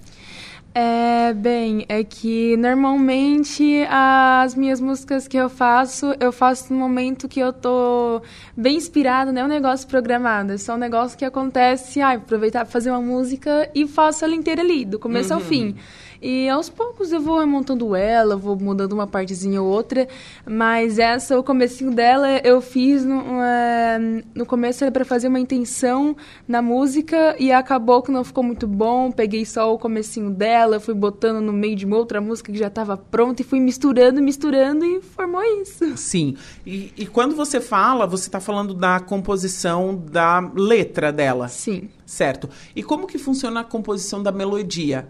É, 0.74 1.34
bem, 1.34 1.86
é 1.90 2.02
que 2.02 2.56
normalmente 2.56 3.86
as 3.90 4.56
minhas 4.56 4.80
músicas 4.80 5.28
que 5.28 5.36
eu 5.36 5.50
faço, 5.50 6.16
eu 6.18 6.32
faço 6.32 6.74
no 6.74 6.80
momento 6.80 7.28
que 7.28 7.42
eu 7.42 7.52
tô 7.52 8.22
bem 8.56 8.78
inspirada, 8.78 9.34
não 9.34 9.42
é 9.42 9.46
um 9.46 9.50
negócio 9.50 9.86
programado, 9.86 10.54
é 10.54 10.58
só 10.58 10.76
um 10.76 10.78
negócio 10.78 11.18
que 11.18 11.26
acontece, 11.26 12.00
ah, 12.00 12.12
aproveitar 12.12 12.64
pra 12.64 12.72
fazer 12.72 12.90
uma 12.90 13.02
música 13.02 13.70
e 13.76 13.86
faço 13.86 14.24
ela 14.24 14.34
inteira 14.34 14.62
ali, 14.62 14.86
do 14.86 14.98
começo 14.98 15.34
uhum. 15.34 15.40
ao 15.40 15.46
fim. 15.46 15.76
E 16.22 16.48
aos 16.48 16.70
poucos 16.70 17.12
eu 17.12 17.20
vou 17.20 17.40
remontando 17.40 17.96
ela, 17.96 18.38
vou 18.38 18.56
mudando 18.56 18.94
uma 18.94 19.08
partezinha 19.08 19.62
ou 19.62 19.68
outra, 19.68 20.08
mas 20.46 21.00
essa, 21.00 21.40
o 21.40 21.44
comecinho 21.44 21.92
dela, 21.92 22.28
eu 22.44 22.62
fiz 22.62 23.04
no, 23.04 23.20
uh, 23.20 24.24
no 24.36 24.46
começo 24.46 24.84
era 24.84 24.92
para 24.92 25.04
fazer 25.04 25.30
uma 25.30 25.40
intenção 25.40 26.16
na 26.48 26.62
música 26.62 27.36
e 27.40 27.52
acabou 27.52 28.04
que 28.04 28.12
não 28.12 28.24
ficou 28.24 28.44
muito 28.44 28.68
bom, 28.68 29.12
peguei 29.12 29.46
só 29.46 29.74
o 29.74 29.80
comecinho 29.80 30.30
dela, 30.30 30.80
fui 30.80 30.94
botando 30.94 31.42
no 31.42 31.52
meio 31.52 31.76
de 31.76 31.86
uma 31.86 31.98
outra 31.98 32.22
música 32.22 32.52
que 32.52 32.60
já 32.60 32.68
estava 32.68 32.96
pronta 32.96 33.42
e 33.42 33.46
fui 33.46 33.60
misturando, 33.60 34.22
misturando 34.22 34.86
e 34.86 35.02
formou 35.02 35.42
isso. 35.62 35.98
Sim, 35.98 36.36
e, 36.66 36.94
e 36.96 37.08
quando 37.08 37.36
você 37.36 37.60
fala, 37.60 38.06
você 38.06 38.28
está 38.28 38.40
falando 38.40 38.76
da 38.76 39.00
composição 39.00 39.96
da 39.96 40.40
letra 40.54 41.12
dela. 41.12 41.48
Sim. 41.48 41.90
Certo. 42.06 42.50
E 42.76 42.84
como 42.84 43.08
que 43.08 43.18
funciona 43.18 43.62
a 43.62 43.64
composição 43.64 44.22
da 44.22 44.32
melodia? 44.32 45.10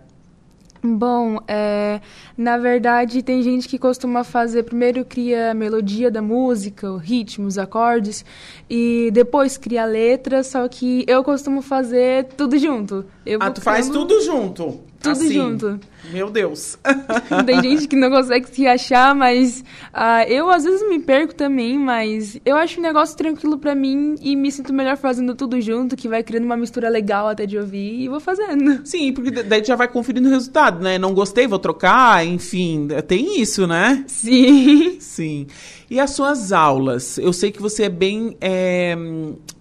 Bom, 0.83 1.39
é, 1.47 2.01
na 2.35 2.57
verdade 2.57 3.21
tem 3.21 3.43
gente 3.43 3.67
que 3.67 3.77
costuma 3.77 4.23
fazer 4.23 4.63
primeiro 4.63 5.05
cria 5.05 5.51
a 5.51 5.53
melodia 5.53 6.09
da 6.09 6.23
música, 6.23 6.91
o 6.91 6.97
ritmo, 6.97 7.45
os 7.45 7.59
acordes 7.59 8.25
e 8.67 9.11
depois 9.13 9.57
cria 9.57 9.83
a 9.83 9.85
letra, 9.85 10.43
só 10.43 10.67
que 10.67 11.05
eu 11.07 11.23
costumo 11.23 11.61
fazer 11.61 12.25
tudo 12.35 12.57
junto. 12.57 13.05
Eu 13.23 13.37
ah, 13.41 13.51
tu 13.51 13.61
faz 13.61 13.89
tudo 13.89 14.19
junto? 14.21 14.90
Tudo 15.01 15.11
assim. 15.13 15.33
junto. 15.33 15.79
Meu 16.11 16.29
Deus. 16.29 16.77
Tem 17.45 17.61
gente 17.61 17.87
que 17.87 17.95
não 17.95 18.09
consegue 18.09 18.47
se 18.53 18.67
achar, 18.67 19.15
mas 19.15 19.63
uh, 19.93 20.27
eu 20.27 20.49
às 20.49 20.63
vezes 20.63 20.87
me 20.87 20.99
perco 20.99 21.33
também, 21.33 21.77
mas 21.77 22.39
eu 22.45 22.55
acho 22.55 22.79
um 22.79 22.83
negócio 22.83 23.17
tranquilo 23.17 23.57
para 23.57 23.73
mim 23.73 24.15
e 24.21 24.35
me 24.35 24.51
sinto 24.51 24.73
melhor 24.73 24.97
fazendo 24.97 25.33
tudo 25.35 25.59
junto, 25.59 25.95
que 25.95 26.07
vai 26.07 26.23
criando 26.23 26.45
uma 26.45 26.57
mistura 26.57 26.89
legal 26.89 27.27
até 27.27 27.45
de 27.45 27.57
ouvir 27.57 28.01
e 28.01 28.07
vou 28.07 28.19
fazendo. 28.19 28.81
Sim, 28.85 29.11
porque 29.11 29.31
daí 29.31 29.63
já 29.63 29.75
vai 29.75 29.87
conferindo 29.87 30.27
o 30.27 30.31
resultado, 30.31 30.83
né? 30.83 30.97
Não 30.97 31.13
gostei, 31.13 31.47
vou 31.47 31.59
trocar, 31.59 32.25
enfim, 32.25 32.87
tem 33.07 33.41
isso, 33.41 33.65
né? 33.65 34.03
Sim. 34.07 34.97
Sim. 34.99 35.47
E 35.89 35.99
as 35.99 36.11
suas 36.11 36.51
aulas? 36.51 37.17
Eu 37.17 37.33
sei 37.33 37.51
que 37.51 37.61
você 37.61 37.83
é 37.83 37.89
bem 37.89 38.37
é, 38.39 38.95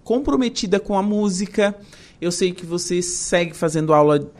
comprometida 0.03 0.79
com 0.79 0.97
a 0.97 1.03
música. 1.03 1.75
Eu 2.21 2.31
sei 2.31 2.51
que 2.51 2.65
você 2.65 3.01
segue 3.01 3.55
fazendo 3.55 3.93
aula 3.93 4.31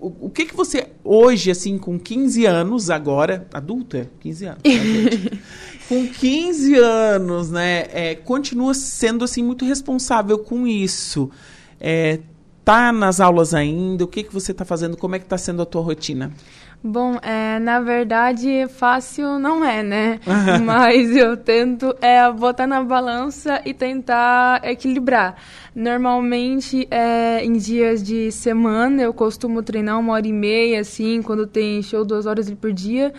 o, 0.00 0.26
o, 0.26 0.30
que 0.30 0.46
que 0.46 0.54
você, 0.54 0.88
hoje, 1.02 1.50
assim, 1.50 1.78
com 1.78 1.98
15 1.98 2.44
anos 2.44 2.90
agora, 2.90 3.46
adulta, 3.52 4.10
15 4.20 4.46
anos, 4.46 4.62
né, 4.64 5.38
com 5.88 6.06
15 6.06 6.74
anos, 6.76 7.50
né, 7.50 7.86
é, 7.92 8.14
continua 8.14 8.74
sendo, 8.74 9.24
assim, 9.24 9.42
muito 9.42 9.64
responsável 9.64 10.38
com 10.38 10.66
isso. 10.66 11.30
É, 11.80 12.20
tá 12.64 12.92
nas 12.92 13.20
aulas 13.20 13.54
ainda? 13.54 14.04
O 14.04 14.08
que 14.08 14.24
que 14.24 14.32
você 14.32 14.52
está 14.52 14.64
fazendo? 14.64 14.96
Como 14.96 15.14
é 15.14 15.18
que 15.18 15.24
está 15.24 15.38
sendo 15.38 15.62
a 15.62 15.66
tua 15.66 15.82
rotina? 15.82 16.32
Bom, 16.88 17.18
é, 17.20 17.58
na 17.58 17.80
verdade, 17.80 18.68
fácil 18.68 19.40
não 19.40 19.64
é, 19.64 19.82
né? 19.82 20.20
Mas 20.64 21.16
eu 21.16 21.36
tento 21.36 21.92
é, 22.00 22.30
botar 22.30 22.64
na 22.64 22.80
balança 22.80 23.60
e 23.64 23.74
tentar 23.74 24.60
equilibrar. 24.64 25.34
Normalmente, 25.74 26.86
é, 26.88 27.44
em 27.44 27.54
dias 27.54 28.00
de 28.00 28.30
semana, 28.30 29.02
eu 29.02 29.12
costumo 29.12 29.64
treinar 29.64 29.98
uma 29.98 30.12
hora 30.12 30.28
e 30.28 30.32
meia, 30.32 30.80
assim, 30.80 31.22
quando 31.22 31.44
tem 31.44 31.82
show 31.82 32.04
duas 32.04 32.24
horas 32.24 32.48
por 32.52 32.72
dia. 32.72 33.12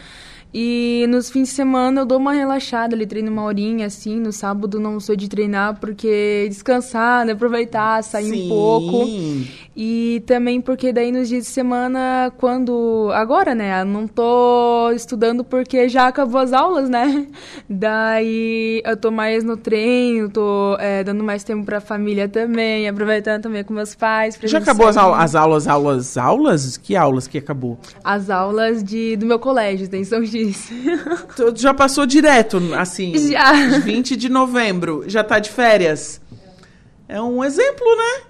E 0.53 1.05
nos 1.09 1.29
fins 1.29 1.49
de 1.49 1.55
semana 1.55 2.01
eu 2.01 2.05
dou 2.05 2.17
uma 2.17 2.33
relaxada, 2.33 2.95
ali 2.95 3.05
treino 3.05 3.31
uma 3.31 3.43
horinha, 3.43 3.87
assim. 3.87 4.19
No 4.19 4.31
sábado 4.31 4.79
não 4.79 4.99
sou 4.99 5.15
de 5.15 5.27
treinar 5.27 5.79
porque 5.79 6.47
descansar, 6.49 7.25
né? 7.25 7.33
aproveitar, 7.33 8.03
sair 8.03 8.29
Sim. 8.29 8.45
um 8.45 8.49
pouco. 8.49 9.05
E 9.75 10.23
também 10.25 10.59
porque 10.59 10.91
daí 10.91 11.11
nos 11.11 11.29
dias 11.29 11.45
de 11.45 11.51
semana, 11.51 12.31
quando. 12.37 13.09
Agora, 13.13 13.53
né? 13.53 13.83
Não 13.83 14.07
tô 14.07 14.91
estudando 14.95 15.43
porque 15.43 15.87
já 15.87 16.07
acabou 16.07 16.41
as 16.41 16.53
aulas, 16.53 16.89
né? 16.89 17.27
Daí 17.69 18.81
eu 18.83 18.97
tô 18.97 19.11
mais 19.11 19.43
no 19.43 19.55
treino, 19.55 20.29
tô 20.29 20.75
é, 20.79 21.03
dando 21.03 21.23
mais 21.23 21.43
tempo 21.43 21.63
pra 21.63 21.79
família 21.79 22.27
também, 22.27 22.87
aproveitando 22.87 23.43
também 23.43 23.63
com 23.63 23.73
meus 23.73 23.93
pais. 23.93 24.37
Já 24.43 24.57
acabou 24.57 24.87
as, 24.87 24.97
aulas, 24.97 25.19
as 25.19 25.35
aulas, 25.35 25.67
aulas, 25.67 26.17
aulas? 26.17 26.77
Que 26.77 26.95
aulas 26.95 27.27
que 27.27 27.37
acabou? 27.37 27.77
As 28.03 28.29
aulas 28.29 28.83
de, 28.83 29.15
do 29.15 29.25
meu 29.25 29.37
colégio, 29.37 29.87
tem 29.87 30.03
São 30.03 30.25
Tu 31.35 31.53
já 31.55 31.73
passou 31.73 32.05
direto, 32.05 32.61
assim? 32.75 33.29
Já. 33.29 33.53
20 33.79 34.15
de 34.15 34.29
novembro, 34.29 35.03
já 35.07 35.23
tá 35.23 35.39
de 35.39 35.49
férias. 35.49 36.21
É 37.07 37.21
um 37.21 37.43
exemplo, 37.43 37.85
né? 37.95 38.23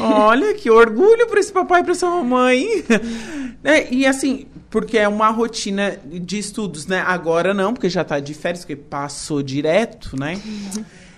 Olha, 0.00 0.54
que 0.54 0.70
orgulho 0.70 1.26
para 1.28 1.40
esse 1.40 1.52
papai 1.52 1.80
e 1.80 1.84
para 1.84 1.92
essa 1.92 2.08
mamãe. 2.08 2.84
é, 3.64 3.92
e 3.92 4.06
assim, 4.06 4.46
porque 4.70 4.98
é 4.98 5.08
uma 5.08 5.30
rotina 5.30 5.98
de 6.04 6.38
estudos, 6.38 6.86
né? 6.86 7.02
Agora 7.06 7.54
não, 7.54 7.72
porque 7.72 7.88
já 7.88 8.02
está 8.02 8.20
de 8.20 8.34
férias, 8.34 8.64
porque 8.64 8.76
passou 8.76 9.42
direto, 9.42 10.16
né? 10.18 10.40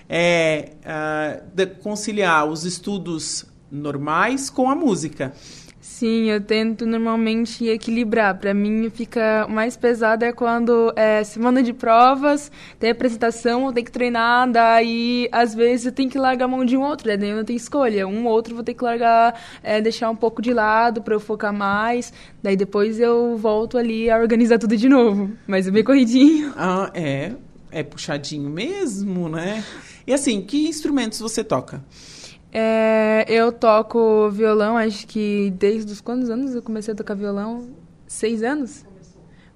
É 0.08 0.72
uh, 0.84 1.82
conciliar 1.82 2.46
os 2.46 2.64
estudos 2.64 3.46
normais 3.70 4.50
com 4.50 4.68
a 4.68 4.74
música. 4.74 5.32
Sim, 6.00 6.30
eu 6.30 6.40
tento 6.40 6.86
normalmente 6.86 7.68
equilibrar. 7.68 8.38
Para 8.38 8.54
mim, 8.54 8.88
fica 8.88 9.46
mais 9.50 9.76
pesado 9.76 10.24
é 10.24 10.32
quando 10.32 10.90
é 10.96 11.22
semana 11.22 11.62
de 11.62 11.74
provas, 11.74 12.50
tem 12.78 12.88
apresentação, 12.88 13.66
eu 13.66 13.72
tenho 13.74 13.84
que 13.84 13.92
treinar, 13.92 14.50
daí 14.50 15.28
às 15.30 15.54
vezes 15.54 15.84
eu 15.84 15.92
tenho 15.92 16.08
que 16.08 16.18
largar 16.18 16.46
a 16.46 16.48
mão 16.48 16.64
de 16.64 16.74
um 16.74 16.80
outro, 16.80 17.06
né? 17.06 17.18
daí 17.18 17.28
eu 17.28 17.36
não 17.36 17.44
tenho 17.44 17.58
escolha. 17.58 18.08
Um 18.08 18.24
ou 18.24 18.32
outro 18.32 18.54
vou 18.54 18.64
ter 18.64 18.72
que 18.72 18.82
largar, 18.82 19.38
é, 19.62 19.78
deixar 19.78 20.08
um 20.08 20.16
pouco 20.16 20.40
de 20.40 20.54
lado 20.54 21.02
para 21.02 21.12
eu 21.12 21.20
focar 21.20 21.52
mais, 21.52 22.14
daí 22.42 22.56
depois 22.56 22.98
eu 22.98 23.36
volto 23.36 23.76
ali 23.76 24.08
a 24.08 24.16
organizar 24.16 24.58
tudo 24.58 24.78
de 24.78 24.88
novo. 24.88 25.30
Mas 25.46 25.68
é 25.68 25.70
bem 25.70 25.84
corridinho. 25.84 26.54
Ah, 26.56 26.90
é. 26.94 27.32
É 27.70 27.82
puxadinho 27.82 28.48
mesmo, 28.48 29.28
né? 29.28 29.62
E 30.06 30.14
assim, 30.14 30.40
que 30.40 30.66
instrumentos 30.66 31.20
você 31.20 31.44
toca? 31.44 31.84
É, 32.52 33.24
eu 33.28 33.52
toco 33.52 34.28
violão, 34.30 34.76
acho 34.76 35.06
que 35.06 35.52
desde 35.56 35.92
os 35.92 36.00
quantos 36.00 36.28
anos 36.30 36.54
eu 36.54 36.62
comecei 36.62 36.92
a 36.92 36.96
tocar 36.96 37.14
violão? 37.14 37.68
Seis 38.06 38.42
anos? 38.42 38.84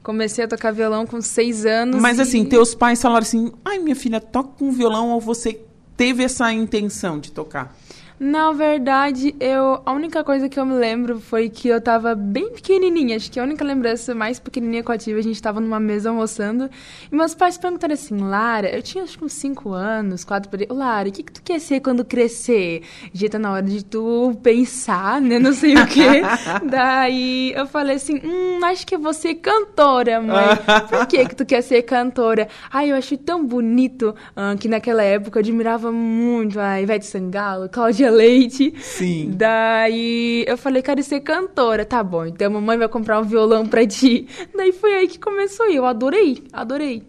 Comecei 0.02 0.44
a 0.44 0.48
tocar 0.48 0.70
violão 0.70 1.06
com 1.06 1.20
seis 1.20 1.66
anos. 1.66 2.00
Mas 2.00 2.18
e... 2.18 2.22
assim, 2.22 2.44
teus 2.44 2.74
pais 2.74 3.00
falaram 3.00 3.22
assim: 3.22 3.52
ai, 3.64 3.78
minha 3.78 3.96
filha, 3.96 4.20
toca 4.20 4.50
com 4.58 4.70
violão 4.70 5.10
ou 5.10 5.20
você 5.20 5.60
teve 5.96 6.22
essa 6.22 6.52
intenção 6.52 7.18
de 7.18 7.32
tocar? 7.32 7.74
Na 8.18 8.52
verdade, 8.52 9.34
eu 9.40 9.82
a 9.84 9.92
única 9.92 10.22
coisa 10.22 10.48
que 10.48 10.58
eu 10.58 10.64
me 10.64 10.74
lembro 10.74 11.18
foi 11.18 11.48
que 11.48 11.66
eu 11.66 11.80
tava 11.80 12.14
bem 12.14 12.50
pequenininha. 12.50 13.16
Acho 13.16 13.30
que 13.30 13.40
a 13.40 13.42
única 13.42 13.64
lembrança 13.64 14.14
mais 14.14 14.38
pequenininha 14.38 14.84
que 14.84 14.90
eu 14.90 14.98
tive, 14.98 15.18
a 15.18 15.22
gente 15.22 15.42
tava 15.42 15.60
numa 15.60 15.80
mesa 15.80 16.10
almoçando. 16.10 16.70
E 17.10 17.14
meus 17.14 17.34
pais 17.34 17.58
perguntaram 17.58 17.92
assim, 17.92 18.16
Lara, 18.16 18.68
eu 18.68 18.80
tinha 18.82 19.02
acho 19.02 19.18
que 19.18 19.24
uns 19.24 19.32
5 19.32 19.72
anos, 19.72 20.24
4 20.24 20.48
por 20.48 20.60
aí. 20.60 20.66
Lara, 20.70 21.08
o 21.08 21.12
que, 21.12 21.24
que 21.24 21.32
tu 21.32 21.42
quer 21.42 21.58
ser 21.58 21.80
quando 21.80 22.04
crescer? 22.04 22.82
Já 23.12 23.28
tá 23.28 23.38
na 23.38 23.52
hora 23.52 23.66
de 23.66 23.84
tu 23.84 24.38
pensar, 24.42 25.20
né? 25.20 25.40
Não 25.40 25.52
sei 25.52 25.74
o 25.74 25.86
quê. 25.86 26.22
Daí 26.70 27.52
eu 27.52 27.66
falei 27.66 27.96
assim, 27.96 28.20
hum, 28.24 28.64
acho 28.64 28.86
que 28.86 28.94
eu 28.94 29.00
vou 29.00 29.12
ser 29.12 29.34
cantora, 29.34 30.20
mãe. 30.20 30.56
Por 30.88 31.06
que 31.08 31.26
que 31.26 31.34
tu 31.34 31.44
quer 31.44 31.62
ser 31.62 31.82
cantora? 31.82 32.46
Ai, 32.72 32.92
eu 32.92 32.96
acho 32.96 33.16
tão 33.18 33.44
bonito 33.44 34.14
uh, 34.36 34.56
que 34.56 34.68
naquela 34.68 35.02
época 35.02 35.38
eu 35.38 35.40
admirava 35.40 35.90
muito 35.90 36.60
a 36.60 36.80
Ivete 36.80 37.06
Sangalo, 37.06 37.68
Cláudia 37.68 38.03
Leite. 38.10 38.74
Sim. 38.80 39.30
Daí 39.34 40.44
eu 40.46 40.56
falei, 40.56 40.82
quero 40.82 41.02
ser 41.02 41.20
cantora. 41.20 41.84
Tá 41.84 42.02
bom, 42.02 42.26
então 42.26 42.46
a 42.46 42.50
mamãe 42.50 42.78
vai 42.78 42.88
comprar 42.88 43.20
um 43.20 43.24
violão 43.24 43.66
pra 43.66 43.86
ti. 43.86 44.26
Daí 44.56 44.72
foi 44.72 44.94
aí 44.94 45.08
que 45.08 45.18
começou 45.18 45.70
e 45.70 45.76
eu 45.76 45.84
adorei, 45.84 46.44
adorei. 46.52 47.02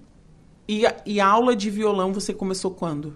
E 0.67 0.85
a, 0.85 0.95
e 1.05 1.19
a 1.19 1.27
aula 1.27 1.55
de 1.55 1.69
violão 1.69 2.11
você 2.11 2.33
começou 2.33 2.71
quando? 2.71 3.13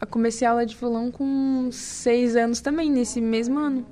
Eu 0.00 0.06
comecei 0.06 0.46
a 0.46 0.50
aula 0.50 0.66
de 0.66 0.76
violão 0.76 1.10
com 1.10 1.68
seis 1.70 2.36
anos 2.36 2.60
também, 2.60 2.90
nesse 2.90 3.20
mesmo 3.20 3.58
ano. 3.58 3.86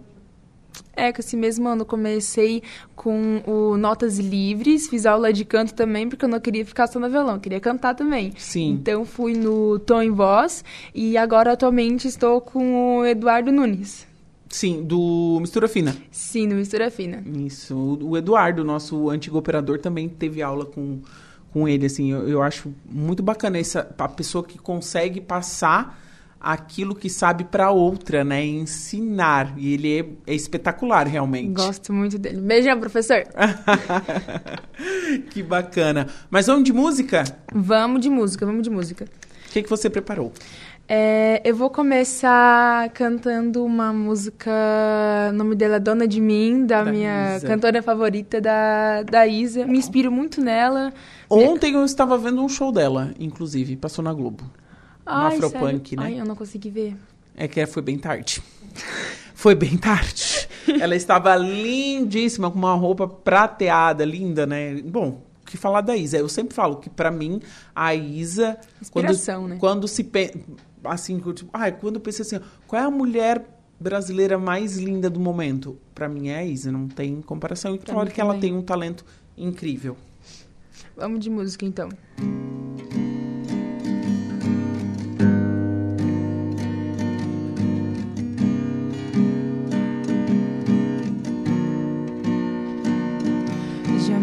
É, 1.01 1.13
que 1.13 1.21
esse 1.21 1.35
mesmo 1.35 1.67
ano 1.67 1.85
comecei 1.87 2.63
com 2.95 3.43
o 3.47 3.79
Notas 3.79 4.19
Livres, 4.19 4.87
fiz 4.87 5.07
aula 5.07 5.33
de 5.33 5.47
canto 5.47 5.73
também, 5.73 6.07
porque 6.07 6.27
eu 6.27 6.29
não 6.29 6.39
queria 6.39 6.65
ficar 6.67 6.87
só 6.89 7.01
no 7.01 7.09
violão, 7.09 7.37
eu 7.37 7.41
queria 7.41 7.59
cantar 7.59 7.95
também. 7.95 8.35
Sim. 8.37 8.73
Então 8.73 9.07
fui 9.07 9.33
no 9.33 9.79
Tom 9.79 10.03
em 10.03 10.11
Voz 10.11 10.63
e 10.95 11.17
agora 11.17 11.53
atualmente 11.53 12.07
estou 12.07 12.41
com 12.43 12.99
o 12.99 13.07
Eduardo 13.07 13.51
Nunes. 13.51 14.07
Sim, 14.51 14.83
do 14.83 15.39
Mistura 15.41 15.69
Fina. 15.69 15.97
Sim, 16.11 16.49
do 16.49 16.57
Mistura 16.57 16.91
Fina. 16.91 17.23
Isso. 17.47 17.99
O 18.03 18.15
Eduardo, 18.19 18.63
nosso 18.63 19.09
antigo 19.09 19.39
operador, 19.39 19.79
também 19.79 20.07
teve 20.07 20.43
aula 20.43 20.67
com, 20.67 21.01
com 21.51 21.67
ele, 21.67 21.87
assim. 21.87 22.11
Eu, 22.11 22.29
eu 22.29 22.43
acho 22.43 22.75
muito 22.85 23.23
bacana 23.23 23.59
essa 23.59 23.89
a 23.97 24.09
pessoa 24.09 24.45
que 24.45 24.59
consegue 24.59 25.21
passar 25.21 25.99
aquilo 26.41 26.95
que 26.95 27.11
sabe 27.11 27.45
para 27.45 27.71
outra, 27.71 28.25
né? 28.25 28.45
Ensinar. 28.45 29.53
E 29.59 29.75
ele 29.75 29.99
é, 29.99 30.33
é, 30.33 30.35
espetacular, 30.35 31.07
realmente. 31.07 31.53
Gosto 31.53 31.93
muito 31.93 32.19
dele. 32.19 32.41
Beijão, 32.41 32.81
professor. 32.81 33.25
que 35.31 35.43
bacana. 35.43 36.07
Mas 36.31 36.47
vamos 36.47 36.65
de 36.65 36.73
música? 36.73 37.25
Vamos 37.53 38.01
de 38.01 38.09
música, 38.09 38.47
vamos 38.47 38.63
de 38.63 38.71
música. 38.71 39.05
O 39.05 39.53
que, 39.53 39.63
que 39.63 39.69
você 39.69 39.91
preparou? 39.91 40.33
É, 40.93 41.41
eu 41.45 41.55
vou 41.55 41.71
começar 41.71 42.89
cantando 42.91 43.65
uma 43.65 43.93
música, 43.93 44.51
o 45.31 45.33
nome 45.33 45.55
dela 45.55 45.77
é 45.77 45.79
Dona 45.79 46.09
de 46.09 46.21
Mim, 46.21 46.67
da, 46.67 46.83
da 46.83 46.91
minha 46.91 47.37
Isa. 47.37 47.47
cantora 47.47 47.81
favorita, 47.81 48.41
da, 48.41 49.05
da 49.05 49.25
Isa. 49.25 49.65
Me 49.67 49.79
inspiro 49.79 50.11
muito 50.11 50.41
nela. 50.41 50.93
Ontem 51.29 51.75
eu 51.75 51.85
estava 51.85 52.19
vendo 52.19 52.43
um 52.43 52.49
show 52.49 52.73
dela, 52.73 53.15
inclusive, 53.21 53.77
passou 53.77 54.03
na 54.03 54.13
Globo. 54.13 54.51
Ai, 55.11 55.37
Afropunk, 55.37 55.91
sério? 55.91 56.05
né? 56.05 56.07
Ai, 56.07 56.21
eu 56.21 56.25
não 56.25 56.37
consegui 56.37 56.71
ver. 56.71 56.97
É 57.37 57.49
que 57.49 57.65
foi 57.67 57.83
bem 57.83 57.99
tarde. 57.99 58.43
foi 59.35 59.55
bem 59.55 59.77
tarde. 59.77 60.49
Ela 60.81 60.95
estava 60.95 61.35
lindíssima, 61.37 62.51
com 62.51 62.59
uma 62.59 62.75
roupa 62.75 63.09
prateada, 63.09 64.05
linda, 64.05 64.47
né? 64.47 64.81
Bom, 64.83 65.23
o 65.43 65.47
que 65.47 65.57
falar 65.57 65.81
da 65.81 65.97
Isa? 65.97 66.19
Eu 66.19 66.29
sempre 66.29 66.55
falo 66.55 66.77
que, 66.77 66.89
para 66.89 67.11
mim, 67.11 67.41
a 67.75 67.95
Isa... 67.95 68.59
Inspiração, 68.81 69.43
quando, 69.43 69.51
né? 69.51 69.57
Quando 69.59 69.89
se... 69.89 70.11
Assim, 70.85 71.19
tipo, 71.19 71.51
ai, 71.53 71.73
quando 71.73 71.97
eu 71.97 72.01
pensei 72.01 72.25
assim, 72.25 72.41
qual 72.67 72.81
é 72.81 72.85
a 72.85 72.91
mulher 72.91 73.45
brasileira 73.79 74.39
mais 74.39 74.77
linda 74.77 75.11
do 75.11 75.19
momento? 75.19 75.79
Para 75.95 76.09
mim 76.09 76.29
é 76.29 76.39
a 76.39 76.45
Isa, 76.45 76.71
não 76.71 76.87
tem 76.89 77.21
comparação. 77.21 77.75
E 77.75 77.79
claro 77.79 78.11
que 78.11 78.21
ela 78.21 78.39
tem 78.39 78.55
um 78.55 78.63
talento 78.63 79.05
incrível. 79.37 79.97
Vamos 80.97 81.21
de 81.21 81.31
música, 81.31 81.65
então. 81.65 81.89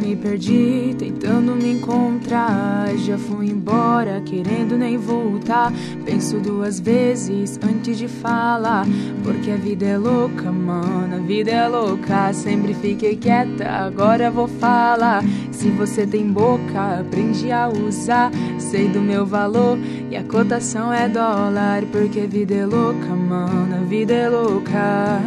Me 0.08 0.16
perdi 0.16 0.95
tentando 0.97 1.53
me 1.53 1.74
encontrar. 1.74 2.95
Já 2.97 3.18
fui 3.18 3.49
embora 3.49 4.22
querendo 4.22 4.78
nem 4.78 4.97
voltar. 4.97 5.74
Penso 6.05 6.39
duas 6.39 6.80
vezes 6.80 7.60
antes 7.62 7.97
de 7.97 8.08
falar. 8.08 8.86
Porque 9.22 9.51
a 9.51 9.58
vida 9.58 9.86
é 9.86 9.97
louca, 9.97 10.49
mano. 10.49 11.18
A 11.18 11.20
vida 11.20 11.51
é 11.51 11.68
louca. 11.68 12.32
Sempre 12.32 12.74
fiquei 12.74 13.18
quieta, 13.18 13.70
agora 13.70 14.32
vou 14.32 14.47
falar. 14.47 15.24
Se 15.51 15.70
você 15.72 16.08
tem 16.08 16.32
boca, 16.32 17.01
aprende 17.01 17.51
a 17.51 17.68
usar. 17.68 18.32
Sei 18.58 18.88
do 18.88 19.01
meu 19.01 19.26
valor 19.26 19.78
e 20.10 20.16
a 20.16 20.24
cotação 20.24 20.93
é 20.93 21.10
dólar. 21.10 21.84
Porque 21.91 22.22
a 22.22 22.28
vida 22.28 22.55
é 22.55 22.66
louca, 22.66 23.14
mano. 23.14 23.76
A 23.76 23.84
vida 23.84 24.14
é 24.14 24.30
louca. 24.30 25.22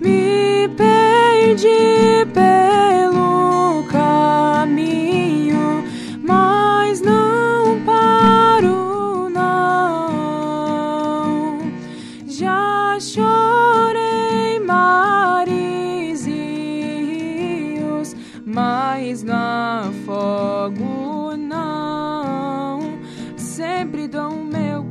Me 0.00 0.68
perdi 0.76 2.26
pelo 2.34 3.45
caminho, 3.84 5.84
mas 6.22 7.00
não 7.00 7.80
paro, 7.84 9.28
não. 9.30 11.58
Já 12.26 12.98
chorei 13.00 14.58
mares 14.60 16.26
e 16.26 17.78
rios, 17.78 18.14
mas 18.44 19.22
não 19.22 19.88
afogo, 19.88 21.36
não. 21.36 22.80
Sempre 23.36 24.08
dou 24.08 24.30
o 24.30 24.44
meu. 24.44 24.86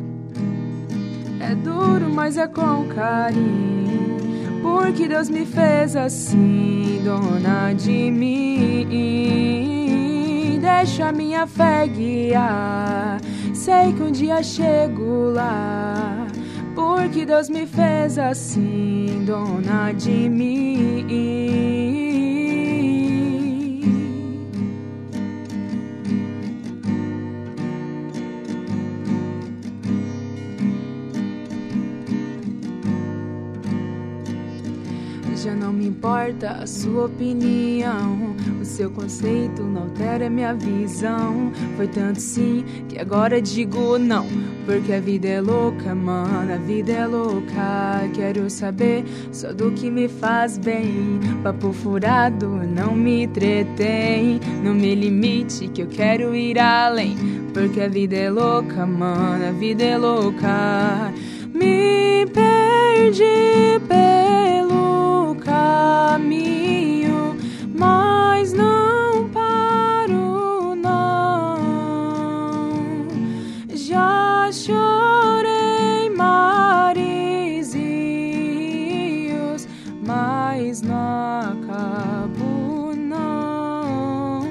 É 1.39 1.55
duro, 1.55 2.09
mas 2.09 2.37
é 2.37 2.47
com 2.47 2.87
carinho 2.87 4.14
porque 4.65 5.07
Deus 5.07 5.29
me 5.29 5.45
fez 5.45 5.95
assim, 5.95 6.99
dona 7.03 7.71
de 7.73 8.09
mim. 8.09 8.87
Deixa 10.59 11.11
minha 11.11 11.45
fé 11.45 11.87
guiar, 11.87 13.21
sei 13.53 13.93
que 13.93 14.01
um 14.01 14.09
dia 14.11 14.41
chego 14.41 15.29
lá. 15.31 16.25
Porque 16.73 17.27
Deus 17.27 17.47
me 17.47 17.67
fez 17.67 18.17
assim, 18.17 19.23
dona 19.25 19.91
de 19.91 20.29
mim. 20.29 22.04
Já 35.45 35.53
não 35.53 35.71
me 35.71 35.85
importa 35.85 36.53
a 36.53 36.65
sua 36.65 37.05
opinião. 37.05 38.35
O 38.59 38.65
seu 38.65 38.89
conceito 38.89 39.61
não 39.61 39.83
altera 39.83 40.27
minha 40.27 40.55
visão. 40.55 41.51
Foi 41.77 41.87
tanto 41.87 42.19
sim 42.19 42.65
que 42.89 42.97
agora 42.97 43.39
digo 43.39 43.99
não. 43.99 44.25
Porque 44.65 44.91
a 44.91 44.99
vida 44.99 45.27
é 45.27 45.39
louca, 45.39 45.93
mano, 45.93 46.51
a 46.51 46.57
vida 46.57 46.93
é 46.93 47.05
louca. 47.05 48.09
Quero 48.15 48.49
saber 48.49 49.05
só 49.31 49.53
do 49.53 49.71
que 49.71 49.91
me 49.91 50.07
faz 50.07 50.57
bem. 50.57 51.19
Papo 51.43 51.71
furado 51.71 52.47
não 52.47 52.95
me 52.95 53.25
entretém. 53.25 54.39
Não 54.63 54.73
me 54.73 54.95
limite 54.95 55.67
que 55.67 55.83
eu 55.83 55.87
quero 55.87 56.33
ir 56.35 56.57
além. 56.57 57.15
Porque 57.53 57.81
a 57.81 57.87
vida 57.87 58.15
é 58.15 58.31
louca, 58.31 58.83
mano, 58.83 59.47
a 59.47 59.51
vida 59.51 59.83
é 59.83 59.95
louca. 59.95 61.13
Me 61.53 62.25
perdi 62.33 63.79
pelo 63.87 64.74
caminho, 65.55 67.35
mas 67.73 68.51
não 68.51 69.29
paro, 69.29 70.75
não. 70.75 71.57
Já 73.73 74.49
chorei 74.51 76.09
mares 76.09 77.73
e 77.73 79.29
rios, 79.29 79.67
mas 80.05 80.81
não 80.81 81.39
acabo, 81.39 82.93
não. 82.95 84.41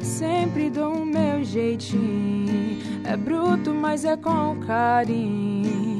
Sempre 0.00 0.70
dou 0.70 0.94
o 1.02 1.06
meu 1.06 1.44
jeitinho, 1.44 2.78
é 3.04 3.16
bruto, 3.16 3.72
mas 3.72 4.04
é 4.04 4.16
com 4.16 4.56
carinho. 4.66 5.97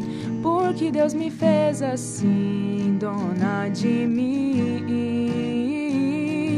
Porque 0.49 0.91
Deus 0.91 1.13
me 1.13 1.31
fez 1.31 1.83
assim, 1.83 2.97
dona 2.99 3.69
de 3.69 4.07
mim. 4.07 4.87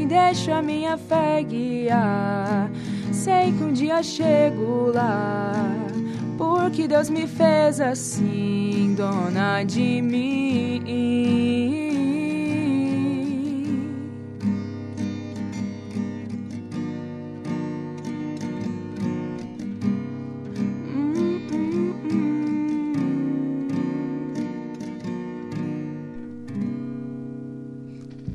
Deixa 0.09 0.59
a 0.59 0.63
minha 0.63 0.97
fé 0.97 1.43
guiar. 1.43 2.71
Sei 3.11 3.53
que 3.53 3.65
um 3.65 3.73
dia 3.73 4.01
chego 4.01 4.93
lá. 4.95 5.53
Porque 6.39 6.87
Deus 6.87 7.11
me 7.11 7.27
fez 7.27 7.81
assim, 7.81 8.95
dona 8.97 9.65
de 9.65 10.01
mim. 10.01 11.90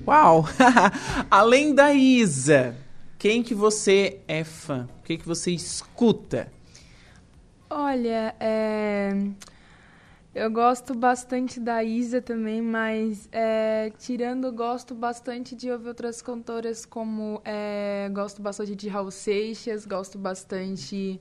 Uau! 0.07 0.45
Além 1.31 1.73
da 1.73 1.91
Isa, 1.91 2.75
quem 3.17 3.41
que 3.41 3.55
você 3.55 4.19
é 4.27 4.43
fã? 4.43 4.87
O 4.99 5.03
que 5.03 5.17
que 5.17 5.27
você 5.27 5.49
escuta? 5.49 6.47
Olha, 7.67 8.35
é... 8.39 9.09
eu 10.35 10.51
gosto 10.51 10.93
bastante 10.93 11.59
da 11.59 11.83
Isa 11.83 12.21
também, 12.21 12.61
mas 12.61 13.27
é... 13.31 13.91
tirando, 13.97 14.51
gosto 14.51 14.93
bastante 14.93 15.55
de 15.55 15.71
ouvir 15.71 15.87
outras 15.87 16.21
cantoras, 16.21 16.85
como 16.85 17.41
é... 17.43 18.07
gosto 18.13 18.43
bastante 18.43 18.75
de 18.75 18.87
Raul 18.87 19.09
Seixas, 19.09 19.87
gosto 19.87 20.19
bastante 20.19 21.19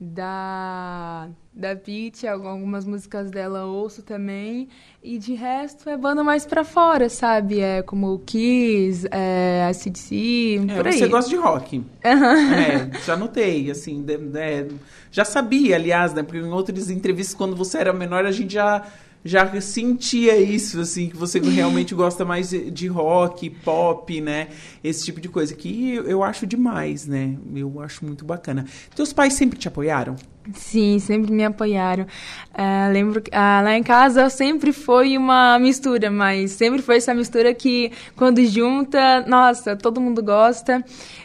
da 0.00 1.28
da 1.56 1.76
Pitty, 1.76 2.26
algumas 2.26 2.84
músicas 2.84 3.30
dela 3.30 3.64
ouço 3.64 4.02
também. 4.02 4.68
E 5.00 5.18
de 5.18 5.34
resto 5.34 5.88
é 5.88 5.96
banda 5.96 6.24
mais 6.24 6.44
pra 6.44 6.64
fora, 6.64 7.08
sabe? 7.08 7.60
É 7.60 7.80
como 7.80 8.12
o 8.12 8.18
Kiss, 8.18 9.06
é, 9.10 9.64
a 9.68 9.72
CDC, 9.72 10.60
É, 10.68 10.74
por 10.76 10.86
aí. 10.88 10.94
você 10.94 11.06
gosta 11.06 11.30
de 11.30 11.36
rock. 11.36 11.84
É, 12.02 12.98
já 13.06 13.16
notei, 13.16 13.70
assim, 13.70 14.02
de- 14.02 14.16
de- 14.18 14.74
já 15.12 15.24
sabia, 15.24 15.76
aliás, 15.76 16.12
né? 16.12 16.24
Porque 16.24 16.38
em 16.38 16.50
outras 16.52 16.90
entrevistas, 16.90 17.36
quando 17.36 17.54
você 17.54 17.78
era 17.78 17.92
menor, 17.92 18.26
a 18.26 18.32
gente 18.32 18.52
já, 18.54 18.84
já 19.24 19.60
sentia 19.60 20.36
isso, 20.36 20.80
assim, 20.80 21.08
que 21.08 21.16
você 21.16 21.40
realmente 21.40 21.94
gosta 21.94 22.24
mais 22.24 22.50
de 22.50 22.86
rock, 22.86 23.48
pop, 23.48 24.20
né? 24.20 24.48
Esse 24.82 25.04
tipo 25.04 25.20
de 25.20 25.28
coisa, 25.28 25.54
que 25.54 25.94
eu 25.94 26.22
acho 26.22 26.46
demais, 26.46 27.06
né? 27.06 27.36
Eu 27.54 27.80
acho 27.80 28.04
muito 28.04 28.24
bacana. 28.24 28.66
Teus 28.94 29.12
pais 29.12 29.32
sempre 29.32 29.58
te 29.58 29.66
apoiaram? 29.66 30.16
Sim, 30.52 30.98
sempre 30.98 31.32
me 31.32 31.42
apoiaram. 31.42 32.06
É, 32.52 32.90
lembro 32.92 33.22
que 33.22 33.30
ah, 33.34 33.62
lá 33.64 33.78
em 33.78 33.82
casa 33.82 34.28
sempre 34.28 34.74
foi 34.74 35.16
uma 35.16 35.58
mistura, 35.58 36.10
mas 36.10 36.50
sempre 36.50 36.82
foi 36.82 36.98
essa 36.98 37.14
mistura 37.14 37.54
que 37.54 37.90
quando 38.14 38.44
junta, 38.44 39.22
nossa, 39.26 39.74
todo 39.74 40.02
mundo 40.02 40.22
gosta. 40.22 40.84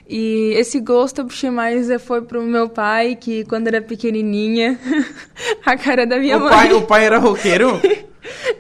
E 0.10 0.54
esse 0.56 0.80
gosto 0.80 1.20
eu 1.22 1.26
puxei 1.26 1.52
mais 1.52 1.88
eh, 1.88 2.00
foi 2.00 2.24
pro 2.24 2.42
meu 2.42 2.68
pai, 2.68 3.16
que 3.16 3.46
quando 3.46 3.68
era 3.68 3.80
pequenininha, 3.80 4.80
a 5.64 5.78
cara 5.78 6.08
da 6.08 6.18
minha 6.18 6.38
o, 6.38 6.40
mãe. 6.40 6.50
pai, 6.50 6.74
o 6.74 6.82
pai 6.82 7.06
era 7.06 7.20
roqueiro? 7.20 7.80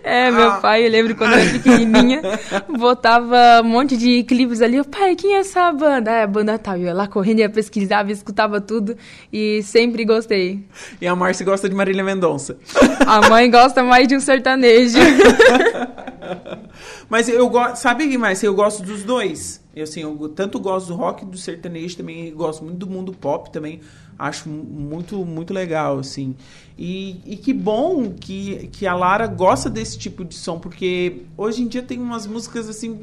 É, 0.03 0.31
meu 0.31 0.53
pai, 0.61 0.85
eu 0.85 0.91
lembro 0.91 1.15
quando 1.15 1.33
eu 1.33 1.39
era 1.39 1.51
pequenininha, 1.51 2.21
botava 2.77 3.61
um 3.63 3.67
monte 3.67 3.97
de 3.97 4.23
clipes 4.23 4.61
ali. 4.61 4.77
Eu, 4.77 4.85
pai, 4.85 5.15
quem 5.15 5.35
é 5.35 5.39
essa 5.39 5.71
banda? 5.71 6.11
Ah, 6.11 6.15
é 6.15 6.23
a 6.23 6.27
banda 6.27 6.57
tal. 6.57 6.75
Eu 6.75 6.83
ia 6.83 6.93
lá 6.93 7.07
correndo, 7.07 7.39
ia 7.39 7.49
pesquisava, 7.49 8.11
escutava 8.11 8.61
tudo 8.61 8.95
e 9.31 9.61
sempre 9.63 10.05
gostei. 10.05 10.63
E 10.99 11.07
a 11.07 11.15
Márcia 11.15 11.45
gosta 11.45 11.69
de 11.69 11.75
Marília 11.75 12.03
Mendonça. 12.03 12.57
A 13.05 13.29
mãe 13.29 13.49
gosta 13.49 13.83
mais 13.83 14.07
de 14.07 14.15
um 14.15 14.19
sertanejo. 14.19 14.99
Mas 17.09 17.27
eu 17.27 17.49
gosto, 17.49 17.77
sabe, 17.77 18.17
Márcia, 18.17 18.47
eu 18.47 18.53
gosto 18.53 18.83
dos 18.83 19.03
dois. 19.03 19.63
Eu, 19.75 19.83
assim, 19.83 20.01
eu 20.01 20.29
tanto 20.29 20.59
gosto 20.59 20.87
do 20.87 20.95
rock 20.95 21.25
do 21.25 21.37
sertanejo 21.37 21.97
também, 21.97 22.33
gosto 22.33 22.63
muito 22.63 22.77
do 22.77 22.87
mundo 22.87 23.13
pop 23.13 23.51
também. 23.51 23.81
Acho 24.19 24.49
mu- 24.49 24.63
muito, 24.65 25.25
muito 25.25 25.53
legal, 25.53 25.97
assim. 25.97 26.35
E, 26.77 27.21
e 27.25 27.37
que 27.37 27.53
bom 27.53 28.11
que, 28.11 28.67
que 28.67 28.85
a 28.85 28.93
Lara 28.93 29.25
gosta 29.27 29.69
desse 29.69 29.97
tipo 29.97 30.25
de 30.25 30.35
som, 30.35 30.59
porque 30.59 31.23
hoje 31.37 31.61
em 31.63 31.67
dia 31.67 31.81
tem 31.81 31.97
umas 31.99 32.27
músicas 32.27 32.67
assim. 32.69 32.99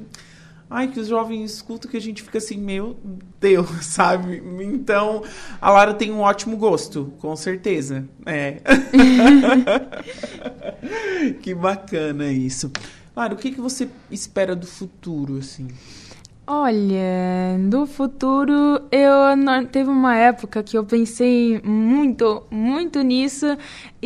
Ai, 0.68 0.88
que 0.88 0.98
os 0.98 1.06
jovens 1.06 1.52
escutam 1.54 1.88
que 1.88 1.96
a 1.96 2.00
gente 2.00 2.22
fica 2.24 2.38
assim, 2.38 2.56
meu 2.58 2.96
Deus, 3.40 3.68
sabe? 3.86 4.42
Então, 4.60 5.22
a 5.60 5.70
Lara 5.70 5.94
tem 5.94 6.12
um 6.12 6.20
ótimo 6.20 6.56
gosto, 6.56 7.12
com 7.20 7.34
certeza. 7.36 8.04
É. 8.26 8.58
que 11.42 11.54
bacana 11.54 12.30
isso. 12.32 12.70
Lara, 13.14 13.34
o 13.34 13.36
que, 13.36 13.52
que 13.52 13.60
você 13.60 13.88
espera 14.10 14.54
do 14.54 14.66
futuro, 14.66 15.38
assim? 15.38 15.68
Olha, 16.48 17.58
do 17.68 17.86
futuro, 17.86 18.80
eu 18.92 19.36
teve 19.72 19.90
uma 19.90 20.14
época 20.16 20.62
que 20.62 20.78
eu 20.78 20.84
pensei 20.84 21.60
muito, 21.64 22.46
muito 22.52 23.02
nisso 23.02 23.46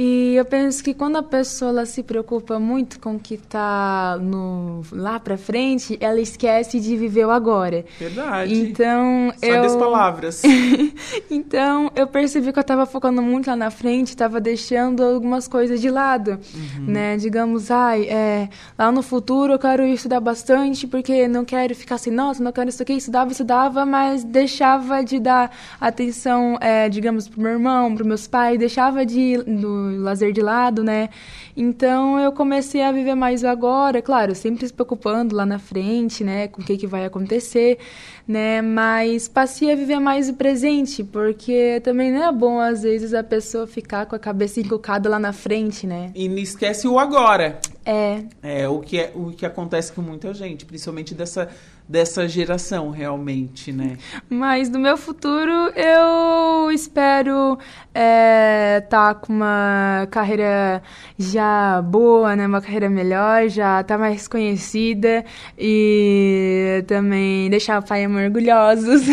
e 0.03 0.35
eu 0.35 0.47
penso 0.47 0.83
que 0.83 0.95
quando 0.95 1.17
a 1.17 1.23
pessoa 1.23 1.85
se 1.85 2.03
preocupa 2.03 2.59
muito 2.59 2.99
com 2.99 3.17
o 3.17 3.19
que 3.19 3.35
está 3.35 4.17
no 4.19 4.81
lá 4.93 5.21
para 5.21 5.37
frente, 5.37 5.99
ela 6.01 6.19
esquece 6.19 6.81
de 6.81 6.97
viver 6.97 7.27
o 7.27 7.31
agora. 7.31 7.85
Verdade. 7.99 8.55
Então, 8.55 9.31
Sabe 9.39 9.53
eu 9.53 9.63
as 9.63 9.77
palavras. 9.77 10.43
então, 11.31 11.91
eu 11.95 12.07
percebi 12.07 12.51
que 12.51 12.59
eu 12.59 12.63
estava 12.63 12.87
focando 12.87 13.21
muito 13.21 13.49
lá 13.49 13.57
na 13.57 13.71
frente, 13.71 14.09
estava 14.09 14.41
deixando 14.41 15.05
algumas 15.05 15.47
coisas 15.47 15.79
de 15.83 15.91
lado, 15.91 16.31
Uhum. 16.55 16.87
né? 16.87 17.19
Digamos, 17.19 17.71
ai, 17.71 18.05
é, 18.09 18.49
lá 18.79 18.91
no 18.91 19.03
futuro 19.03 19.53
eu 19.53 19.59
quero 19.59 19.85
estudar 19.85 20.21
bastante 20.21 20.87
porque 20.87 21.29
não 21.29 21.45
quero 21.45 21.75
ficar 21.75 21.97
assim, 21.97 22.11
nossa, 22.11 22.43
não 22.43 22.53
quero 22.53 22.71
isso 22.71 22.83
aqui, 22.83 22.95
estudava, 22.95 23.33
estudava, 23.33 23.85
mas 23.85 24.25
deixava 24.25 25.05
de 25.05 25.21
dar 25.21 25.55
atenção, 25.79 26.57
é, 26.59 26.89
digamos, 26.89 27.29
pro 27.29 27.43
meu 27.43 27.53
irmão, 27.53 27.95
para 27.95 28.03
meus 28.03 28.27
pais, 28.27 28.59
deixava 28.59 29.05
de 29.05 29.37
do 29.37 29.90
lazer 29.99 30.33
de 30.33 30.41
lado, 30.41 30.83
né? 30.85 31.09
Então 31.57 32.19
eu 32.19 32.33
comecei 32.33 32.83
a 32.83 32.93
viver 32.93 33.15
mais 33.15 33.43
o 33.43 33.49
agora, 33.49 34.01
claro, 34.01 34.35
sempre 34.35 34.67
se 34.67 34.73
preocupando 34.73 35.35
lá 35.35 35.45
na 35.45 35.59
frente, 35.59 36.23
né, 36.25 36.49
com 36.49 36.63
o 36.63 36.65
que, 36.65 36.77
que 36.77 36.87
vai 36.87 37.05
acontecer, 37.05 37.79
né? 38.27 38.63
Mas 38.63 39.29
passei 39.29 39.73
a 39.73 39.77
viver 39.77 39.99
mais 39.99 40.29
o 40.29 40.35
presente, 40.35 41.03
porque 41.03 41.81
também 41.83 42.13
não 42.13 42.29
é 42.29 42.33
bom 42.33 42.61
às 42.61 42.83
vezes 42.83 43.13
a 43.13 43.23
pessoa 43.23 43.67
ficar 43.67 44.07
com 44.07 44.15
a 44.15 44.19
cabeça 44.19 44.61
encucada 44.61 45.09
lá 45.09 45.19
na 45.19 45.33
frente, 45.33 45.87
né? 45.87 46.13
E 46.15 46.29
não 46.29 46.39
esquece 46.39 46.87
o 46.87 46.99
agora. 46.99 47.61
É. 47.85 48.23
É 48.43 48.69
o 48.69 48.81
que, 48.81 48.99
é, 48.99 49.13
o 49.15 49.31
que 49.31 49.45
acontece 49.45 49.93
com 49.93 50.03
muita 50.03 50.33
gente, 50.33 50.65
principalmente 50.65 51.15
dessa, 51.15 51.49
dessa 51.91 52.29
geração, 52.29 52.91
realmente, 52.91 53.73
né? 53.73 53.99
Mas 54.29 54.71
no 54.71 54.79
meu 54.79 54.97
futuro 54.97 55.73
eu 55.75 56.71
espero 56.71 57.59
é, 57.93 58.81
tá 58.89 59.13
com 59.13 59.33
uma 59.33 60.07
carreira 60.09 60.81
já 61.19 61.83
boa, 61.83 62.37
né? 62.37 62.47
Uma 62.47 62.61
carreira 62.61 62.89
melhor, 62.89 63.49
já 63.49 63.83
tá 63.83 63.99
mais 63.99 64.29
conhecida 64.29 65.25
e 65.59 66.85
também 66.87 67.51
deixar 67.51 67.81
o 67.81 67.85
pai 67.85 68.03
e 68.03 68.05
a 68.05 68.09
mãe 68.09 68.27
orgulhosos. 68.27 69.03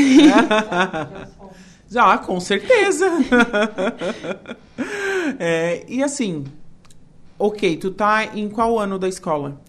Já, 1.89 2.17
com 2.17 2.39
certeza. 2.39 3.05
É, 5.39 5.83
e 5.89 6.01
assim, 6.01 6.45
ok, 7.37 7.75
tu 7.77 7.91
tá 7.91 8.23
em 8.33 8.47
qual 8.47 8.79
ano 8.79 8.97
da 8.97 9.09
escola? 9.09 9.59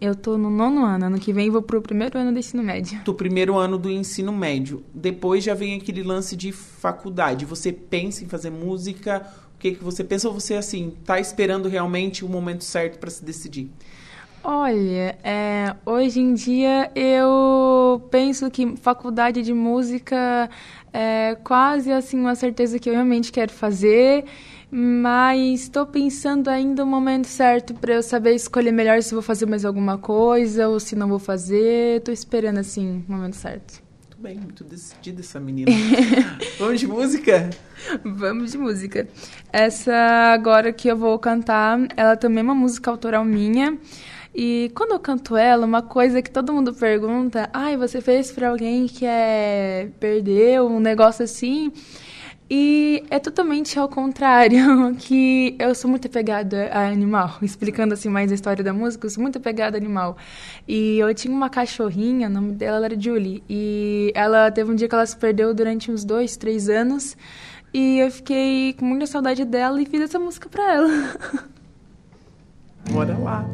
Eu 0.00 0.14
tô 0.14 0.38
no 0.38 0.48
nono 0.48 0.84
ano, 0.84 1.06
ano 1.06 1.18
que 1.18 1.32
vem 1.32 1.50
vou 1.50 1.60
pro 1.60 1.82
primeiro 1.82 2.16
ano 2.16 2.32
do 2.32 2.38
ensino 2.38 2.62
médio. 2.62 3.00
Do 3.04 3.12
primeiro 3.12 3.56
ano 3.56 3.76
do 3.76 3.90
ensino 3.90 4.32
médio. 4.32 4.84
Depois 4.94 5.42
já 5.42 5.54
vem 5.54 5.74
aquele 5.74 6.04
lance 6.04 6.36
de 6.36 6.52
faculdade. 6.52 7.44
Você 7.44 7.72
pensa 7.72 8.22
em 8.24 8.28
fazer 8.28 8.50
música? 8.50 9.26
O 9.56 9.58
que, 9.58 9.72
que 9.72 9.82
você 9.82 10.04
pensa? 10.04 10.28
Ou 10.28 10.34
você, 10.34 10.54
assim, 10.54 10.92
tá 11.04 11.18
esperando 11.18 11.68
realmente 11.68 12.24
o 12.24 12.28
momento 12.28 12.62
certo 12.62 12.98
para 13.00 13.10
se 13.10 13.24
decidir? 13.24 13.72
Olha, 14.44 15.18
é, 15.24 15.74
hoje 15.84 16.20
em 16.20 16.32
dia 16.32 16.92
eu 16.94 18.00
penso 18.08 18.48
que 18.48 18.76
faculdade 18.76 19.42
de 19.42 19.52
música 19.52 20.48
é 20.92 21.36
quase 21.42 21.90
assim 21.92 22.20
uma 22.20 22.36
certeza 22.36 22.78
que 22.78 22.88
eu 22.88 22.94
realmente 22.94 23.32
quero 23.32 23.52
fazer, 23.52 24.24
mas 24.70 25.62
estou 25.62 25.86
pensando 25.86 26.48
ainda 26.48 26.84
o 26.84 26.86
momento 26.86 27.26
certo 27.26 27.74
para 27.74 27.94
eu 27.94 28.02
saber 28.02 28.34
escolher 28.34 28.72
melhor 28.72 29.02
se 29.02 29.14
vou 29.14 29.22
fazer 29.22 29.46
mais 29.46 29.64
alguma 29.64 29.96
coisa 29.96 30.68
ou 30.68 30.78
se 30.78 30.94
não 30.94 31.08
vou 31.08 31.18
fazer. 31.18 31.98
Estou 31.98 32.12
esperando 32.12 32.58
assim 32.58 33.04
o 33.08 33.12
momento 33.12 33.36
certo. 33.36 33.82
Muito 34.00 34.18
bem, 34.18 34.36
muito 34.36 34.64
decidida 34.64 35.20
essa 35.20 35.40
menina. 35.40 35.70
Vamos 36.58 36.80
de 36.80 36.86
música? 36.86 37.50
Vamos 38.04 38.52
de 38.52 38.58
música. 38.58 39.08
Essa 39.52 39.94
agora 40.34 40.72
que 40.72 40.88
eu 40.88 40.96
vou 40.96 41.18
cantar, 41.18 41.78
ela 41.96 42.16
também 42.16 42.40
é 42.40 42.42
uma 42.42 42.54
música 42.54 42.90
autoral 42.90 43.24
minha. 43.24 43.78
E 44.34 44.70
quando 44.74 44.92
eu 44.92 45.00
canto 45.00 45.36
ela, 45.36 45.64
uma 45.64 45.82
coisa 45.82 46.20
que 46.20 46.30
todo 46.30 46.52
mundo 46.52 46.74
pergunta, 46.74 47.48
ai, 47.52 47.76
você 47.76 48.00
fez 48.00 48.30
para 48.30 48.50
alguém 48.50 48.86
que 48.86 49.06
é 49.06 49.88
perdeu 49.98 50.66
um 50.66 50.78
negócio 50.78 51.24
assim? 51.24 51.72
E 52.50 53.04
é 53.10 53.18
totalmente 53.18 53.78
ao 53.78 53.88
contrário, 53.88 54.94
que 54.96 55.54
eu 55.58 55.74
sou 55.74 55.90
muito 55.90 56.06
apegada 56.06 56.68
a 56.72 56.88
animal. 56.88 57.36
Explicando 57.42 57.92
assim 57.94 58.08
mais 58.08 58.32
a 58.32 58.34
história 58.34 58.64
da 58.64 58.72
música, 58.72 59.06
eu 59.06 59.10
sou 59.10 59.22
muito 59.22 59.36
apegada 59.36 59.76
a 59.76 59.80
animal. 59.80 60.16
E 60.66 60.98
eu 60.98 61.12
tinha 61.14 61.34
uma 61.34 61.50
cachorrinha, 61.50 62.28
o 62.28 62.30
nome 62.30 62.52
dela 62.52 62.86
era 62.86 62.98
Julie. 62.98 63.42
E 63.48 64.12
ela 64.14 64.50
teve 64.50 64.70
um 64.70 64.74
dia 64.74 64.88
que 64.88 64.94
ela 64.94 65.04
se 65.04 65.16
perdeu 65.16 65.52
durante 65.52 65.90
uns 65.90 66.04
dois, 66.04 66.36
três 66.36 66.68
anos. 66.68 67.16
E 67.72 67.98
eu 67.98 68.10
fiquei 68.10 68.72
com 68.72 68.86
muita 68.86 69.06
saudade 69.06 69.44
dela 69.44 69.80
e 69.80 69.84
fiz 69.84 70.00
essa 70.00 70.18
música 70.18 70.48
pra 70.48 70.74
ela. 70.74 70.88
Bora 72.90 73.18
lá. 73.18 73.44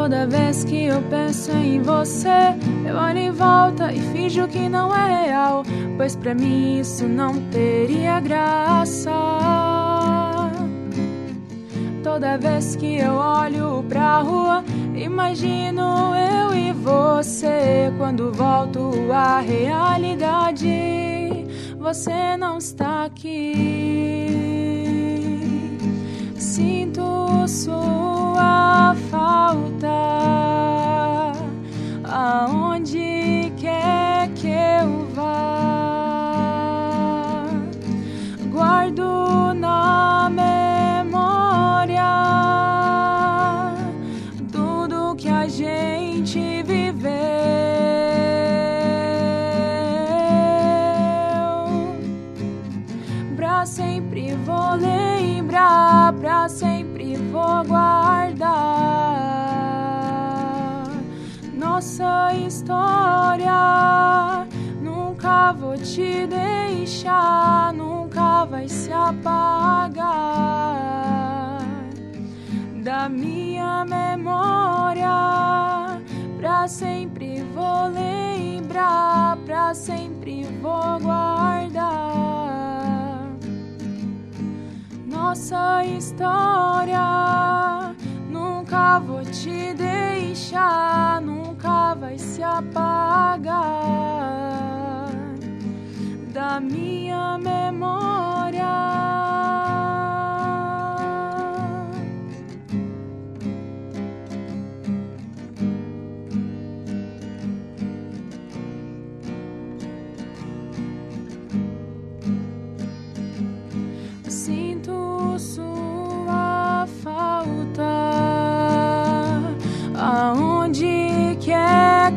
Toda 0.00 0.28
vez 0.28 0.62
que 0.62 0.84
eu 0.84 1.02
penso 1.10 1.50
em 1.50 1.82
você, 1.82 2.54
eu 2.86 2.96
olho 2.96 3.18
em 3.18 3.32
volta 3.32 3.92
e 3.92 4.00
finjo 4.12 4.46
que 4.46 4.68
não 4.68 4.94
é 4.94 5.24
real, 5.24 5.64
pois 5.96 6.14
pra 6.14 6.36
mim 6.36 6.78
isso 6.78 7.06
não 7.08 7.34
teria 7.50 8.20
graça. 8.20 9.10
Toda 12.02 12.38
vez 12.38 12.76
que 12.76 12.98
eu 12.98 13.14
olho 13.14 13.84
pra 13.88 14.20
rua, 14.20 14.64
imagino 14.94 16.14
eu 16.14 16.54
e 16.54 16.72
você. 16.72 17.92
Quando 17.98 18.32
volto 18.32 18.92
à 19.12 19.40
realidade, 19.40 20.70
você 21.76 22.36
não 22.36 22.58
está 22.58 23.04
aqui. 23.04 24.57
Sinto 26.58 27.46
sua 27.46 28.92
falta. 29.08 29.86
Aonde 32.02 33.37
nossa 61.78 62.34
história. 62.34 63.54
Nunca 64.82 65.52
vou 65.52 65.76
te 65.76 66.26
deixar, 66.26 67.72
nunca 67.72 68.44
vai 68.46 68.68
se 68.68 68.92
apagar 68.92 70.00
da 72.82 73.08
minha 73.08 73.84
memória. 73.84 75.06
Pra 76.36 76.66
sempre 76.66 77.44
vou 77.54 77.86
lembrar, 77.86 79.36
pra 79.46 79.72
sempre 79.72 80.48
vou 80.60 80.98
guardar 80.98 81.78
nossa 85.06 85.84
história. 85.84 87.77
Nunca 88.78 89.00
vou 89.00 89.24
te 89.24 89.74
deixar, 89.74 91.20
nunca 91.20 91.94
vai 91.96 92.16
se 92.16 92.40
apagar 92.44 93.50
da 96.32 96.60
minha 96.60 97.36
memória. 97.38 98.68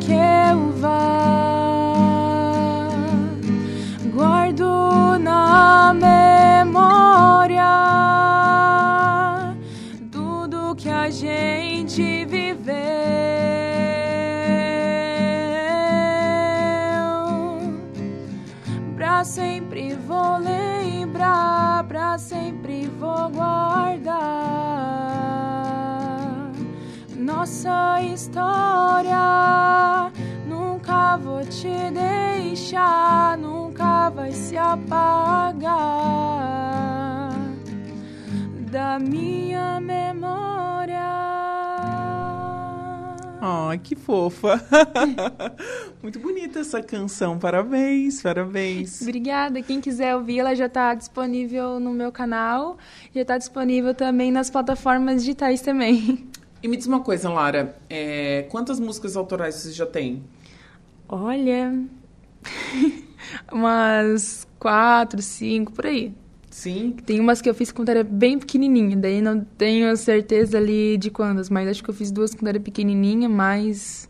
que 0.01 0.13
eu 0.13 0.71
vá, 0.79 0.89
guardo 4.13 5.19
na 5.19 5.93
memória 5.93 7.61
tudo 10.11 10.75
que 10.75 10.89
a 10.89 11.09
gente 11.09 12.25
viveu. 12.25 12.71
Pra 18.95 19.23
sempre 19.23 19.93
vou 19.95 20.37
lembrar, 20.39 21.83
pra 21.87 22.17
sempre 22.17 22.87
vou 22.99 23.29
guardar. 23.29 23.90
Nossa 27.41 27.99
história. 28.03 29.17
Nunca 30.47 31.17
vou 31.17 31.43
te 31.43 31.89
deixar, 31.91 33.35
nunca 33.35 34.11
vai 34.11 34.31
se 34.31 34.55
apagar 34.55 35.71
da 38.71 38.99
minha 38.99 39.79
memória. 39.81 41.01
Ai, 43.41 43.79
que 43.79 43.95
fofa. 43.95 44.63
Muito 46.03 46.19
bonita 46.19 46.59
essa 46.59 46.79
canção. 46.83 47.39
Parabéns, 47.39 48.21
parabéns. 48.21 49.01
Obrigada. 49.01 49.63
Quem 49.63 49.81
quiser 49.81 50.15
ouvir, 50.15 50.41
ela 50.41 50.55
já 50.55 50.67
está 50.67 50.93
disponível 50.93 51.79
no 51.79 51.91
meu 51.91 52.11
canal. 52.11 52.77
Já 53.15 53.21
está 53.21 53.39
disponível 53.39 53.95
também 53.95 54.31
nas 54.31 54.51
plataformas 54.51 55.23
digitais 55.23 55.61
também. 55.61 56.29
E 56.63 56.67
me 56.67 56.77
diz 56.77 56.85
uma 56.85 57.01
coisa, 57.01 57.29
Lara. 57.29 57.75
É, 57.89 58.43
quantas 58.49 58.79
músicas 58.79 59.15
autorais 59.15 59.55
você 59.55 59.71
já 59.71 59.85
tem? 59.85 60.23
Olha, 61.09 61.73
umas 63.51 64.47
quatro, 64.59 65.21
cinco, 65.21 65.71
por 65.71 65.87
aí. 65.87 66.13
Sim. 66.51 66.91
Tem 67.05 67.19
umas 67.19 67.41
que 67.41 67.49
eu 67.49 67.55
fiz 67.55 67.71
quando 67.71 67.89
era 67.89 68.03
bem 68.03 68.37
pequenininha, 68.37 68.95
daí 68.95 69.21
não 69.21 69.39
tenho 69.39 69.95
certeza 69.95 70.57
ali 70.57 70.97
de 70.97 71.09
quantas, 71.09 71.49
mas 71.49 71.67
acho 71.67 71.83
que 71.83 71.89
eu 71.89 71.93
fiz 71.93 72.11
duas 72.11 72.35
quando 72.35 72.49
era 72.49 72.59
pequenininha, 72.59 73.27
mas 73.29 74.09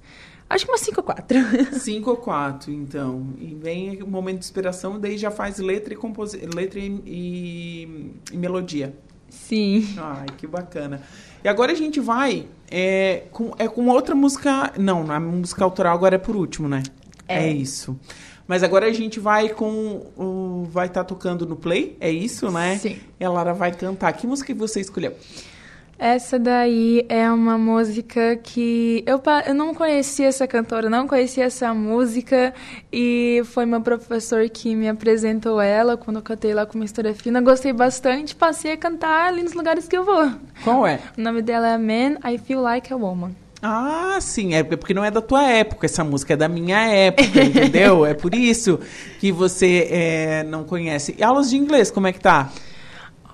acho 0.49 0.65
que 0.65 0.71
umas 0.71 0.81
cinco 0.81 0.99
ou 1.01 1.05
quatro. 1.05 1.37
Cinco 1.79 2.09
ou 2.09 2.17
quatro, 2.17 2.71
então. 2.71 3.33
E 3.39 3.53
vem 3.55 4.01
o 4.01 4.07
momento 4.07 4.39
de 4.39 4.45
inspiração, 4.45 4.99
daí 4.99 5.17
já 5.17 5.31
faz 5.31 5.59
letra 5.59 5.93
e 5.93 5.97
compos... 5.97 6.33
letra 6.33 6.79
e, 6.79 7.01
e, 7.05 8.11
e 8.33 8.37
melodia. 8.37 8.93
Sim. 9.31 9.95
Ai, 9.97 10.27
que 10.37 10.45
bacana. 10.45 11.01
E 11.43 11.47
agora 11.47 11.71
a 11.71 11.75
gente 11.75 11.99
vai 11.99 12.45
é, 12.69 13.23
com, 13.31 13.53
é 13.57 13.67
com 13.67 13.87
outra 13.87 14.13
música. 14.13 14.73
Não, 14.77 15.09
a 15.09 15.19
música 15.19 15.63
autoral 15.63 15.95
agora 15.95 16.15
é 16.15 16.19
por 16.19 16.35
último, 16.35 16.67
né? 16.67 16.83
É, 17.27 17.45
é 17.45 17.51
isso. 17.51 17.97
Mas 18.45 18.63
agora 18.63 18.85
a 18.85 18.91
gente 18.91 19.19
vai 19.19 19.49
com. 19.49 20.11
O, 20.17 20.67
vai 20.69 20.87
estar 20.87 21.01
tá 21.01 21.05
tocando 21.05 21.45
no 21.45 21.55
play, 21.55 21.95
é 21.99 22.11
isso, 22.11 22.51
né? 22.51 22.77
Sim. 22.77 22.99
E 23.19 23.23
a 23.23 23.29
Lara 23.29 23.53
vai 23.53 23.71
cantar. 23.71 24.11
Que 24.13 24.27
música 24.27 24.53
você 24.53 24.81
escolheu? 24.81 25.15
Essa 26.03 26.39
daí 26.39 27.05
é 27.07 27.29
uma 27.29 27.59
música 27.59 28.35
que 28.35 29.03
eu, 29.05 29.21
eu 29.45 29.53
não 29.53 29.71
conhecia 29.71 30.25
essa 30.25 30.47
cantora, 30.47 30.89
não 30.89 31.07
conhecia 31.07 31.43
essa 31.43 31.75
música 31.75 32.55
e 32.91 33.43
foi 33.45 33.67
meu 33.67 33.81
professor 33.81 34.49
que 34.49 34.75
me 34.75 34.89
apresentou 34.89 35.61
ela 35.61 35.95
quando 35.95 36.15
eu 36.15 36.23
cantei 36.23 36.55
lá 36.55 36.65
com 36.65 36.73
uma 36.73 36.85
história 36.85 37.13
fina. 37.13 37.39
Gostei 37.39 37.71
bastante, 37.71 38.35
passei 38.35 38.71
a 38.71 38.77
cantar 38.77 39.27
ali 39.27 39.43
nos 39.43 39.53
lugares 39.53 39.87
que 39.87 39.95
eu 39.95 40.03
vou. 40.03 40.31
Qual 40.63 40.87
é? 40.87 40.99
O 41.15 41.21
nome 41.21 41.43
dela 41.43 41.67
é 41.67 41.77
Man, 41.77 42.17
I 42.27 42.39
Feel 42.39 42.61
Like 42.61 42.91
a 42.91 42.95
Woman. 42.95 43.35
Ah, 43.61 44.17
sim, 44.19 44.55
é 44.55 44.63
porque 44.63 44.95
não 44.95 45.05
é 45.05 45.11
da 45.11 45.21
tua 45.21 45.43
época, 45.43 45.85
essa 45.85 46.03
música 46.03 46.33
é 46.33 46.35
da 46.35 46.49
minha 46.49 46.79
época, 46.79 47.43
entendeu? 47.43 48.07
é 48.09 48.15
por 48.15 48.33
isso 48.33 48.79
que 49.19 49.31
você 49.31 49.87
é, 49.91 50.43
não 50.45 50.63
conhece. 50.63 51.13
E 51.15 51.23
aulas 51.23 51.51
de 51.51 51.57
inglês, 51.57 51.91
como 51.91 52.07
é 52.07 52.11
que 52.11 52.19
tá? 52.19 52.51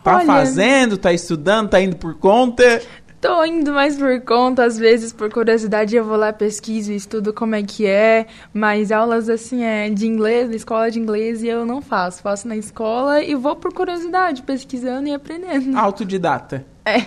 Tá 0.03 0.17
Olha, 0.17 0.25
fazendo, 0.25 0.97
tá 0.97 1.11
estudando, 1.11 1.69
tá 1.69 1.81
indo 1.81 1.95
por 1.95 2.15
conta? 2.15 2.81
Tô 3.19 3.43
indo 3.43 3.73
mais 3.73 3.97
por 3.97 4.21
conta, 4.21 4.63
às 4.63 4.77
vezes 4.77 5.11
por 5.11 5.31
curiosidade 5.31 5.95
eu 5.95 6.05
vou 6.05 6.15
lá, 6.15 6.31
pesquiso, 6.31 6.91
estudo 6.93 7.33
como 7.33 7.55
é 7.55 7.63
que 7.63 7.87
é, 7.87 8.27
mas 8.53 8.91
aulas 8.91 9.27
assim 9.27 9.63
é 9.63 9.89
de 9.89 10.05
inglês, 10.05 10.47
na 10.47 10.55
escola 10.55 10.91
de 10.91 10.99
inglês 10.99 11.43
eu 11.43 11.65
não 11.65 11.81
faço, 11.81 12.21
faço 12.21 12.47
na 12.47 12.55
escola 12.55 13.21
e 13.23 13.33
vou 13.33 13.55
por 13.55 13.73
curiosidade, 13.73 14.43
pesquisando 14.43 15.07
e 15.07 15.13
aprendendo. 15.13 15.75
Autodidata. 15.75 16.63
É. 16.85 17.01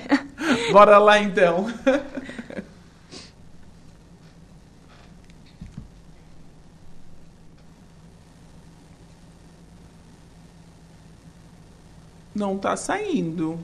Bora 0.73 0.99
lá 0.99 1.21
então. 1.21 1.67
Não 12.41 12.57
tá 12.57 12.75
saindo. 12.75 13.59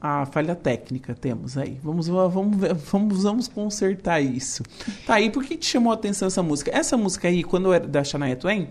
Ah, 0.00 0.24
falha 0.26 0.54
técnica 0.54 1.12
temos 1.12 1.58
aí. 1.58 1.80
Vamos, 1.82 2.06
vamos, 2.06 2.56
vamos, 2.84 3.22
vamos 3.24 3.48
consertar 3.48 4.20
isso. 4.20 4.62
Tá, 5.04 5.20
e 5.20 5.28
por 5.28 5.42
que 5.42 5.56
te 5.56 5.66
chamou 5.66 5.90
a 5.90 5.96
atenção 5.96 6.28
essa 6.28 6.40
música? 6.40 6.70
Essa 6.72 6.96
música 6.96 7.26
aí, 7.26 7.42
quando 7.42 7.64
eu 7.64 7.72
era 7.72 7.88
da 7.88 8.04
Shania 8.04 8.36
Twain, 8.36 8.68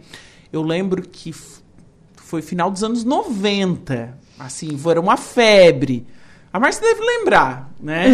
eu 0.54 0.62
lembro 0.62 1.02
que 1.02 1.36
foi 2.16 2.42
final 2.42 2.72
dos 2.72 2.82
anos 2.82 3.04
90. 3.04 4.18
Assim, 4.40 4.78
foi 4.78 4.98
uma 5.00 5.18
febre. 5.18 6.08
A 6.54 6.60
Márcia 6.60 6.84
deve 6.84 7.02
lembrar, 7.04 7.74
né? 7.82 8.06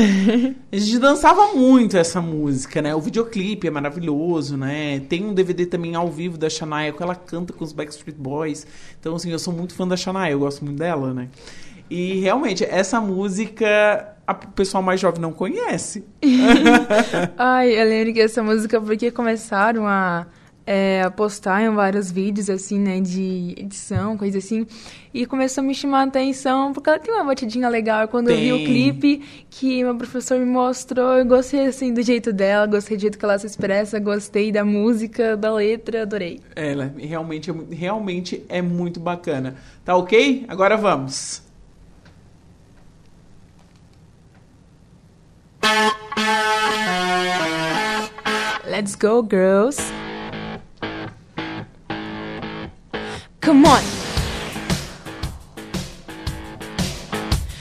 A 0.72 0.78
gente 0.78 0.98
dançava 0.98 1.54
muito 1.54 1.98
essa 1.98 2.22
música, 2.22 2.82
né? 2.82 2.96
O 2.96 3.02
videoclipe 3.02 3.68
é 3.68 3.70
maravilhoso, 3.70 4.56
né? 4.56 5.02
Tem 5.10 5.26
um 5.26 5.34
DVD 5.34 5.66
também 5.66 5.94
ao 5.94 6.10
vivo 6.10 6.38
da 6.38 6.50
Shania 6.50 6.94
que 6.94 7.04
ela 7.04 7.16
canta 7.16 7.52
com 7.52 7.66
os 7.66 7.74
Backstreet 7.74 8.16
Boys. 8.18 8.66
Então, 8.98 9.14
assim, 9.14 9.30
eu 9.30 9.40
sou 9.40 9.54
muito 9.54 9.74
fã 9.74 9.86
da 9.86 9.98
Shania, 9.98 10.32
eu 10.32 10.40
gosto 10.40 10.64
muito 10.64 10.78
dela, 10.78 11.14
né? 11.14 11.28
E 11.90 12.22
realmente, 12.22 12.64
essa 12.64 13.02
música 13.02 14.16
o 14.26 14.52
pessoal 14.52 14.82
mais 14.82 15.02
jovem 15.02 15.20
não 15.20 15.34
conhece. 15.34 16.06
Ai, 17.38 17.78
eu 17.78 17.90
lembro 17.90 18.14
que 18.14 18.22
essa 18.22 18.42
música, 18.42 18.80
porque 18.80 19.12
começaram 19.12 19.86
a 19.86 20.28
é, 20.72 21.09
postar 21.09 21.63
em 21.63 21.72
vários 21.72 22.11
vídeos, 22.11 22.47
assim, 22.47 22.78
né, 22.78 23.01
de 23.01 23.55
edição, 23.57 24.15
coisa 24.15 24.38
assim. 24.38 24.67
E 25.11 25.26
começou 25.26 25.63
a 25.63 25.65
me 25.65 25.74
chamar 25.74 26.01
a 26.01 26.03
atenção, 26.03 26.74
porque 26.74 26.88
ela 26.88 26.99
tem 26.99 27.11
uma 27.11 27.24
batidinha 27.24 27.67
legal. 27.67 28.07
Quando 28.07 28.28
tem. 28.28 28.47
eu 28.47 28.57
vi 28.57 28.63
o 28.63 28.67
clipe 28.67 29.45
que 29.49 29.84
meu 29.84 29.95
professor 29.95 30.38
me 30.38 30.45
mostrou, 30.45 31.17
eu 31.17 31.26
gostei, 31.26 31.65
assim, 31.65 31.91
do 31.91 32.03
jeito 32.03 32.32
dela, 32.32 32.67
gostei 32.67 32.97
do 32.97 32.99
jeito 32.99 33.17
que 33.17 33.26
ela 33.26 33.39
se 33.39 33.47
expressa, 33.47 33.97
gostei 33.99 34.51
da 34.51 34.63
música, 34.63 35.36
da 35.36 35.51
letra, 35.51 36.03
adorei. 36.03 36.39
Ela 36.55 36.93
realmente, 36.95 37.51
realmente 37.72 38.45
é 38.47 38.61
muito 38.61 38.99
bacana. 38.99 39.55
Tá 39.84 39.95
ok? 39.95 40.45
Agora 40.47 40.78
vamos. 40.78 41.41
Let's 48.67 48.93
go, 48.93 49.28
girls. 49.28 49.82
Come 53.42 53.66
on. 53.66 53.82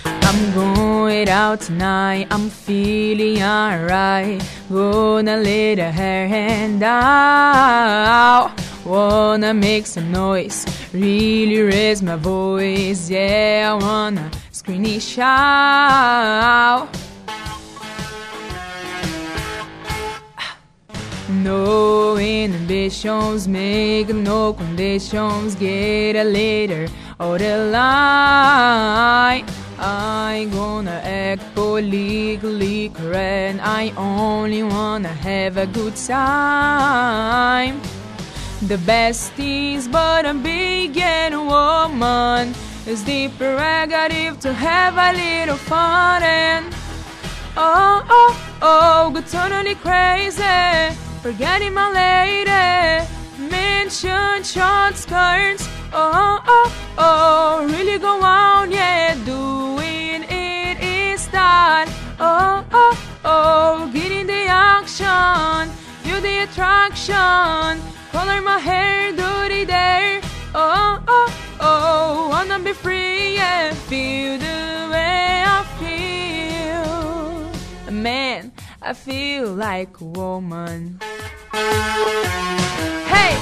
I'm 0.04 0.54
going 0.54 1.28
out 1.28 1.60
tonight, 1.60 2.26
I'm 2.30 2.50
feeling 2.50 3.42
alright. 3.42 4.42
Gonna 4.70 5.36
let 5.36 5.78
her 5.78 5.90
hair 5.90 6.28
hand 6.28 6.82
out. 6.82 8.52
Wanna 8.84 9.54
make 9.54 9.86
some 9.86 10.10
noise, 10.12 10.66
really 10.92 11.60
raise 11.62 12.02
my 12.02 12.16
voice. 12.16 13.08
Yeah, 13.08 13.70
I 13.72 13.74
wanna 13.82 14.30
scream 14.50 14.84
and 14.84 15.02
shout. 15.02 16.88
No 21.28 22.16
inhibitions, 22.16 23.46
make 23.46 24.08
no 24.08 24.54
conditions, 24.54 25.54
get 25.56 26.16
a 26.16 26.24
later 26.24 26.88
or 27.20 27.36
the 27.36 27.68
line. 27.70 29.44
I'm 29.78 30.50
gonna 30.50 31.02
act 31.04 31.54
politically 31.54 32.88
correct. 32.88 33.60
I 33.62 33.92
only 33.98 34.62
wanna 34.62 35.08
have 35.08 35.58
a 35.58 35.66
good 35.66 35.96
time. 35.96 37.78
The 38.62 38.78
best 38.78 39.38
is 39.38 39.86
but 39.86 40.24
a 40.24 40.32
big 40.32 40.96
and 40.96 41.46
woman. 41.46 42.54
It's 42.86 43.02
the 43.02 43.28
prerogative 43.36 44.40
to 44.40 44.54
have 44.54 44.96
a 44.96 45.12
little 45.12 45.58
fun 45.58 46.22
and 46.22 46.74
oh 47.54 48.02
oh 48.08 48.58
oh, 48.62 49.10
go 49.10 49.20
totally 49.20 49.74
crazy. 49.74 51.07
Forgetting 51.28 51.74
my 51.74 51.92
lady, 51.92 53.04
mention 53.50 54.42
short 54.42 54.96
skirts. 54.96 55.68
Oh, 55.92 56.40
oh, 56.46 56.72
oh, 56.96 57.66
really 57.70 57.98
go 57.98 58.22
on, 58.22 58.70
yeah, 58.70 59.12
doing 59.26 60.24
it 60.24 60.80
is 60.80 61.28
that. 61.28 61.86
Oh, 62.18 62.64
oh, 62.72 62.96
oh, 63.26 63.90
getting 63.92 64.26
the 64.26 64.46
action, 64.48 65.68
you 66.02 66.18
the 66.18 66.44
attraction. 66.44 67.82
Color 68.10 68.40
my 68.40 68.58
hair, 68.58 69.12
dirty 69.12 69.64
there. 69.64 70.22
Oh, 70.54 70.98
oh, 71.06 71.30
oh, 71.60 72.28
wanna 72.30 72.58
be 72.58 72.72
free, 72.72 73.34
yeah, 73.34 73.74
feel 73.74 74.38
the 74.38 74.88
way 74.90 75.44
I 75.46 75.62
feel. 75.78 77.52
Man, 77.92 78.50
I 78.80 78.92
feel 78.92 79.52
like 79.54 80.00
a 80.00 80.04
woman. 80.04 81.00
Hey! 83.10 83.36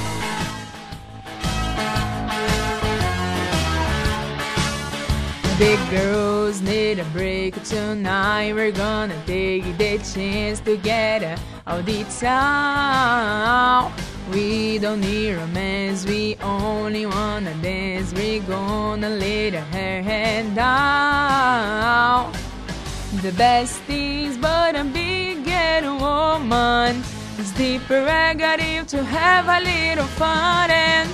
Big 5.59 5.79
girls 5.91 6.63
need 6.63 6.99
a 6.99 7.05
break 7.13 7.63
tonight. 7.65 8.55
We're 8.55 8.73
gonna 8.73 9.23
take 9.27 9.77
the 9.77 9.99
chance 9.99 10.61
together 10.61 11.37
all 11.67 11.83
the 11.83 12.05
time. 12.19 13.93
We 14.33 14.79
don't 14.79 15.01
need 15.01 15.35
romance, 15.35 16.07
we 16.07 16.37
only 16.43 17.05
wanna 17.05 17.55
dance. 17.63 18.13
We're 18.15 18.41
gonna 18.43 19.11
lay 19.11 19.51
the 19.51 19.61
hair 19.61 20.03
head 20.03 20.55
down. 20.55 22.33
The 23.23 23.33
best 23.33 23.81
things, 23.89 24.37
but 24.37 24.77
a 24.77 24.85
big 24.85 25.45
ghetto 25.45 25.99
woman. 25.99 27.03
It's 27.39 27.51
the 27.53 27.81
prerogative 27.81 28.87
to 28.89 29.03
have 29.03 29.49
a 29.49 29.65
little 29.65 30.07
fun 30.15 30.71
and 30.71 31.11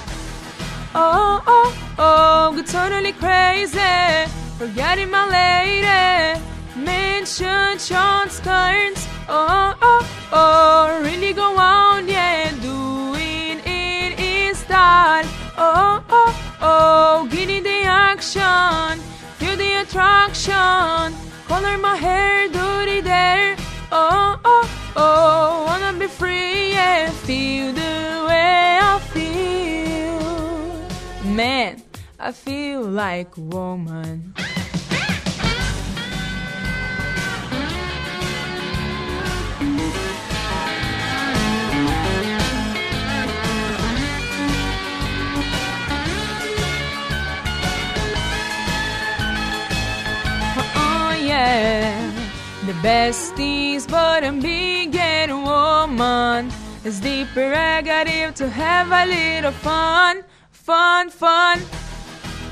oh 0.94 1.42
oh 1.46 1.94
oh, 1.98 2.52
get 2.54 2.66
totally 2.66 3.12
crazy. 3.12 4.28
Forgetting 4.58 5.10
my 5.10 5.26
lady, 5.26 6.40
mention 6.76 7.78
short 7.78 8.30
skirts. 8.30 9.08
Oh 9.28 9.74
oh 9.80 10.06
oh, 10.32 11.00
really 11.02 11.32
go 11.32 11.56
on, 11.56 12.08
yeah, 12.08 12.50
doing 12.60 13.58
it 13.64 14.18
in 14.20 14.54
style. 14.54 15.24
Oh 15.56 16.04
oh 16.10 16.56
oh, 16.60 17.28
getting 17.30 17.62
the 17.62 17.84
action, 17.84 19.00
feel 19.38 19.56
the 19.56 19.80
attraction. 19.80 21.31
Color 21.52 21.76
my 21.76 21.96
hair, 21.96 22.48
dirty 22.48 23.02
there. 23.02 23.56
Oh 23.92 24.40
oh 24.42 24.64
oh, 24.96 25.64
wanna 25.66 25.92
be 25.98 26.06
free, 26.06 26.70
yeah, 26.70 27.10
feel 27.10 27.74
the 27.74 28.24
way 28.26 28.78
I 28.80 28.98
feel. 29.12 30.16
Man, 31.30 31.82
I 32.18 32.32
feel 32.32 32.80
like 32.84 33.36
a 33.36 33.40
woman. 33.42 34.32
The 51.52 52.74
best 52.82 53.38
is 53.38 53.86
but 53.86 54.24
a 54.24 54.32
big 54.32 54.96
and 54.96 55.44
woman. 55.44 56.50
It's 56.84 56.98
the 56.98 57.26
prerogative 57.34 58.34
to 58.36 58.48
have 58.48 58.90
a 58.90 59.04
little 59.06 59.52
fun, 59.52 60.24
fun, 60.50 61.10
fun. 61.10 61.60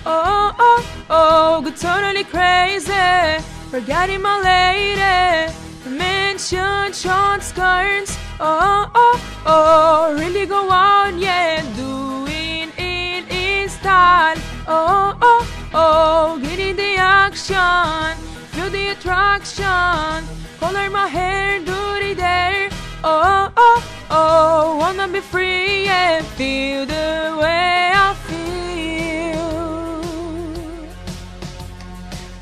Oh 0.04 0.54
oh 0.58 0.84
oh, 1.08 1.62
go 1.62 1.70
totally 1.70 2.24
crazy. 2.24 3.42
Forgetting 3.70 4.20
my 4.20 4.36
lady, 4.40 5.52
mention 5.88 6.92
short 6.92 7.42
skirts. 7.42 8.18
Oh 8.38 8.90
oh 8.94 9.16
oh, 9.46 10.16
really 10.18 10.44
go 10.46 10.68
on, 10.68 11.18
yeah, 11.18 11.62
doing 11.76 12.70
it 12.76 13.24
in 13.30 13.68
style. 13.68 14.36
Oh 14.68 15.16
oh 15.22 15.42
oh, 15.72 16.38
getting 16.42 16.76
the 16.76 16.96
action, 16.96 18.16
feel 18.52 18.70
the 18.70 18.88
attraction. 18.88 20.26
Color 20.58 20.90
my 20.90 21.06
hair, 21.06 21.60
dirty 21.64 22.14
there. 22.14 22.68
Oh 23.02 23.50
oh 23.56 23.82
oh, 24.10 24.76
wanna 24.78 25.08
be 25.08 25.20
free 25.20 25.86
and 25.86 26.26
feel 26.36 26.84
the 26.86 27.36
way 27.40 27.92
I 27.94 28.14
feel. 28.28 29.40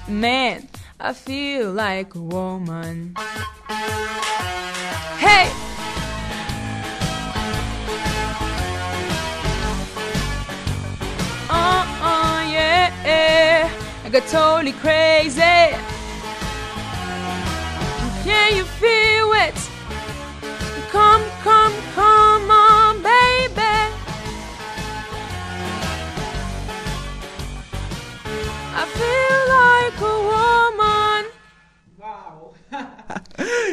Man, 0.09 0.69
I 0.99 1.13
feel 1.13 1.73
like 1.73 2.15
a 2.15 2.21
woman. 2.21 3.15
Hey! 5.19 5.51
Uh, 11.51 12.45
yeah, 12.51 12.93
yeah. 13.05 13.71
I 14.05 14.11
got 14.11 14.27
totally 14.27 14.73
crazy. 14.73 15.98
Can 18.29 18.57
you 18.57 18.65
feel 18.65 19.33
it? 19.33 19.55
Come, 20.93 21.23
come, 21.43 21.73
come 21.95 22.51
on, 22.51 23.03
baby. 23.03 23.63
I 28.75 28.85
feel 28.99 29.41
like 29.57 29.99
a 30.13 30.15
woman. 30.29 31.25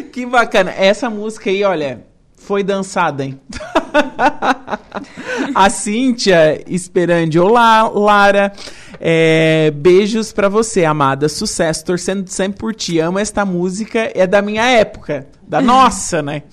Que 0.14 0.26
bacana. 0.26 0.72
Essa 0.72 1.10
música 1.10 1.50
aí, 1.50 1.62
olha, 1.66 2.06
foi 2.38 2.64
dançada, 2.64 3.26
hein? 3.26 3.38
A 5.54 5.70
Cíntia 5.70 6.64
Esperandi. 6.66 7.38
Olá, 7.38 7.90
Lara. 7.90 8.54
É, 9.00 9.72
beijos 9.72 10.32
pra 10.32 10.50
você, 10.50 10.86
amada. 10.86 11.30
Sucesso. 11.30 11.86
Torcendo 11.86 12.28
sempre 12.30 12.60
por 12.60 12.74
ti. 12.74 13.00
Amo 13.00 13.20
esta 13.20 13.46
música. 13.46 14.12
É 14.14 14.26
da 14.26 14.42
minha 14.42 14.66
época. 14.66 15.28
Da 15.48 15.60
nossa, 15.62 16.22
né? 16.22 16.44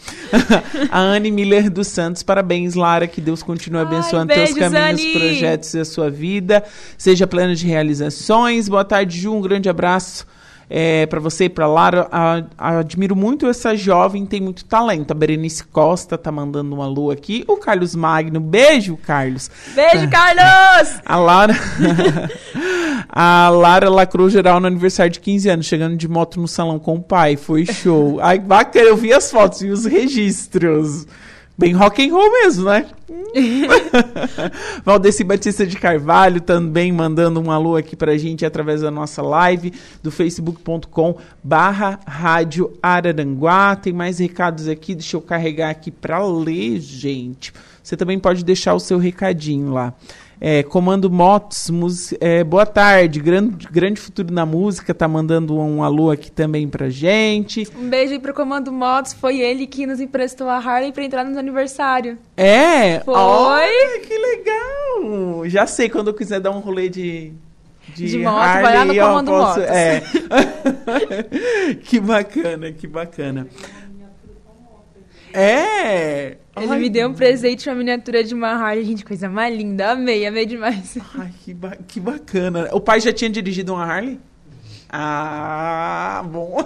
a 0.90 0.98
Anne 0.98 1.30
Miller 1.30 1.70
dos 1.70 1.88
Santos. 1.88 2.22
Parabéns, 2.22 2.74
Lara. 2.74 3.06
Que 3.06 3.20
Deus 3.20 3.42
continue 3.42 3.80
abençoando 3.80 4.32
teus 4.32 4.52
beijos, 4.52 4.58
caminhos, 4.58 5.00
Anne. 5.00 5.12
projetos 5.12 5.74
e 5.74 5.80
a 5.80 5.84
sua 5.84 6.10
vida. 6.10 6.64
Seja 6.98 7.26
plena 7.26 7.54
de 7.54 7.66
realizações. 7.66 8.68
Boa 8.68 8.84
tarde, 8.84 9.18
Ju. 9.18 9.32
Um 9.32 9.40
grande 9.40 9.68
abraço 9.68 10.26
é, 10.74 11.04
para 11.04 11.20
você 11.20 11.44
e 11.44 11.48
para 11.50 11.66
Lara. 11.66 12.08
A- 12.10 12.42
a- 12.56 12.78
admiro 12.78 13.14
muito 13.14 13.46
essa 13.46 13.76
jovem, 13.76 14.24
tem 14.24 14.40
muito 14.40 14.64
talento. 14.64 15.10
A 15.10 15.14
Berenice 15.14 15.62
Costa 15.64 16.16
tá 16.16 16.32
mandando 16.32 16.74
uma 16.74 16.86
lua 16.86 17.12
aqui. 17.12 17.44
O 17.46 17.58
Carlos 17.58 17.94
Magno, 17.94 18.40
beijo, 18.40 18.96
Carlos. 18.96 19.50
Beijo, 19.74 20.08
Carlos! 20.08 20.94
A 21.04 21.16
Lara. 21.16 21.54
a 23.08 23.48
Lara 23.50 23.90
lacrou 23.90 24.30
geral 24.30 24.60
no 24.60 24.66
aniversário 24.66 25.12
de 25.12 25.20
15 25.20 25.48
anos, 25.50 25.66
chegando 25.66 25.96
de 25.96 26.08
moto 26.08 26.40
no 26.40 26.48
salão 26.48 26.78
com 26.78 26.94
o 26.96 27.02
pai. 27.02 27.36
Foi 27.36 27.66
show. 27.66 28.18
Ai, 28.20 28.38
bacana, 28.38 28.86
eu 28.88 28.96
vi 28.96 29.12
as 29.12 29.30
fotos 29.30 29.62
e 29.62 29.68
os 29.68 29.84
registros. 29.84 31.06
Bem 31.62 31.74
rock 31.74 32.04
and 32.04 32.12
roll 32.12 32.28
mesmo, 32.28 32.64
né? 32.64 32.84
Valdeci 34.84 35.22
Batista 35.22 35.64
de 35.64 35.76
Carvalho 35.76 36.40
também 36.40 36.90
mandando 36.90 37.40
um 37.40 37.52
alô 37.52 37.76
aqui 37.76 37.94
pra 37.94 38.18
gente 38.18 38.44
através 38.44 38.80
da 38.80 38.90
nossa 38.90 39.22
live 39.22 39.72
do 40.02 40.10
facebook.com 40.10 41.16
barra 41.40 42.00
rádio 42.04 42.76
Araranguá. 42.82 43.76
Tem 43.76 43.92
mais 43.92 44.18
recados 44.18 44.66
aqui, 44.66 44.92
deixa 44.92 45.16
eu 45.16 45.20
carregar 45.20 45.70
aqui 45.70 45.92
pra 45.92 46.18
ler, 46.26 46.80
gente. 46.80 47.52
Você 47.80 47.96
também 47.96 48.18
pode 48.18 48.44
deixar 48.44 48.74
o 48.74 48.80
seu 48.80 48.98
recadinho 48.98 49.72
lá. 49.72 49.94
É, 50.44 50.60
Comando 50.64 51.08
Motos, 51.08 51.70
é, 52.20 52.42
boa 52.42 52.66
tarde, 52.66 53.20
grande, 53.20 53.64
grande 53.68 54.00
futuro 54.00 54.34
na 54.34 54.44
música, 54.44 54.92
tá 54.92 55.06
mandando 55.06 55.56
um 55.56 55.84
alô 55.84 56.10
aqui 56.10 56.32
também 56.32 56.66
pra 56.66 56.88
gente. 56.90 57.64
Um 57.78 57.88
beijo 57.88 58.12
aí 58.14 58.18
pro 58.18 58.34
Comando 58.34 58.72
Motos. 58.72 59.12
Foi 59.12 59.38
ele 59.38 59.68
que 59.68 59.86
nos 59.86 60.00
emprestou 60.00 60.48
a 60.48 60.56
Harley 60.56 60.90
pra 60.90 61.04
entrar 61.04 61.24
no 61.24 61.38
aniversário. 61.38 62.18
É? 62.36 62.98
Foi. 63.04 63.14
Olha, 63.14 64.00
que 64.00 64.18
legal! 64.18 65.48
Já 65.48 65.64
sei, 65.64 65.88
quando 65.88 66.08
eu 66.08 66.14
quiser 66.14 66.40
dar 66.40 66.50
um 66.50 66.58
rolê 66.58 66.88
de... 66.88 67.32
De 67.94 68.18
moto, 68.18 68.34
vai 68.34 68.62
lá 68.74 68.84
no 68.84 68.90
Harley, 68.90 69.00
Comando 69.00 69.30
posso- 69.30 69.60
Motos. 69.60 69.74
É. 69.76 70.02
que 71.84 72.00
bacana, 72.00 72.72
que 72.72 72.86
bacana. 72.88 73.46
É! 75.34 76.36
Ele 76.56 76.70
Ai, 76.70 76.78
me 76.78 76.90
deu 76.90 77.08
um 77.08 77.14
presente, 77.14 77.68
uma 77.68 77.74
miniatura 77.74 78.22
de 78.22 78.34
uma 78.34 78.48
Harley. 78.48 78.84
Gente, 78.84 79.04
coisa 79.04 79.28
mais 79.28 79.56
linda. 79.56 79.92
Amei, 79.92 80.26
amei 80.26 80.44
demais. 80.46 80.98
Ai, 81.18 81.30
que, 81.44 81.54
ba- 81.54 81.76
que 81.88 81.98
bacana. 81.98 82.68
O 82.72 82.80
pai 82.80 83.00
já 83.00 83.12
tinha 83.12 83.30
dirigido 83.30 83.72
uma 83.72 83.84
Harley? 83.84 84.20
Ah, 84.94 86.22
bom. 86.30 86.62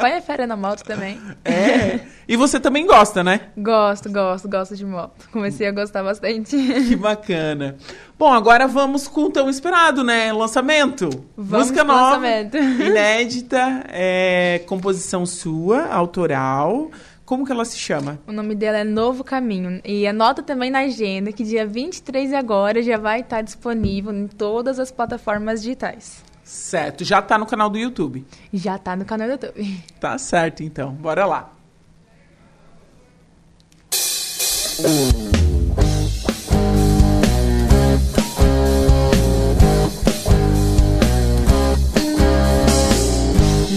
Pai 0.00 0.12
é 0.12 0.20
fera 0.20 0.46
na 0.46 0.56
moto 0.56 0.84
também. 0.84 1.20
É. 1.44 1.98
E 2.28 2.36
você 2.36 2.60
também 2.60 2.86
gosta, 2.86 3.24
né? 3.24 3.40
Gosto, 3.58 4.08
gosto, 4.12 4.48
gosto 4.48 4.76
de 4.76 4.84
moto. 4.86 5.28
Comecei 5.32 5.66
a 5.66 5.72
gostar 5.72 6.04
bastante. 6.04 6.56
Que 6.56 6.94
bacana. 6.96 7.74
Bom, 8.16 8.32
agora 8.32 8.68
vamos 8.68 9.08
com 9.08 9.22
o 9.24 9.30
tão 9.30 9.50
esperado, 9.50 10.04
né? 10.04 10.32
Lançamento. 10.32 11.10
Vamos 11.36 11.68
Música 11.70 11.82
nova, 11.82 12.16
lançamento. 12.18 12.56
inédita, 12.56 13.84
é, 13.88 14.62
composição 14.66 15.26
sua, 15.26 15.86
autoral. 15.86 16.88
Como 17.26 17.44
que 17.44 17.50
ela 17.50 17.64
se 17.64 17.76
chama? 17.76 18.20
O 18.24 18.30
nome 18.32 18.54
dela 18.54 18.78
é 18.78 18.84
Novo 18.84 19.24
Caminho. 19.24 19.80
E 19.84 20.06
anota 20.06 20.44
também 20.44 20.70
na 20.70 20.78
agenda 20.82 21.32
que 21.32 21.42
dia 21.42 21.66
23 21.66 22.28
de 22.28 22.36
agora 22.36 22.80
já 22.80 22.96
vai 22.96 23.20
estar 23.20 23.42
disponível 23.42 24.12
em 24.14 24.28
todas 24.28 24.78
as 24.78 24.92
plataformas 24.92 25.60
digitais. 25.60 26.22
Certo, 26.44 27.04
já 27.04 27.20
tá 27.20 27.36
no 27.36 27.44
canal 27.44 27.68
do 27.68 27.76
YouTube. 27.76 28.24
Já 28.54 28.78
tá 28.78 28.94
no 28.94 29.04
canal 29.04 29.26
do 29.26 29.32
YouTube. 29.32 29.82
Tá 29.98 30.16
certo, 30.16 30.62
então. 30.62 30.92
Bora 30.92 31.26
lá. 31.26 31.52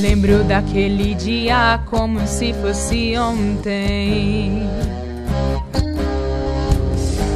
Lembro 0.02 0.46
daquele 0.46 1.14
dia 1.14 1.82
como 1.90 2.26
se 2.26 2.54
fosse 2.54 3.18
ontem. 3.18 4.64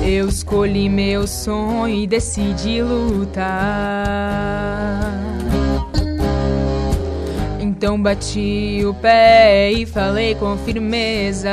Eu 0.05 0.29
escolhi 0.29 0.87
meu 0.87 1.27
sonho 1.27 2.03
e 2.03 2.07
decidi 2.07 2.81
lutar. 2.81 3.53
Então 7.59 8.01
bati 8.01 8.81
o 8.85 8.93
pé 8.93 9.69
e 9.71 9.85
falei 9.85 10.33
com 10.35 10.57
firmeza 10.57 11.49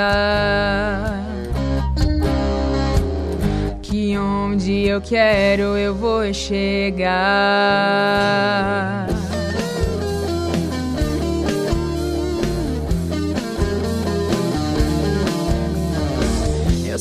que 3.82 4.16
onde 4.16 4.86
eu 4.86 5.00
quero 5.00 5.76
eu 5.76 5.92
vou 5.92 6.32
chegar. 6.32 7.10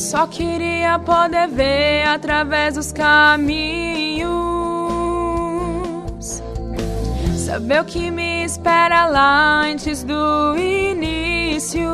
Só 0.00 0.26
queria 0.26 0.98
poder 0.98 1.46
ver 1.48 2.06
através 2.06 2.74
dos 2.74 2.90
caminhos, 2.90 4.30
saber 7.36 7.82
o 7.82 7.84
que 7.84 8.10
me 8.10 8.42
espera 8.42 9.06
lá 9.06 9.60
antes 9.60 10.02
do 10.02 10.56
início. 10.56 11.86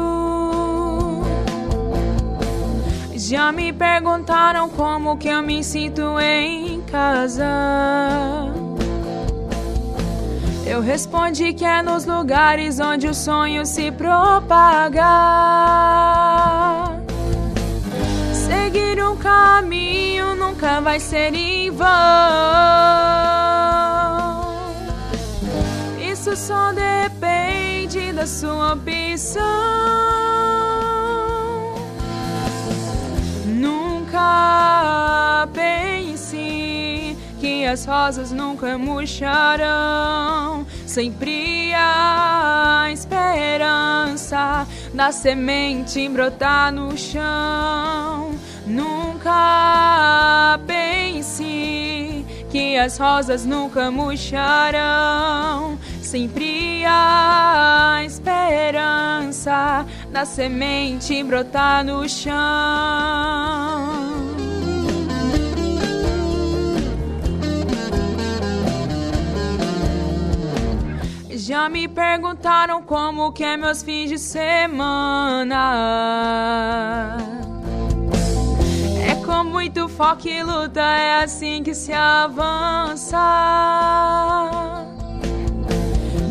Já 3.12 3.50
me 3.50 3.72
perguntaram 3.72 4.70
como 4.70 5.16
que 5.16 5.26
eu 5.28 5.42
me 5.42 5.64
sinto 5.64 6.20
em 6.20 6.80
casa. 6.82 7.44
Eu 10.64 10.80
respondi 10.80 11.52
que 11.52 11.64
é 11.64 11.82
nos 11.82 12.04
lugares 12.04 12.78
onde 12.78 13.08
o 13.08 13.14
sonho 13.14 13.66
se 13.66 13.90
propaga. 13.90 15.04
Caminho 19.26 20.36
nunca 20.36 20.80
vai 20.80 21.00
ser 21.00 21.34
em 21.34 21.68
vão. 21.68 21.88
Isso 26.00 26.36
só 26.36 26.72
depende 26.72 28.12
da 28.12 28.24
sua 28.24 28.74
opção. 28.74 29.42
Nunca 33.46 35.48
pense 35.52 37.16
que 37.40 37.66
as 37.66 37.84
rosas 37.84 38.30
nunca 38.30 38.78
murcharão. 38.78 40.64
Sempre 40.86 41.74
a 41.74 42.90
esperança 42.92 44.68
da 44.94 45.10
semente 45.10 46.08
brotar 46.08 46.72
no 46.72 46.96
chão. 46.96 48.30
Nunca 48.64 49.15
pense 50.66 52.24
que 52.50 52.76
as 52.76 52.98
rosas 52.98 53.44
nunca 53.44 53.90
murcharão. 53.90 55.78
Sempre 56.02 56.84
a 56.86 58.02
esperança 58.04 59.84
da 60.12 60.24
semente 60.24 61.22
brotar 61.22 61.84
no 61.84 62.08
chão. 62.08 62.34
Já 71.30 71.68
me 71.68 71.86
perguntaram 71.86 72.82
como 72.82 73.30
que 73.32 73.44
é 73.44 73.56
meus 73.56 73.82
fins 73.82 74.10
de 74.10 74.18
semana. 74.18 75.56
Com 79.26 79.42
muito 79.42 79.88
foco 79.88 80.28
e 80.28 80.40
luta, 80.42 80.80
é 80.80 81.24
assim 81.24 81.60
que 81.64 81.74
se 81.74 81.92
avança. 81.92 83.18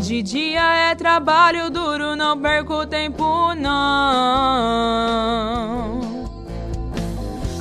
De 0.01 0.23
dia 0.23 0.91
é 0.91 0.95
trabalho 0.95 1.69
duro, 1.69 2.15
não 2.15 2.39
perco 2.39 2.85
tempo 2.87 3.53
não. 3.55 3.75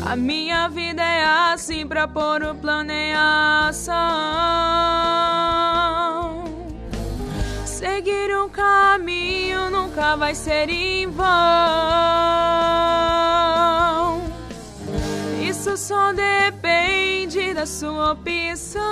A 0.06 0.15
minha 0.15 0.69
vida 0.69 1.02
é 1.02 1.24
assim 1.52 1.85
pra 1.85 2.06
pôr 2.06 2.44
o 2.44 2.55
plano 2.55 2.93
em 2.93 3.12
ação. 3.15 3.94
Seguir 7.66 8.31
um 8.39 8.48
caminho 8.48 9.69
nunca 9.69 10.15
vai 10.15 10.35
ser 10.36 10.69
em 10.69 11.09
vão. 11.09 11.24
Isso 15.65 15.78
só 15.78 16.12
depende 16.12 17.55
da 17.55 17.65
sua 17.65 18.12
opção. 18.12 18.82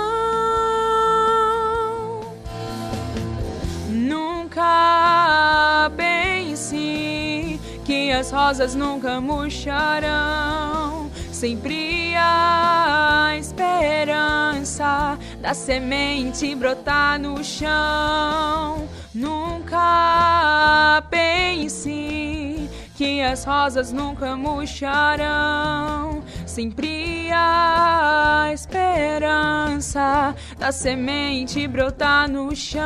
Nunca 3.89 5.91
pense 5.95 7.59
que 7.85 8.11
as 8.11 8.31
rosas 8.31 8.73
nunca 8.73 9.21
murcharão. 9.21 11.11
Sempre 11.31 12.15
a 12.17 13.35
esperança 13.37 15.19
da 15.39 15.53
semente 15.53 16.55
brotar 16.55 17.19
no 17.19 17.43
chão. 17.43 18.89
Nunca 19.13 21.03
pense 21.07 22.67
que 23.03 23.21
as 23.21 23.43
rosas 23.43 23.91
nunca 23.91 24.37
murcharão. 24.37 26.23
Sempre 26.45 27.29
a 27.33 28.49
esperança 28.53 30.33
da 30.57 30.71
semente 30.71 31.67
brotar 31.67 32.29
no 32.29 32.55
chão. 32.55 32.81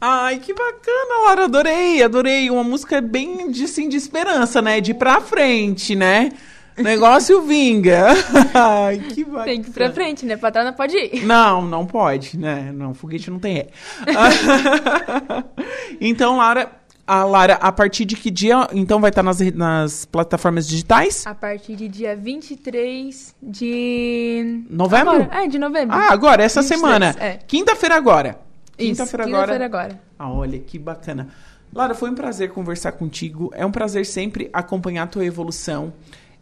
Ai, 0.00 0.38
que 0.38 0.54
bacana, 0.54 1.26
Laura. 1.26 1.44
Adorei, 1.44 2.02
adorei. 2.02 2.48
Uma 2.48 2.64
música 2.64 3.02
bem 3.02 3.50
de, 3.50 3.64
assim, 3.64 3.86
de 3.86 3.98
esperança, 3.98 4.62
né? 4.62 4.80
De 4.80 4.92
ir 4.92 4.94
pra 4.94 5.20
frente, 5.20 5.94
né? 5.94 6.30
Negócio 6.78 7.42
vinga. 7.46 8.14
Ai, 8.54 8.98
que 8.98 9.24
bacana. 9.24 9.44
Tem 9.44 9.60
que 9.60 9.68
ir 9.68 9.72
pra 9.74 9.92
frente, 9.92 10.24
né? 10.24 10.38
Pra 10.38 10.50
trás 10.50 10.66
não 10.66 10.72
pode 10.72 10.96
ir. 10.96 11.26
Não, 11.26 11.60
não 11.60 11.84
pode, 11.84 12.38
né? 12.38 12.72
Não, 12.72 12.94
foguete 12.94 13.30
não 13.30 13.38
tem 13.38 13.56
ré. 13.56 13.66
então, 16.00 16.38
Lara, 16.38 16.79
a 17.10 17.24
Lara, 17.24 17.54
a 17.54 17.72
partir 17.72 18.04
de 18.04 18.14
que 18.14 18.30
dia, 18.30 18.68
então, 18.72 19.00
vai 19.00 19.10
estar 19.10 19.24
nas, 19.24 19.40
nas 19.52 20.04
plataformas 20.04 20.68
digitais? 20.68 21.26
A 21.26 21.34
partir 21.34 21.74
de 21.74 21.88
dia 21.88 22.14
23 22.14 23.34
de... 23.42 24.64
Novembro? 24.70 25.22
Agora. 25.22 25.42
É, 25.44 25.48
de 25.48 25.58
novembro. 25.58 25.96
Ah, 25.96 26.12
agora, 26.12 26.44
essa 26.44 26.62
23, 26.62 26.80
semana. 26.80 27.16
É. 27.18 27.38
Quinta-feira 27.48 27.96
agora. 27.96 28.38
Quinta-feira 28.76 29.24
quinta-feira 29.24 29.64
agora. 29.64 29.64
agora. 29.64 30.00
Ah, 30.16 30.30
olha, 30.30 30.60
que 30.60 30.78
bacana. 30.78 31.26
Lara, 31.74 31.96
foi 31.96 32.10
um 32.10 32.14
prazer 32.14 32.50
conversar 32.50 32.92
contigo. 32.92 33.50
É 33.54 33.66
um 33.66 33.72
prazer 33.72 34.06
sempre 34.06 34.48
acompanhar 34.52 35.02
a 35.02 35.06
tua 35.08 35.24
evolução. 35.24 35.92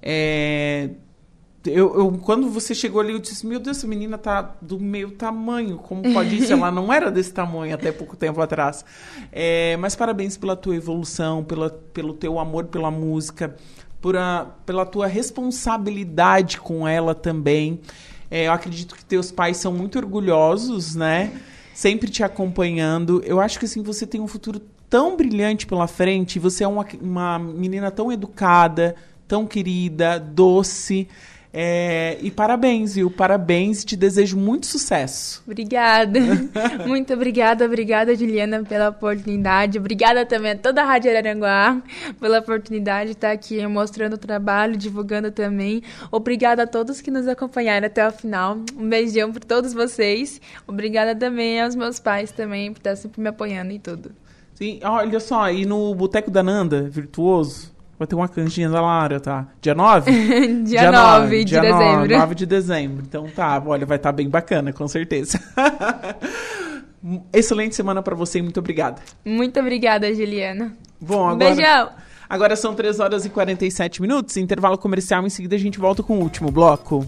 É, 0.03 0.91
Eu, 1.67 1.95
eu- 1.99 2.13
quando 2.23 2.49
você 2.49 2.75
chegou 2.75 3.01
ali, 3.01 3.13
eu 3.13 3.19
disse, 3.19 3.47
meu 3.47 3.59
Deus, 3.59 3.79
essa 3.79 3.87
menina 3.87 4.17
tá 4.17 4.55
do 4.63 4.79
meu 4.79 5.11
tamanho. 5.11 5.77
Como 5.79 6.03
pode 6.15 6.37
isso? 6.37 6.53
Ela 6.53 6.71
não 6.71 6.93
era 6.93 7.11
desse 7.11 7.33
tamanho 7.33 7.75
até 7.75 7.91
pouco 7.93 8.17
tempo 8.17 8.41
atrás. 8.41 8.85
É, 9.33 9.77
mas 9.79 9.95
parabéns 9.97 10.37
pela 10.37 10.55
tua 10.57 10.77
evolução, 10.77 11.43
pela, 11.45 11.69
pelo 11.93 12.15
teu 12.15 12.39
amor 12.39 12.67
pela 12.67 12.91
música, 12.91 13.57
por 14.01 14.17
a- 14.17 14.47
pela 14.65 14.87
tua 14.87 15.07
responsabilidade 15.07 16.59
com 16.61 16.87
ela 16.87 17.15
também. 17.15 17.81
É, 18.31 18.47
eu 18.47 18.53
acredito 18.53 18.95
que 18.95 19.05
teus 19.05 19.31
pais 19.33 19.57
são 19.57 19.73
muito 19.73 19.99
orgulhosos, 19.99 20.95
né? 20.95 21.33
Sempre 21.75 22.11
te 22.11 22.23
acompanhando. 22.23 23.23
Eu 23.25 23.41
acho 23.41 23.59
que 23.59 23.65
assim, 23.65 23.83
você 23.83 24.07
tem 24.07 24.21
um 24.21 24.27
futuro 24.27 24.61
tão 24.89 25.17
brilhante 25.17 25.67
pela 25.67 25.87
frente. 25.87 26.39
Você 26.39 26.63
é 26.65 26.69
uma, 26.69 26.87
uma 27.01 27.39
menina 27.39 27.91
tão 27.91 28.11
educada, 28.13 28.95
tão 29.27 29.47
querida, 29.47 30.19
doce. 30.19 31.09
É, 31.61 32.17
e 32.23 32.31
parabéns, 32.31 32.95
viu? 32.95 33.11
Parabéns, 33.11 33.85
te 33.85 33.97
desejo 33.97 34.37
muito 34.37 34.65
sucesso. 34.65 35.43
Obrigada. 35.45 36.21
Muito 36.87 37.13
obrigada, 37.13 37.65
obrigada, 37.65 38.15
Juliana, 38.15 38.63
pela 38.63 38.91
oportunidade. 38.91 39.77
Obrigada 39.77 40.25
também 40.25 40.53
a 40.53 40.57
toda 40.57 40.83
a 40.83 40.85
Rádio 40.85 41.11
Araranguá 41.11 41.83
pela 42.21 42.39
oportunidade 42.39 43.07
de 43.07 43.17
estar 43.17 43.33
aqui 43.33 43.67
mostrando 43.67 44.13
o 44.13 44.19
trabalho, 44.19 44.77
divulgando 44.77 45.33
também. 45.33 45.83
Obrigada 46.13 46.63
a 46.63 46.67
todos 46.67 47.01
que 47.01 47.11
nos 47.11 47.27
acompanharam 47.27 47.89
até 47.89 48.07
o 48.07 48.13
final. 48.13 48.59
Um 48.77 48.89
beijão 48.89 49.33
para 49.33 49.45
todos 49.45 49.75
vocês. 49.75 50.41
Obrigada 50.65 51.13
também 51.17 51.61
aos 51.61 51.75
meus 51.75 51.99
pais 51.99 52.31
também 52.31 52.73
por 52.73 52.79
estar 52.79 52.95
sempre 52.95 53.21
me 53.21 53.31
apoiando 53.31 53.73
em 53.73 53.81
tudo. 53.81 54.13
Sim, 54.55 54.79
olha 54.85 55.19
só, 55.19 55.51
e 55.51 55.67
no 55.67 55.93
Boteco 55.93 56.31
da 56.31 56.43
Nanda, 56.43 56.83
virtuoso, 56.89 57.77
Vai 57.99 58.07
ter 58.07 58.15
uma 58.15 58.29
canjinha 58.29 58.71
da 58.71 58.81
Lara, 58.81 59.19
tá? 59.19 59.49
Dia 59.61 59.75
9? 59.75 60.11
dia, 60.63 60.81
dia 60.81 60.93
9, 60.93 61.21
9 61.21 61.39
de 61.39 61.45
dia 61.45 61.61
dezembro. 61.61 62.19
9 62.19 62.35
de 62.35 62.47
dezembro. 62.47 63.05
Então 63.07 63.27
tá, 63.35 63.61
olha, 63.67 63.85
vai 63.85 63.97
estar 63.97 64.11
tá 64.11 64.17
bem 64.17 64.29
bacana, 64.29 64.73
com 64.73 64.87
certeza. 64.87 65.41
Excelente 67.33 67.75
semana 67.75 68.01
para 68.03 68.15
você 68.15 68.39
e 68.39 68.43
muito 68.43 68.61
obrigada. 68.61 69.03
Muito 69.25 69.59
obrigada, 69.59 70.15
Juliana. 70.15 70.77
Bom, 71.01 71.29
agora. 71.29 71.55
Beijão. 71.55 71.91
Agora 72.29 72.55
são 72.55 72.75
3 72.75 73.01
horas 73.01 73.25
e 73.25 73.31
47 73.31 74.01
minutos, 74.01 74.37
intervalo 74.37 74.79
comercial. 74.79 75.27
Em 75.27 75.31
seguida 75.31 75.57
a 75.57 75.59
gente 75.59 75.79
volta 75.79 76.03
com 76.03 76.19
o 76.19 76.23
último 76.23 76.53
bloco. 76.53 77.05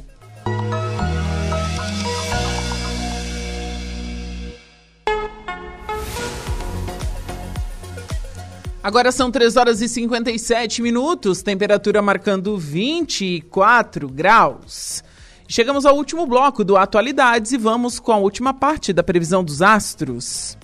Agora 8.83 9.13
são 9.13 9.31
3 9.31 9.59
horas 9.59 9.83
e 9.83 9.89
57 9.89 10.81
minutos, 10.81 11.43
temperatura 11.43 12.01
marcando 12.01 12.57
24 12.57 14.09
graus. 14.09 15.05
Chegamos 15.47 15.85
ao 15.85 15.95
último 15.97 16.27
bloco 16.27 16.65
do 16.65 16.79
Atualidades 16.79 17.53
e 17.53 17.59
vamos 17.59 18.01
com 18.01 18.11
a 18.11 18.17
última 18.17 18.55
parte 18.55 18.91
da 18.91 19.03
previsão 19.03 19.45
dos 19.45 19.61
astros. 19.61 20.57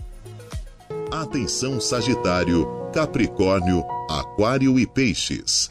Atenção 1.13 1.79
Sagitário, 1.79 2.67
Capricórnio, 2.91 3.85
Aquário 4.09 4.79
e 4.79 4.87
Peixes. 4.87 5.71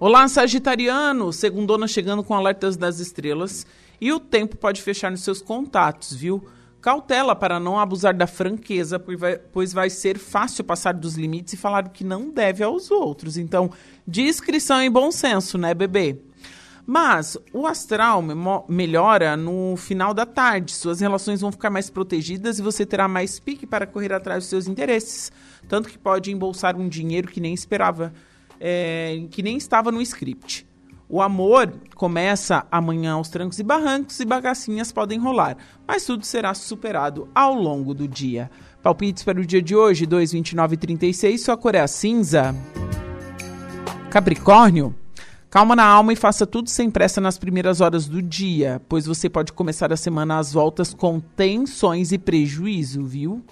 Olá, 0.00 0.26
Sagitariano! 0.28 1.30
Segundona 1.30 1.86
chegando 1.86 2.24
com 2.24 2.34
alertas 2.34 2.74
das 2.74 3.00
estrelas 3.00 3.66
e 4.00 4.10
o 4.14 4.18
tempo 4.18 4.56
pode 4.56 4.80
fechar 4.80 5.10
nos 5.10 5.20
seus 5.20 5.42
contatos, 5.42 6.14
viu? 6.14 6.42
Cautela 6.82 7.36
para 7.36 7.60
não 7.60 7.78
abusar 7.78 8.12
da 8.12 8.26
franqueza, 8.26 9.00
pois 9.52 9.72
vai 9.72 9.88
ser 9.88 10.18
fácil 10.18 10.64
passar 10.64 10.92
dos 10.92 11.14
limites 11.14 11.54
e 11.54 11.56
falar 11.56 11.86
o 11.86 11.90
que 11.90 12.02
não 12.02 12.28
deve 12.28 12.64
aos 12.64 12.90
outros. 12.90 13.38
Então, 13.38 13.70
discrição 14.04 14.82
e 14.82 14.90
bom 14.90 15.12
senso, 15.12 15.56
né, 15.56 15.72
bebê? 15.74 16.18
Mas 16.84 17.38
o 17.52 17.68
astral 17.68 18.20
melhora 18.68 19.36
no 19.36 19.76
final 19.76 20.12
da 20.12 20.26
tarde. 20.26 20.72
Suas 20.72 21.00
relações 21.00 21.40
vão 21.40 21.52
ficar 21.52 21.70
mais 21.70 21.88
protegidas 21.88 22.58
e 22.58 22.62
você 22.62 22.84
terá 22.84 23.06
mais 23.06 23.38
pique 23.38 23.64
para 23.64 23.86
correr 23.86 24.12
atrás 24.12 24.42
dos 24.42 24.50
seus 24.50 24.66
interesses. 24.66 25.30
Tanto 25.68 25.88
que 25.88 25.96
pode 25.96 26.32
embolsar 26.32 26.76
um 26.76 26.88
dinheiro 26.88 27.28
que 27.28 27.40
nem 27.40 27.54
esperava, 27.54 28.12
é, 28.58 29.24
que 29.30 29.40
nem 29.40 29.56
estava 29.56 29.92
no 29.92 30.02
script. 30.02 30.66
O 31.14 31.20
amor 31.20 31.70
começa 31.94 32.64
amanhã 32.72 33.12
aos 33.12 33.28
trancos 33.28 33.58
e 33.58 33.62
barrancos 33.62 34.18
e 34.18 34.24
bagacinhas 34.24 34.90
podem 34.90 35.18
rolar, 35.18 35.58
mas 35.86 36.06
tudo 36.06 36.24
será 36.24 36.54
superado 36.54 37.28
ao 37.34 37.52
longo 37.52 37.92
do 37.92 38.08
dia. 38.08 38.50
Palpites 38.82 39.22
para 39.22 39.38
o 39.38 39.44
dia 39.44 39.60
de 39.60 39.76
hoje, 39.76 40.06
2, 40.06 40.32
29 40.32 40.72
e 40.72 40.78
36, 40.78 41.44
sua 41.44 41.54
cor 41.54 41.74
é 41.74 41.86
cinza. 41.86 42.54
Capricórnio, 44.08 44.94
calma 45.50 45.76
na 45.76 45.84
alma 45.84 46.14
e 46.14 46.16
faça 46.16 46.46
tudo 46.46 46.70
sem 46.70 46.90
pressa 46.90 47.20
nas 47.20 47.36
primeiras 47.36 47.82
horas 47.82 48.08
do 48.08 48.22
dia, 48.22 48.80
pois 48.88 49.04
você 49.04 49.28
pode 49.28 49.52
começar 49.52 49.92
a 49.92 49.98
semana 49.98 50.38
às 50.38 50.54
voltas 50.54 50.94
com 50.94 51.20
tensões 51.20 52.10
e 52.10 52.16
prejuízo, 52.16 53.04
viu? 53.04 53.44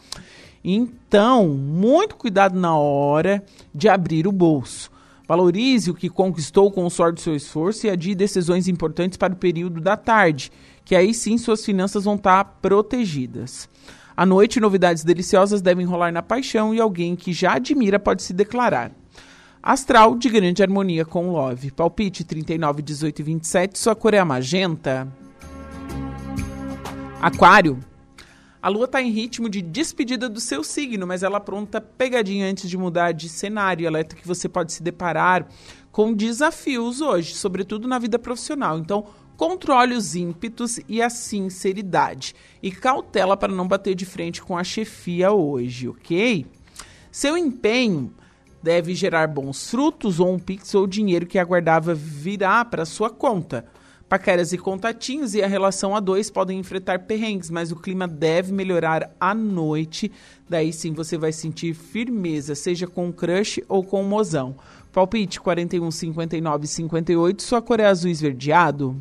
Então, 0.64 1.48
muito 1.48 2.16
cuidado 2.16 2.58
na 2.58 2.74
hora 2.74 3.44
de 3.74 3.86
abrir 3.86 4.26
o 4.26 4.32
bolso. 4.32 4.90
Valorize 5.30 5.88
o 5.88 5.94
que 5.94 6.08
conquistou 6.08 6.72
com 6.72 6.84
o 6.84 6.90
suor 6.90 7.12
do 7.12 7.20
seu 7.20 7.36
esforço 7.36 7.86
e 7.86 7.90
adie 7.90 8.16
decisões 8.16 8.66
importantes 8.66 9.16
para 9.16 9.32
o 9.32 9.36
período 9.36 9.80
da 9.80 9.96
tarde, 9.96 10.50
que 10.84 10.96
aí 10.96 11.14
sim 11.14 11.38
suas 11.38 11.64
finanças 11.64 12.02
vão 12.02 12.16
estar 12.16 12.58
protegidas. 12.60 13.68
À 14.16 14.26
noite, 14.26 14.58
novidades 14.58 15.04
deliciosas 15.04 15.62
devem 15.62 15.86
rolar 15.86 16.10
na 16.10 16.20
paixão 16.20 16.74
e 16.74 16.80
alguém 16.80 17.14
que 17.14 17.32
já 17.32 17.52
admira 17.52 17.96
pode 17.96 18.24
se 18.24 18.32
declarar. 18.32 18.90
Astral 19.62 20.16
de 20.16 20.28
grande 20.28 20.64
harmonia 20.64 21.04
com 21.04 21.30
Love. 21.30 21.70
Palpite 21.70 22.24
39, 22.24 22.82
18 22.82 23.20
e 23.20 23.22
27, 23.22 23.78
sua 23.78 23.94
cor 23.94 24.14
é 24.14 24.18
a 24.18 24.24
magenta. 24.24 25.06
Aquário. 27.22 27.78
A 28.62 28.68
lua 28.68 28.84
está 28.84 29.00
em 29.00 29.10
ritmo 29.10 29.48
de 29.48 29.62
despedida 29.62 30.28
do 30.28 30.38
seu 30.38 30.62
signo, 30.62 31.06
mas 31.06 31.22
ela 31.22 31.40
pronta 31.40 31.80
pegadinha 31.80 32.46
antes 32.46 32.68
de 32.68 32.76
mudar 32.76 33.12
de 33.12 33.26
cenário. 33.26 33.88
Alerta 33.88 34.14
que 34.14 34.26
você 34.28 34.50
pode 34.50 34.72
se 34.72 34.82
deparar 34.82 35.48
com 35.90 36.12
desafios 36.12 37.00
hoje, 37.00 37.34
sobretudo 37.34 37.88
na 37.88 37.98
vida 37.98 38.18
profissional. 38.18 38.78
Então, 38.78 39.06
controle 39.34 39.94
os 39.94 40.14
ímpetos 40.14 40.78
e 40.86 41.00
a 41.00 41.08
sinceridade. 41.08 42.34
E 42.62 42.70
cautela 42.70 43.34
para 43.34 43.50
não 43.50 43.66
bater 43.66 43.94
de 43.94 44.04
frente 44.04 44.42
com 44.42 44.58
a 44.58 44.62
chefia 44.62 45.32
hoje, 45.32 45.88
ok? 45.88 46.44
Seu 47.10 47.38
empenho 47.38 48.12
deve 48.62 48.94
gerar 48.94 49.26
bons 49.26 49.70
frutos 49.70 50.20
ou 50.20 50.34
um 50.34 50.38
pix 50.38 50.74
ou 50.74 50.86
dinheiro 50.86 51.24
que 51.24 51.38
aguardava 51.38 51.94
virá 51.94 52.62
para 52.62 52.84
sua 52.84 53.08
conta. 53.08 53.64
Paqueras 54.10 54.52
e 54.52 54.58
contatinhos 54.58 55.36
e 55.36 55.42
a 55.42 55.46
relação 55.46 55.94
a 55.94 56.00
dois 56.00 56.32
podem 56.32 56.58
enfrentar 56.58 56.98
perrengues, 56.98 57.48
mas 57.48 57.70
o 57.70 57.76
clima 57.76 58.08
deve 58.08 58.52
melhorar 58.52 59.08
à 59.20 59.32
noite. 59.32 60.10
Daí 60.48 60.72
sim 60.72 60.92
você 60.92 61.16
vai 61.16 61.30
sentir 61.30 61.74
firmeza, 61.74 62.56
seja 62.56 62.88
com 62.88 63.06
um 63.06 63.12
crush 63.12 63.62
ou 63.68 63.84
com 63.84 64.02
um 64.02 64.08
mozão. 64.08 64.56
Palpite 64.92 65.40
41, 65.40 65.88
59 65.92 66.66
58, 66.66 67.40
sua 67.40 67.62
cor 67.62 67.78
é 67.78 67.86
azul 67.86 68.10
esverdeado. 68.10 69.00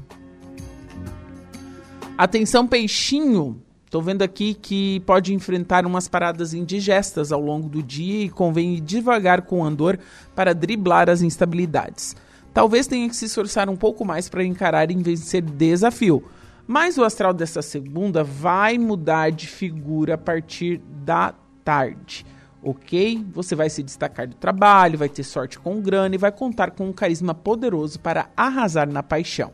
Atenção, 2.15 2.67
peixinho. 2.67 3.59
Estou 3.85 4.03
vendo 4.03 4.21
aqui 4.21 4.53
que 4.53 4.99
pode 5.07 5.33
enfrentar 5.33 5.87
umas 5.87 6.07
paradas 6.07 6.53
indigestas 6.53 7.31
ao 7.31 7.41
longo 7.41 7.67
do 7.67 7.81
dia 7.81 8.25
e 8.25 8.29
convém 8.29 8.75
ir 8.75 8.81
devagar 8.81 9.41
com 9.41 9.61
o 9.61 9.65
andor 9.65 9.97
para 10.35 10.53
driblar 10.53 11.09
as 11.09 11.23
instabilidades. 11.23 12.15
Talvez 12.53 12.87
tenha 12.87 13.07
que 13.07 13.15
se 13.15 13.25
esforçar 13.25 13.69
um 13.69 13.75
pouco 13.75 14.03
mais 14.03 14.27
para 14.27 14.43
encarar 14.43 14.89
e 14.91 14.95
vencer 14.95 15.41
desafio. 15.41 16.23
Mas 16.67 16.97
o 16.97 17.03
astral 17.03 17.33
dessa 17.33 17.61
segunda 17.61 18.23
vai 18.23 18.77
mudar 18.77 19.31
de 19.31 19.47
figura 19.47 20.13
a 20.13 20.17
partir 20.17 20.79
da 21.03 21.33
tarde, 21.63 22.25
ok? 22.61 23.25
Você 23.33 23.55
vai 23.55 23.69
se 23.69 23.81
destacar 23.81 24.27
do 24.27 24.35
trabalho, 24.35 24.97
vai 24.97 25.09
ter 25.09 25.23
sorte 25.23 25.57
com 25.57 25.81
grana 25.81 26.13
e 26.13 26.17
vai 26.17 26.31
contar 26.31 26.71
com 26.71 26.87
um 26.87 26.93
carisma 26.93 27.33
poderoso 27.33 27.99
para 27.99 28.29
arrasar 28.37 28.87
na 28.87 29.01
paixão. 29.01 29.51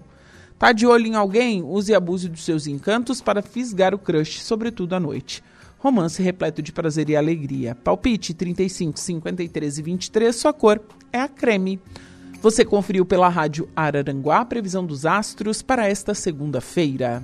Tá 0.57 0.72
de 0.72 0.88
olho 0.88 1.07
em 1.07 1.15
alguém? 1.15 1.61
Use 1.63 1.91
e 1.91 1.95
abuse 1.95 2.30
dos 2.30 2.43
seus 2.43 2.65
encantos 2.65 3.22
para 3.22 3.41
fisgar 3.41 3.93
o 3.93 3.99
crush, 3.99 4.41
sobretudo 4.41 4.95
à 4.95 4.99
noite. 4.99 5.43
Romance 5.77 6.22
repleto 6.22 6.61
de 6.61 6.72
prazer 6.72 7.09
e 7.09 7.15
alegria. 7.15 7.76
Palpite 7.76 8.34
35, 8.34 8.99
53 8.99 9.77
e 9.77 9.81
23, 9.81 10.35
sua 10.35 10.53
cor 10.53 10.81
é 11.11 11.19
a 11.19 11.27
creme. 11.27 11.80
Você 12.45 12.63
conferiu 12.63 13.03
pela 13.03 13.27
rádio 13.27 13.67
Araranguá 13.76 14.41
a 14.41 14.45
previsão 14.45 14.85
dos 14.85 15.03
astros 15.03 15.63
para 15.63 15.89
esta 15.89 16.13
segunda-feira. 16.13 17.23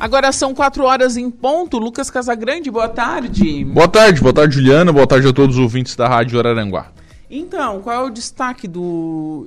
Agora 0.00 0.32
são 0.32 0.54
quatro 0.54 0.84
horas 0.84 1.18
em 1.18 1.30
ponto. 1.30 1.76
Lucas 1.76 2.10
Casagrande, 2.10 2.70
boa 2.70 2.88
tarde. 2.88 3.62
Boa 3.62 3.88
tarde, 3.88 4.22
boa 4.22 4.32
tarde, 4.32 4.54
Juliana. 4.54 4.90
Boa 4.90 5.06
tarde 5.06 5.28
a 5.28 5.34
todos 5.34 5.56
os 5.56 5.62
ouvintes 5.62 5.94
da 5.94 6.08
Rádio 6.08 6.38
Araranguá. 6.38 6.92
Então, 7.28 7.82
qual 7.82 8.06
é 8.06 8.06
o 8.06 8.10
destaque 8.10 8.66
do 8.66 9.46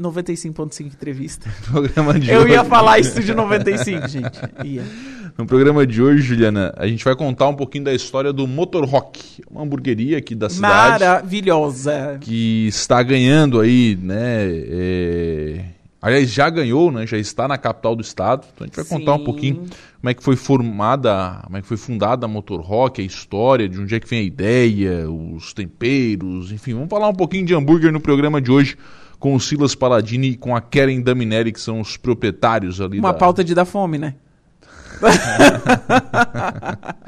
95.5 0.00 0.86
entrevista. 0.86 1.48
Programa 1.70 2.18
de 2.18 2.30
Eu 2.30 2.40
hoje. 2.40 2.52
ia 2.52 2.64
falar 2.64 2.98
isso 2.98 3.22
de 3.22 3.34
95, 3.34 4.08
gente. 4.08 4.40
Ia. 4.64 4.84
No 5.36 5.46
programa 5.46 5.84
de 5.84 6.00
hoje, 6.00 6.22
Juliana, 6.22 6.72
a 6.76 6.86
gente 6.86 7.04
vai 7.04 7.16
contar 7.16 7.48
um 7.48 7.56
pouquinho 7.56 7.82
da 7.82 7.92
história 7.92 8.32
do 8.32 8.46
Motor 8.46 8.84
Rock, 8.84 9.42
uma 9.50 9.62
hamburgueria 9.62 10.18
aqui 10.18 10.32
da 10.32 10.48
cidade. 10.48 11.02
Maravilhosa. 11.02 12.18
Que 12.20 12.68
está 12.68 13.02
ganhando 13.02 13.58
aí, 13.58 13.98
né? 14.00 14.46
É... 14.46 15.64
Aliás, 16.00 16.30
já 16.30 16.48
ganhou, 16.48 16.92
né? 16.92 17.04
Já 17.04 17.18
está 17.18 17.48
na 17.48 17.58
capital 17.58 17.96
do 17.96 18.02
estado. 18.02 18.46
Então 18.54 18.64
a 18.64 18.68
gente 18.68 18.76
vai 18.76 18.84
Sim. 18.84 18.98
contar 18.98 19.14
um 19.14 19.24
pouquinho 19.24 19.56
como 19.56 20.10
é 20.10 20.14
que 20.14 20.22
foi 20.22 20.36
formada, 20.36 21.40
como 21.42 21.56
é 21.56 21.62
que 21.62 21.66
foi 21.66 21.78
fundada 21.78 22.26
a 22.26 22.28
Motor 22.28 22.60
Rock, 22.60 23.02
a 23.02 23.04
história, 23.04 23.68
de 23.68 23.80
onde 23.80 23.92
é 23.92 23.98
que 23.98 24.08
vem 24.08 24.20
a 24.20 24.22
ideia, 24.22 25.10
os 25.10 25.52
temperos, 25.52 26.52
enfim, 26.52 26.74
vamos 26.74 26.90
falar 26.90 27.08
um 27.08 27.14
pouquinho 27.14 27.44
de 27.44 27.54
hambúrguer 27.56 27.90
no 27.90 28.00
programa 28.00 28.40
de 28.40 28.52
hoje 28.52 28.76
com 29.24 29.34
o 29.34 29.40
Silas 29.40 29.74
Paladini 29.74 30.32
e 30.32 30.36
com 30.36 30.54
a 30.54 30.60
Keren 30.60 31.00
Daminelli, 31.00 31.50
que 31.50 31.58
são 31.58 31.80
os 31.80 31.96
proprietários 31.96 32.78
ali 32.78 32.98
Uma 32.98 33.10
da... 33.10 33.18
pauta 33.18 33.42
de 33.42 33.54
dar 33.54 33.64
fome, 33.64 33.96
né? 33.96 34.16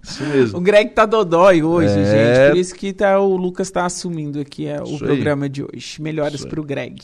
Isso 0.00 0.22
mesmo. 0.22 0.58
O 0.58 0.60
Greg 0.60 0.90
tá 0.90 1.04
dodói 1.04 1.64
hoje, 1.64 1.98
é... 1.98 2.04
gente. 2.04 2.50
Por 2.50 2.58
isso 2.58 2.74
que 2.76 2.92
tá, 2.92 3.18
o 3.18 3.36
Lucas 3.36 3.72
tá 3.72 3.84
assumindo 3.84 4.38
aqui 4.38 4.68
é, 4.68 4.80
o 4.80 4.96
programa 4.98 5.48
de 5.48 5.64
hoje. 5.64 6.00
Melhoras 6.00 6.44
pro 6.44 6.62
Greg. 6.62 7.02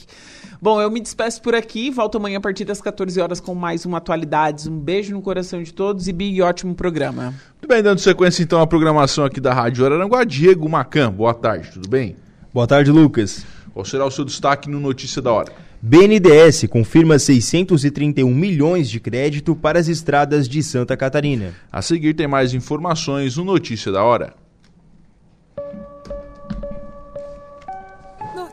Bom, 0.62 0.80
eu 0.80 0.88
me 0.88 1.00
despeço 1.00 1.42
por 1.42 1.52
aqui. 1.52 1.90
Volto 1.90 2.18
amanhã 2.18 2.38
a 2.38 2.40
partir 2.40 2.64
das 2.64 2.80
14 2.80 3.20
horas 3.20 3.40
com 3.40 3.56
mais 3.56 3.84
uma 3.84 3.98
Atualidades. 3.98 4.68
Um 4.68 4.78
beijo 4.78 5.12
no 5.12 5.20
coração 5.20 5.60
de 5.60 5.74
todos 5.74 6.06
e 6.06 6.12
big 6.12 6.40
ótimo 6.42 6.76
programa. 6.76 7.34
Muito 7.54 7.66
bem, 7.66 7.82
dando 7.82 7.98
sequência 7.98 8.44
então 8.44 8.60
à 8.60 8.66
programação 8.68 9.24
aqui 9.24 9.40
da 9.40 9.52
Rádio 9.52 9.84
Araranguá. 9.84 10.22
Diego 10.22 10.68
Macan, 10.68 11.10
boa 11.10 11.34
tarde, 11.34 11.72
tudo 11.72 11.88
bem? 11.88 12.14
Boa 12.52 12.68
tarde, 12.68 12.92
Lucas. 12.92 13.44
Qual 13.72 13.84
será 13.84 14.04
o 14.04 14.10
seu 14.10 14.24
destaque 14.24 14.68
no 14.68 14.80
Notícia 14.80 15.22
da 15.22 15.32
Hora? 15.32 15.52
BNDES 15.80 16.66
confirma 16.68 17.18
631 17.18 18.34
milhões 18.34 18.90
de 18.90 19.00
crédito 19.00 19.54
para 19.54 19.78
as 19.78 19.88
estradas 19.88 20.48
de 20.48 20.62
Santa 20.62 20.96
Catarina. 20.96 21.54
A 21.70 21.80
seguir 21.80 22.14
tem 22.14 22.26
mais 22.26 22.52
informações 22.52 23.36
no 23.36 23.44
Notícia 23.44 23.90
da 23.90 24.02
Hora. 24.02 24.34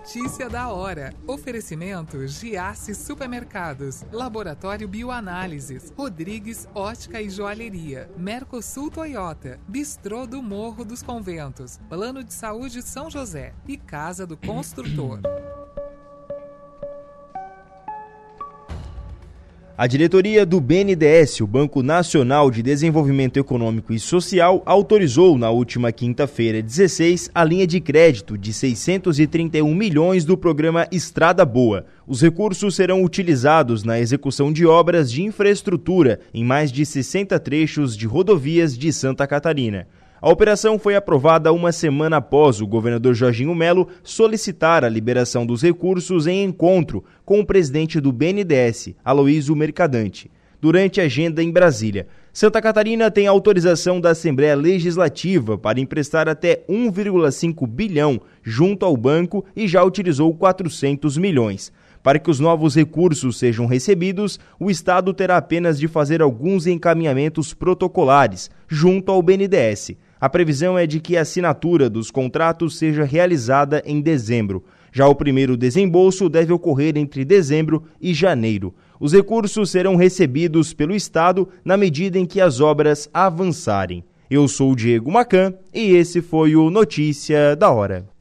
Notícia 0.07 0.49
da 0.49 0.69
hora. 0.69 1.13
Oferecimento 1.27 2.25
Giasse 2.27 2.95
Supermercados, 2.95 4.05
Laboratório 4.09 4.87
Bioanálises, 4.87 5.91
Rodrigues 5.97 6.65
Ótica 6.73 7.21
e 7.21 7.29
Joalheria, 7.29 8.09
Mercosul 8.15 8.89
Toyota, 8.89 9.59
Bistrô 9.67 10.25
do 10.25 10.41
Morro 10.41 10.85
dos 10.85 11.03
Conventos, 11.03 11.77
Plano 11.89 12.23
de 12.23 12.33
Saúde 12.33 12.81
São 12.83 13.11
José. 13.11 13.53
E 13.67 13.75
Casa 13.75 14.25
do 14.25 14.37
Construtor. 14.37 15.19
A 19.79 19.85
diretoria 19.85 20.43
do 20.43 20.59
BNDES, 20.59 21.39
o 21.41 21.45
Banco 21.45 21.83
Nacional 21.83 22.49
de 22.49 22.63
Desenvolvimento 22.63 23.37
Econômico 23.37 23.93
e 23.93 23.99
Social, 23.99 24.63
autorizou 24.65 25.37
na 25.37 25.51
última 25.51 25.91
quinta-feira, 25.91 26.63
16, 26.63 27.29
a 27.31 27.43
linha 27.43 27.67
de 27.67 27.79
crédito 27.79 28.35
de 28.35 28.51
631 28.53 29.71
milhões 29.75 30.25
do 30.25 30.35
programa 30.35 30.87
Estrada 30.91 31.45
Boa. 31.45 31.85
Os 32.07 32.23
recursos 32.23 32.75
serão 32.75 33.03
utilizados 33.03 33.83
na 33.83 33.99
execução 33.99 34.51
de 34.51 34.65
obras 34.65 35.11
de 35.11 35.21
infraestrutura 35.21 36.21
em 36.33 36.43
mais 36.43 36.71
de 36.71 36.83
60 36.83 37.39
trechos 37.39 37.95
de 37.95 38.07
rodovias 38.07 38.75
de 38.75 38.91
Santa 38.91 39.27
Catarina. 39.27 39.85
A 40.19 40.31
operação 40.31 40.79
foi 40.79 40.95
aprovada 40.95 41.53
uma 41.53 41.71
semana 41.71 42.17
após 42.17 42.59
o 42.59 42.65
governador 42.65 43.13
Jorginho 43.13 43.53
Melo 43.53 43.87
solicitar 44.01 44.83
a 44.83 44.89
liberação 44.89 45.45
dos 45.45 45.61
recursos 45.61 46.25
em 46.25 46.43
encontro 46.43 47.03
com 47.23 47.39
o 47.39 47.45
presidente 47.45 47.99
do 47.99 48.11
BNDES, 48.11 48.95
Aloísio 49.05 49.55
Mercadante. 49.55 50.31
Durante 50.59 50.99
a 50.99 51.03
agenda 51.03 51.43
em 51.43 51.51
Brasília, 51.51 52.07
Santa 52.33 52.59
Catarina 52.59 53.11
tem 53.11 53.27
autorização 53.27 54.01
da 54.01 54.09
Assembleia 54.09 54.55
Legislativa 54.55 55.55
para 55.55 55.79
emprestar 55.79 56.27
até 56.27 56.63
1,5 56.67 57.67
bilhão 57.67 58.19
junto 58.41 58.87
ao 58.87 58.97
banco 58.97 59.45
e 59.55 59.67
já 59.67 59.83
utilizou 59.83 60.33
400 60.33 61.15
milhões. 61.15 61.71
Para 62.01 62.17
que 62.17 62.31
os 62.31 62.39
novos 62.39 62.75
recursos 62.75 63.37
sejam 63.37 63.67
recebidos, 63.67 64.39
o 64.59 64.71
Estado 64.71 65.13
terá 65.13 65.37
apenas 65.37 65.77
de 65.77 65.87
fazer 65.87 66.23
alguns 66.23 66.65
encaminhamentos 66.65 67.53
protocolares 67.53 68.49
junto 68.67 69.11
ao 69.11 69.21
BNDES. 69.21 69.91
A 70.19 70.27
previsão 70.27 70.77
é 70.77 70.87
de 70.87 70.99
que 70.99 71.15
a 71.15 71.21
assinatura 71.21 71.89
dos 71.89 72.09
contratos 72.09 72.77
seja 72.77 73.03
realizada 73.03 73.83
em 73.85 74.01
dezembro. 74.01 74.63
Já 74.91 75.07
o 75.07 75.13
primeiro 75.13 75.55
desembolso 75.55 76.27
deve 76.27 76.51
ocorrer 76.51 76.97
entre 76.97 77.23
dezembro 77.23 77.83
e 78.01 78.13
janeiro. 78.13 78.73
Os 78.99 79.13
recursos 79.13 79.69
serão 79.69 79.95
recebidos 79.95 80.73
pelo 80.73 80.95
Estado 80.95 81.47
na 81.63 81.77
medida 81.77 82.17
em 82.17 82.25
que 82.25 82.41
as 82.41 82.59
obras 82.59 83.07
avançarem. 83.13 84.03
Eu 84.29 84.47
sou 84.47 84.71
o 84.71 84.75
Diego 84.75 85.11
Macan 85.11 85.53
e 85.71 85.95
esse 85.95 86.21
foi 86.21 86.55
o 86.55 86.69
Notícia 86.71 87.55
da 87.55 87.69
Hora. 87.69 88.16